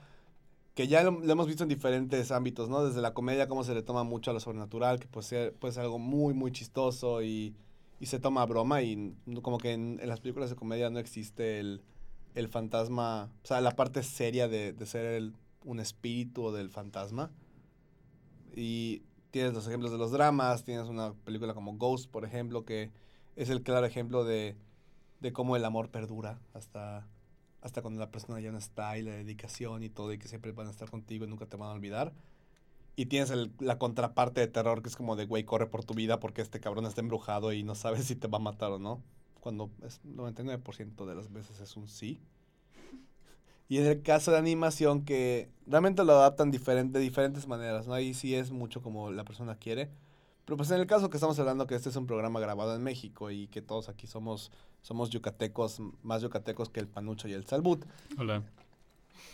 [0.74, 2.84] que ya lo, hemos visto en diferentes ámbitos, ¿no?
[2.84, 5.74] Desde la comedia, cómo se le toma mucho a lo sobrenatural, que puede ser, puede
[5.74, 7.54] ser algo muy, muy chistoso y,
[8.00, 11.60] y se toma broma y como que en, en las películas de comedia no existe
[11.60, 11.82] el,
[12.34, 15.34] el fantasma, o sea, la parte seria de, de ser el-
[15.64, 17.30] un espíritu o del fantasma.
[18.54, 22.90] Y tienes los ejemplos de los dramas, tienes una película como Ghost, por ejemplo, que
[23.36, 24.56] es el claro ejemplo de,
[25.20, 27.06] de cómo el amor perdura hasta,
[27.62, 30.52] hasta cuando la persona ya no está y la dedicación y todo y que siempre
[30.52, 32.12] van a estar contigo y nunca te van a olvidar.
[32.96, 36.20] Y tienes la contraparte de terror que es como de, güey, corre por tu vida
[36.20, 39.02] porque este cabrón está embrujado y no sabes si te va a matar o no.
[39.40, 42.20] Cuando es 99% de las veces es un sí.
[43.68, 47.94] Y en el caso de animación que realmente lo adaptan diferente, de diferentes maneras, ¿no?
[47.94, 49.88] Ahí sí es mucho como la persona quiere.
[50.44, 52.82] Pero pues en el caso que estamos hablando que este es un programa grabado en
[52.82, 54.50] México y que todos aquí somos,
[54.82, 57.84] somos yucatecos, más yucatecos que el panucho y el salbut.
[58.18, 58.42] hola.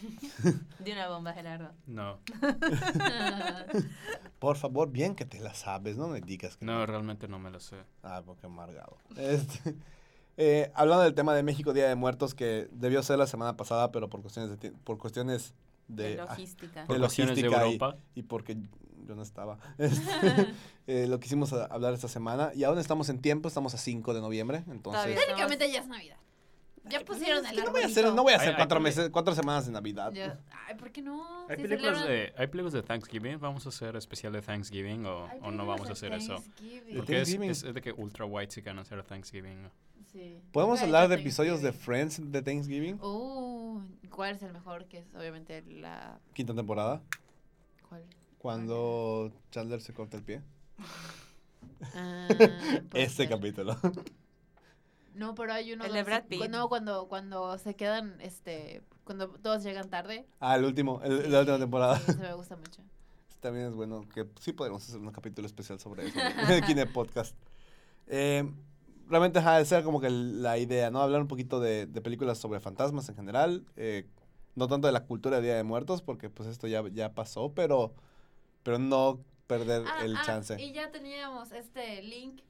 [0.78, 1.72] De una bomba, Gerardo.
[1.86, 2.18] No,
[4.39, 7.51] Por favor, bien que te la sabes, no me digas que no, realmente no me
[7.51, 7.76] lo sé.
[8.02, 8.97] Ah, porque amargado.
[9.16, 9.74] Este,
[10.36, 13.90] eh, hablando del tema de México Día de Muertos, que debió ser la semana pasada,
[13.90, 15.55] pero por cuestiones de, por cuestiones
[15.89, 16.85] de, De ah, logística.
[16.86, 17.97] Por de cuestiones de logística y- Europa.
[18.14, 18.56] y, porque
[19.09, 19.59] yo no estaba.
[19.78, 20.47] Este,
[20.86, 24.14] eh, lo quisimos a- hablar esta semana y aún estamos en tiempo, estamos a 5
[24.14, 25.02] de noviembre, entonces...
[25.02, 26.16] Todavía Técnicamente ya es Navidad.
[26.85, 28.05] Ya pusieron el ¿Qué no voy a hacer?
[28.14, 30.10] No voy a hacer cuatro meses, cuatro semanas de Navidad.
[30.12, 31.47] Ya- Ay, ¿por qué no?
[31.48, 33.39] ¿Hay Si películas, de, ¿Hay películas de Thanksgiving?
[33.40, 36.36] ¿Vamos a hacer especial de Thanksgiving o, o no vamos a hacer eso?
[36.36, 36.86] Thanksgiving.
[36.86, 37.51] ¿De Porque es, Thanksgiving?
[37.51, 39.68] es- es de que ultra white si van hacer Thanksgiving.
[40.10, 40.40] Sí.
[40.52, 41.72] ¿Podemos hablar de episodios de.
[41.72, 42.98] Friends de Thanksgiving?
[43.02, 44.86] Uh, ¿cuál es el mejor?
[44.86, 46.18] Que es obviamente la...
[46.32, 47.02] Quinta temporada,
[47.86, 48.02] ¿Cuál?
[48.39, 50.43] Cuando Chandler se corta el pie.
[51.94, 52.28] Ah,
[52.94, 53.28] Este ser.
[53.28, 53.77] capítulo.
[55.15, 56.48] No, pero hay uno El de donde Brad se- Pitt.
[56.51, 58.82] No, cuando, cuando se quedan, este...
[59.05, 60.27] Cuando todos llegan tarde.
[60.39, 61.98] Ah, el último, el, Sí, la última temporada.
[61.98, 62.82] Sí, eso me gusta mucho.
[63.40, 66.86] También es bueno que sí podríamos hacer un capítulo especial sobre eso en el Kine
[66.86, 67.35] Podcast.
[68.06, 68.48] Eh,
[69.09, 71.01] realmente, ajá, esa era como que la idea, ¿no?
[71.01, 73.65] Hablar un poquito de, de películas sobre fantasmas en general.
[73.77, 74.06] eh,
[74.56, 77.52] no tanto de la cultura de Día de Muertos, porque pues esto ya, ya pasó,
[77.55, 77.94] pero,
[78.62, 80.60] pero no perder Ah, el ah, chance.
[80.60, 82.43] Y ya teníamos este link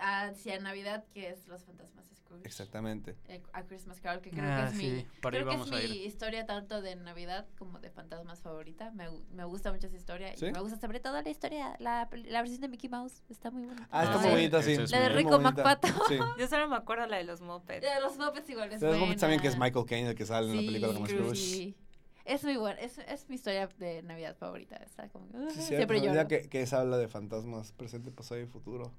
[0.00, 2.44] hacia Navidad, que es Los Fantasmas de Scrooge.
[2.44, 3.16] Exactamente.
[3.28, 6.04] Eh, A Christmas Carol, que creo Ah, que es sí, mi, creo que es mi
[6.04, 8.90] historia tanto de Navidad como de fantasmas favorita.
[8.90, 10.36] Me, me gusta mucho esa historia.
[10.36, 10.46] ¿Sí?
[10.46, 13.22] Y me gusta sobre todo la historia, la, la versión de Mickey Mouse.
[13.30, 13.88] Está muy buena.
[13.92, 14.72] Ah, está Ah, muy bonita, sí.
[14.72, 15.50] Es La de Rico bonita.
[15.52, 15.88] McPato.
[16.08, 16.18] Sí.
[16.38, 17.80] Yo solo me acuerdo la de los Muppets.
[17.82, 19.56] De los Muppets igual es De los Muppets también que es.
[19.56, 21.74] Michael Caine el que sale en la película como Scrooge.
[22.24, 22.34] Sí, sí.
[22.34, 22.80] Es muy buena.
[22.80, 24.76] Es, es mi historia de Navidad favorita.
[24.76, 25.26] Está como...
[25.34, 26.28] ah, cierto, siempre ya lloro.
[26.28, 28.92] que, que esa habla de fantasmas presente, pasado y futuro.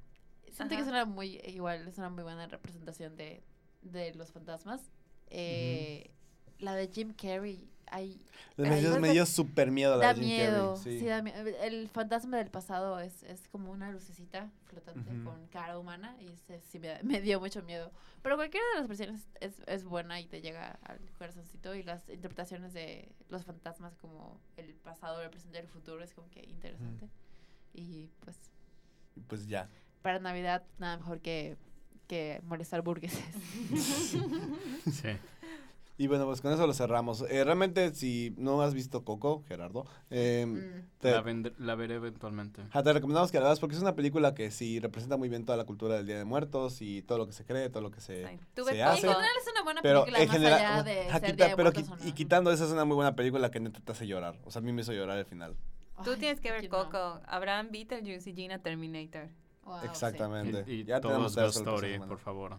[0.51, 3.43] Siento que es una muy, igual, es una muy buena representación de,
[3.81, 4.91] de los fantasmas.
[5.27, 6.11] Eh,
[6.59, 8.21] La de Jim Carrey, hay,
[8.57, 10.75] Me dio, me súper miedo la da Jim miedo.
[10.75, 10.93] Carrey.
[10.93, 10.99] Sí.
[10.99, 11.05] Sí.
[11.05, 15.23] da mie- El fantasma del pasado es, es como una lucecita flotante Ujú.
[15.23, 17.91] con cara humana y ese sí me, me dio mucho miedo.
[18.21, 22.07] Pero cualquiera de las versiones es, es buena y te llega al corazoncito y las
[22.09, 26.43] interpretaciones de los fantasmas como el pasado, el presente y el futuro es como que
[26.43, 27.07] interesante.
[27.73, 28.37] Y pues
[29.15, 29.69] Y Pues ya.
[30.01, 31.55] para Navidad nada mejor que,
[32.07, 33.23] que molestar burgueses.
[34.91, 35.07] Sí.
[35.97, 37.21] Y bueno, pues con eso lo cerramos.
[37.29, 40.89] Eh, realmente, si no has visto Coco, Gerardo, eh, Mm.
[40.99, 42.61] te, La, la veré eventualmente.
[42.63, 45.45] ajá, te recomendamos que la veas porque es una película que sí representa muy bien
[45.45, 47.91] toda la cultura del Día de Muertos y todo lo que se cree, todo lo
[47.91, 48.37] que se, Sí.
[48.65, 49.07] Se hace.
[49.07, 51.35] En general es una buena Pero película en más general, allá de ajá, ser quita-
[51.45, 52.15] Día de pero qui- o y no.
[52.15, 54.37] quitando eso es una muy buena película que neta te hace llorar.
[54.43, 55.55] O sea, a mí me hizo llorar al final.
[56.03, 56.83] Tú Ay, tienes que ver ¿quién no?
[56.83, 59.29] Coco, Abraham Beetlejuice y Gina Terminator.
[59.63, 59.87] Wow, sí.
[59.87, 60.65] Exactamente.
[60.67, 62.57] Y, y ya todos tenemos Ghost Story, por favor.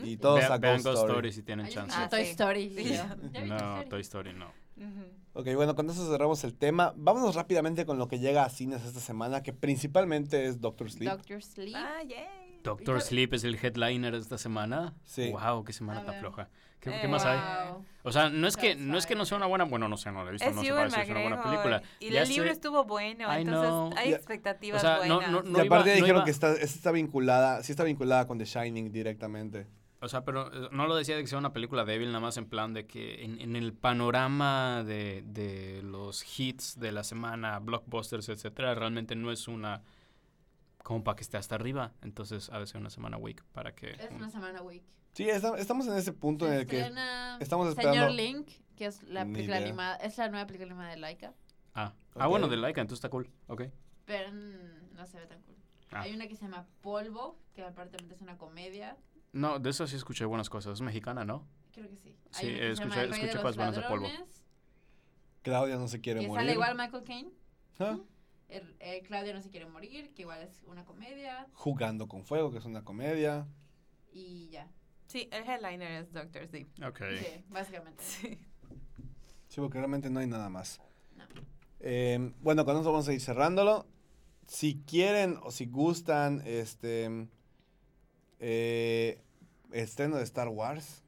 [0.00, 0.04] ¿Mm?
[0.06, 1.10] Y todos Vean- a vean Ghost Story.
[1.12, 1.94] Story si tienen chance.
[1.98, 2.22] Ah, Toy.
[2.22, 2.62] Story.
[2.64, 2.84] y Sí.
[2.84, 3.84] yo, ¿ya viste No?
[3.88, 4.46] Toy Story no.
[4.76, 5.04] Ujú.
[5.34, 6.92] Ok, bueno, con eso cerramos el tema.
[6.96, 11.10] Vámonos rápidamente con lo que llega a cines esta semana, que principalmente es Doctor Sleep.
[11.10, 11.74] Doctor Sleep.
[11.76, 12.60] Ah, yay.
[12.62, 14.94] Doctor Sleep es el headliner de esta semana.
[15.04, 15.30] Sí.
[15.30, 16.48] Wow, qué semana tan floja.
[16.80, 17.38] ¿Qué, Eh, qué más hay?
[17.70, 17.84] Wow.
[18.02, 20.10] O sea, no es que no es que no sea una buena, bueno, no sé,
[20.12, 21.82] no la he visto, Es no sé para si es una buena película.
[22.00, 23.90] Y Ya el libro sé- estuvo bueno, I entonces know.
[23.96, 25.30] hay expectativas o sea, no- buenas.
[25.32, 28.26] no- y no aparte iba- dijeron iba- que está, esta está vinculada, sí está vinculada
[28.26, 29.66] con The Shining directamente.
[30.00, 32.36] O sea, pero eh, no lo decía de que sea una película débil, nada más
[32.36, 37.58] en plan de que en, en el panorama de, de los hits de la semana,
[37.58, 39.82] blockbusters, etcétera, realmente no es una
[40.82, 41.92] como para que esté hasta arriba.
[42.02, 43.90] Entonces ha de ser una semana week para que.
[43.92, 44.82] Es una semana week.
[45.14, 46.80] Sí, está- estamos en ese punto en el que
[47.40, 50.96] estamos Señor esperando- Link, que es la película animada, es la nueva película animada de
[50.98, 51.32] Laika,
[51.74, 52.50] Ah, ah bueno, Ok.
[52.50, 53.30] de Laika, entonces está cool.
[53.48, 53.62] Ok.
[54.04, 55.56] pero mm, no se ve tan cool.
[55.90, 56.02] Ah.
[56.02, 58.96] Hay una que se llama Polvo, que aparentemente es una comedia.
[59.32, 60.74] No, de eso sí escuché buenas cosas.
[60.74, 61.46] Es mexicana, ¿no?
[61.72, 62.14] Creo que sí.
[62.30, 64.06] Sí, escuché- escuché cosas buenas de Polvo.
[65.42, 66.40] Claudia no se quiere Que morir.
[66.40, 67.30] sale igual Michael Caine.
[67.78, 67.98] Ah,
[68.48, 71.46] El, eh, Claudia no se quiere morir, que igual es una comedia.
[71.52, 73.46] Jugando con fuego, que es una comedia.
[74.12, 74.68] Y ya.
[75.06, 76.68] Sí, el headliner es Doctor Sleep.
[76.84, 77.00] Ok.
[77.18, 78.02] Sí, básicamente.
[78.04, 78.38] Sí.
[79.48, 80.80] Sí, porque realmente no hay nada más.
[81.16, 81.24] No.
[81.80, 83.86] Eh, bueno, con eso vamos a ir cerrándolo.
[84.48, 87.28] Si quieren o si gustan, este
[88.40, 89.20] eh,
[89.72, 91.02] estreno de Star Wars.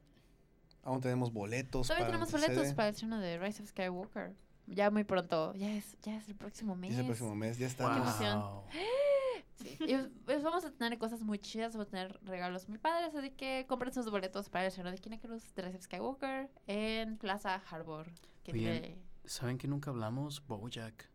[0.83, 1.87] Aún tenemos boletos.
[1.87, 4.33] Todavía para tenemos boletos para el estreno de Rise of Skywalker.
[4.67, 5.53] Ya muy pronto.
[5.55, 6.91] Ya es, ya es el próximo mes.
[6.91, 7.91] Y es el próximo mes, ya está.
[7.91, 8.39] Qué emoción.
[8.39, 8.63] Wow.
[9.55, 9.77] Sí.
[9.81, 13.31] Y pues vamos a tener cosas muy chidas, vamos a tener regalos muy padres, así
[13.31, 17.17] que compren sus boletos para el estreno de Kina Cruz de Rise of Skywalker en
[17.17, 18.07] Plaza Harbor.
[18.43, 20.45] Que ¿Saben que nunca hablamos?
[20.47, 21.09] Bojack.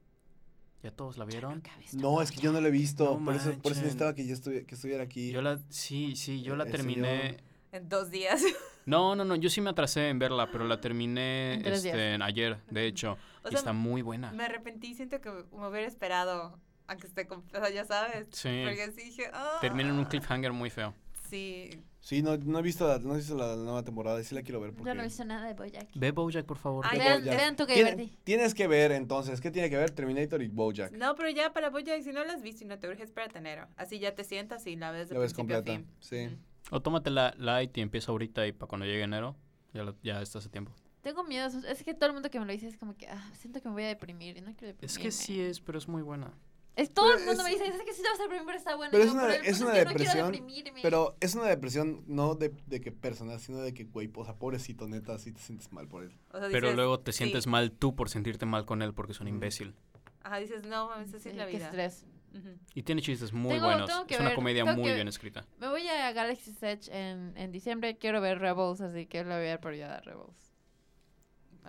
[0.84, 1.62] ¿Ya todos la vieron?
[1.94, 3.16] No, es que yo no lo he visto.
[3.18, 5.32] No por, eso, por eso necesitaba que yo estuviera, que estuviera aquí.
[5.32, 7.22] Yo la, sí, sí, yo la El terminé.
[7.22, 7.40] señor-
[7.72, 8.42] En dos días.
[8.86, 12.58] No, no, no, yo sí me atrasé en verla, pero la terminé En este, ayer,
[12.70, 13.16] de hecho.
[13.42, 14.30] O y sea, está muy buena.
[14.32, 18.26] Me arrepentí, siento que me hubiera esperado a que esté completa, ya sabes.
[18.32, 18.62] Sí.
[18.62, 19.56] Porque sí dije, ah.
[19.62, 20.92] Termina en un cliffhanger muy feo.
[21.30, 21.70] Sí.
[22.04, 24.42] Sí, no, no he visto la, no he visto la nueva temporada y sí la
[24.42, 24.90] quiero ver porque...
[24.90, 25.88] Yo no he visto nada de Bojack.
[25.94, 26.84] Ve Bojack, por favor.
[26.86, 27.36] Ay, de Vean, Bojack.
[27.38, 28.18] vean tu que divertí.
[28.24, 30.92] Tienes que ver entonces, ¿qué tiene que ver Terminator y Bojack?
[30.92, 33.38] No, pero ya para Bojack, si no la has visto y no te urge, espérate
[33.38, 33.68] enero.
[33.76, 35.86] Así ya te sientas y la ves de La ves a completa, fin.
[36.00, 36.28] sí.
[36.70, 39.34] O tómatela light y empieza ahorita y para cuando llegue enero,
[39.72, 40.72] ya, lo- ya estás a tiempo.
[41.00, 41.46] Tengo miedo.
[41.66, 43.68] Es que todo el mundo que me lo dice es como que ah, siento que
[43.68, 44.84] me voy a deprimir y no quiero deprimirme.
[44.86, 46.34] Es que sí es, pero es muy buena.
[46.76, 48.46] Es todo el Pero mundo es- me dice, es que sí te vas a deprimir,
[48.46, 48.90] pero está bueno.
[48.90, 50.80] Pero es una- "Pero el es una no depresión, deprimirme".
[50.82, 54.34] Pero es una depresión no de, de que personal, sino de que, güey, o sea,
[54.34, 56.12] pobrecito, neta, sí te sientes mal por él.
[56.32, 57.18] O sea, Pero dices, luego te sí.
[57.18, 59.74] sientes mal tú por sentirte mal con él porque es un imbécil.
[60.22, 61.66] Ajá, dices, no, mames, así Sí, es la qué vida.
[61.66, 62.04] estrés.
[62.34, 62.48] Ujú.
[62.74, 63.88] Y tiene chistes muy Tengo- buenos.
[63.88, 65.46] tengo que es una ver, comedia muy que- bien escrita.
[65.58, 67.96] Me voy a Galaxy's Edge en, en diciembre.
[67.98, 70.52] Quiero ver Rebels, así que la voy a ver por ya Rebels.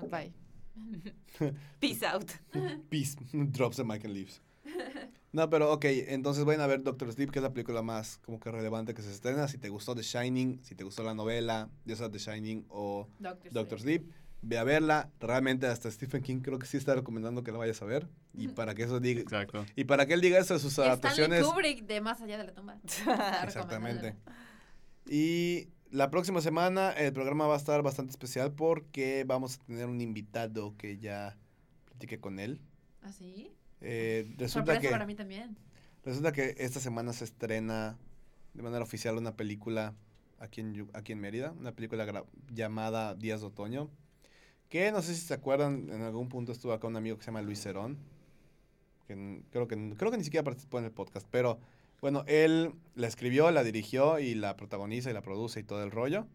[0.10, 0.34] Bye.
[1.80, 2.32] Peace out.
[2.90, 4.42] Peace, drops the mic and leaves.
[5.36, 8.40] No, pero ok, entonces vayan a ver Doctor Sleep, que es la película más como
[8.40, 9.50] que relevante que se estrena.
[9.50, 13.10] Si te gustó The Shining, si te gustó la novela, ya sea The Shining o
[13.20, 14.10] Doctor, Doctor Sleep,
[14.42, 15.12] ve a verla.
[15.20, 18.08] Realmente hasta Stephen King creo que sí está recomendando que la vayas a ver.
[18.34, 19.66] Y para que eso diga, Exacto.
[19.76, 21.44] y para que él diga eso de sus Stanley adaptaciones.
[21.44, 22.78] Kubrick de Más allá de la tumba.
[23.44, 24.16] Exactamente.
[25.06, 29.88] Y la próxima semana el programa va a estar bastante especial porque vamos a tener
[29.88, 31.38] un invitado que ya
[31.84, 32.62] platiqué con él.
[33.02, 33.52] ¿Ah, sí?
[33.82, 35.58] Eh, resulta Sorpresa que para mí también.
[36.04, 37.98] resulta que esta semana se estrena
[38.54, 39.94] de manera oficial una película
[40.40, 43.90] aquí en, aquí en Mérida, una película llamada Días de Otoño,
[44.70, 47.28] que no sé si se acuerdan, en algún punto estuvo acá un amigo que se
[47.28, 47.98] llama Luis Cerón,
[49.08, 51.60] que creo que, creo que ni siquiera participó en el podcast, pero
[52.02, 55.92] bueno, él la escribió, la dirigió y la protagoniza y la produce y todo el
[55.92, 56.28] rollo.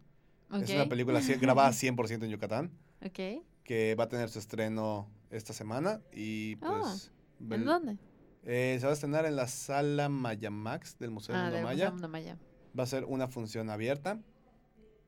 [0.61, 2.71] Es una película grabada 100% en Yucatán,
[3.05, 3.43] Ok.
[3.63, 7.11] que va a tener su estreno esta semana y Ah, pues...
[7.49, 7.97] ¿En dónde?
[8.43, 11.91] eh, se va a estrenar en la sala Mayamax del Museo Ah, del Maya.
[11.91, 12.37] Museo Maya.
[12.77, 14.19] Va a ser una función abierta.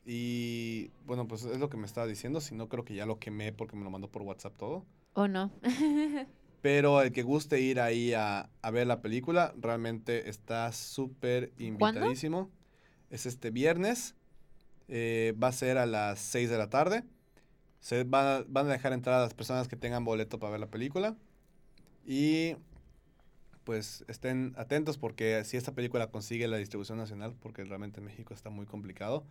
[0.05, 2.41] Y bueno, pues es lo que me estaba diciendo.
[2.41, 4.85] Si no, creo que ya lo quemé porque me lo mandó por WhatsApp todo.
[5.13, 5.51] ¿O no?
[6.61, 12.49] Pero el que guste ir ahí a, a ver la película, realmente está súper invitadísimo.
[13.09, 14.15] Es este viernes.
[14.87, 17.03] eh, va a ser a las 6 de la tarde.
[17.79, 20.69] Se van van a dejar entrar a las personas que tengan boleto para ver la
[20.69, 21.15] película.
[22.05, 22.55] Y
[23.63, 28.33] pues estén atentos porque si esta película consigue la distribución nacional, porque realmente en México
[28.33, 29.23] está muy complicado,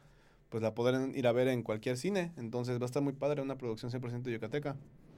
[0.49, 2.33] pues la podrán ir a ver en cualquier cine.
[2.37, 4.77] Entonces va a estar muy padre, una producción 100% yucateca.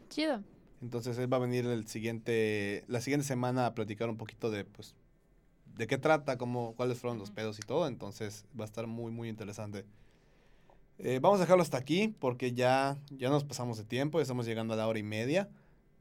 [0.08, 0.42] Chido.
[0.80, 4.64] Entonces él va a venir el siguiente, la siguiente semana a platicar un poquito de,
[4.64, 4.94] pues,
[5.76, 7.86] de qué trata, cómo, cuáles fueron los pedos y todo.
[7.86, 9.84] Entonces va a estar muy, muy interesante.
[10.98, 14.46] Eh, vamos a dejarlo hasta aquí porque ya, ya nos pasamos de tiempo, ya estamos
[14.46, 15.48] llegando a la hora y media.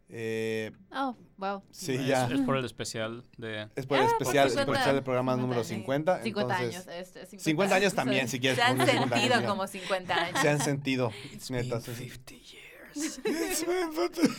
[0.09, 1.63] Eh, Oh, wow.
[1.71, 2.27] sí, es, ya.
[2.27, 3.67] es por el especial de...
[3.75, 5.67] Es por el Ah, especial, es por 50, el especial del programa 50 número años.
[5.67, 6.21] 50.
[6.23, 6.99] 50 entonces, años.
[7.01, 8.57] Este, 50, 50 años también, si quieres.
[8.59, 9.47] Se han 50 años, sentido mira.
[9.49, 10.39] como 50 años.
[10.41, 11.11] Se han sentido,
[11.49, 11.81] neta.
[11.81, 13.21] se- years.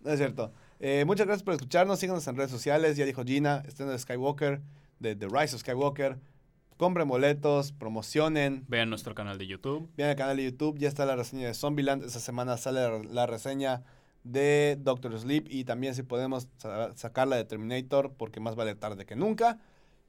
[0.00, 0.52] No es cierto.
[0.78, 1.98] Eh, muchas gracias por escucharnos.
[1.98, 2.96] Síganos en redes sociales.
[2.96, 4.60] Ya dijo Gina, estreno de Skywalker,
[5.00, 6.18] de The Rise of Skywalker.
[6.76, 8.64] Compren boletos, promocionen.
[8.68, 9.90] Vean nuestro canal de YouTube.
[9.96, 10.78] Vean el canal de YouTube.
[10.78, 12.04] Ya está la reseña de Zombieland.
[12.04, 13.82] Esta semana sale la reseña
[14.32, 15.46] de Doctor Sleep.
[15.48, 19.58] Y también si podemos sa- sacar la de Terminator, porque más vale tarde que nunca.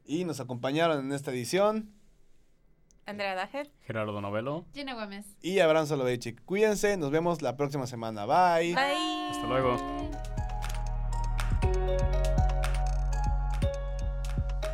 [0.06, 1.92] Y nos acompañaron en esta edición.
[3.06, 3.72] Andrea Dajer.
[3.82, 4.66] Gerardo Novelo.
[4.74, 5.26] Gina Gómez.
[5.42, 6.44] Y Abraham Soloveitchik.
[6.44, 6.98] Cuídense.
[6.98, 8.26] Nos vemos la próxima semana.
[8.26, 8.74] Bye.
[8.76, 9.30] Bye.
[9.32, 9.78] Hasta luego.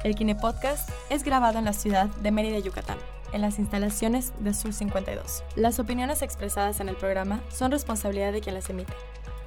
[0.04, 2.98] El Kine Podcast es grabado en la ciudad de Mérida, Yucatán,
[3.32, 5.44] en las instalaciones de Sur 52.
[5.56, 8.94] Las opiniones expresadas en el programa son responsabilidad de quien las emite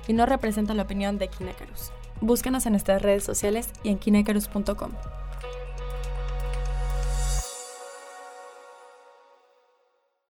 [0.07, 1.93] y no representan la opinión de Kinecarus.
[2.21, 4.93] Búscanos en nuestras redes sociales y en kinecarus.com.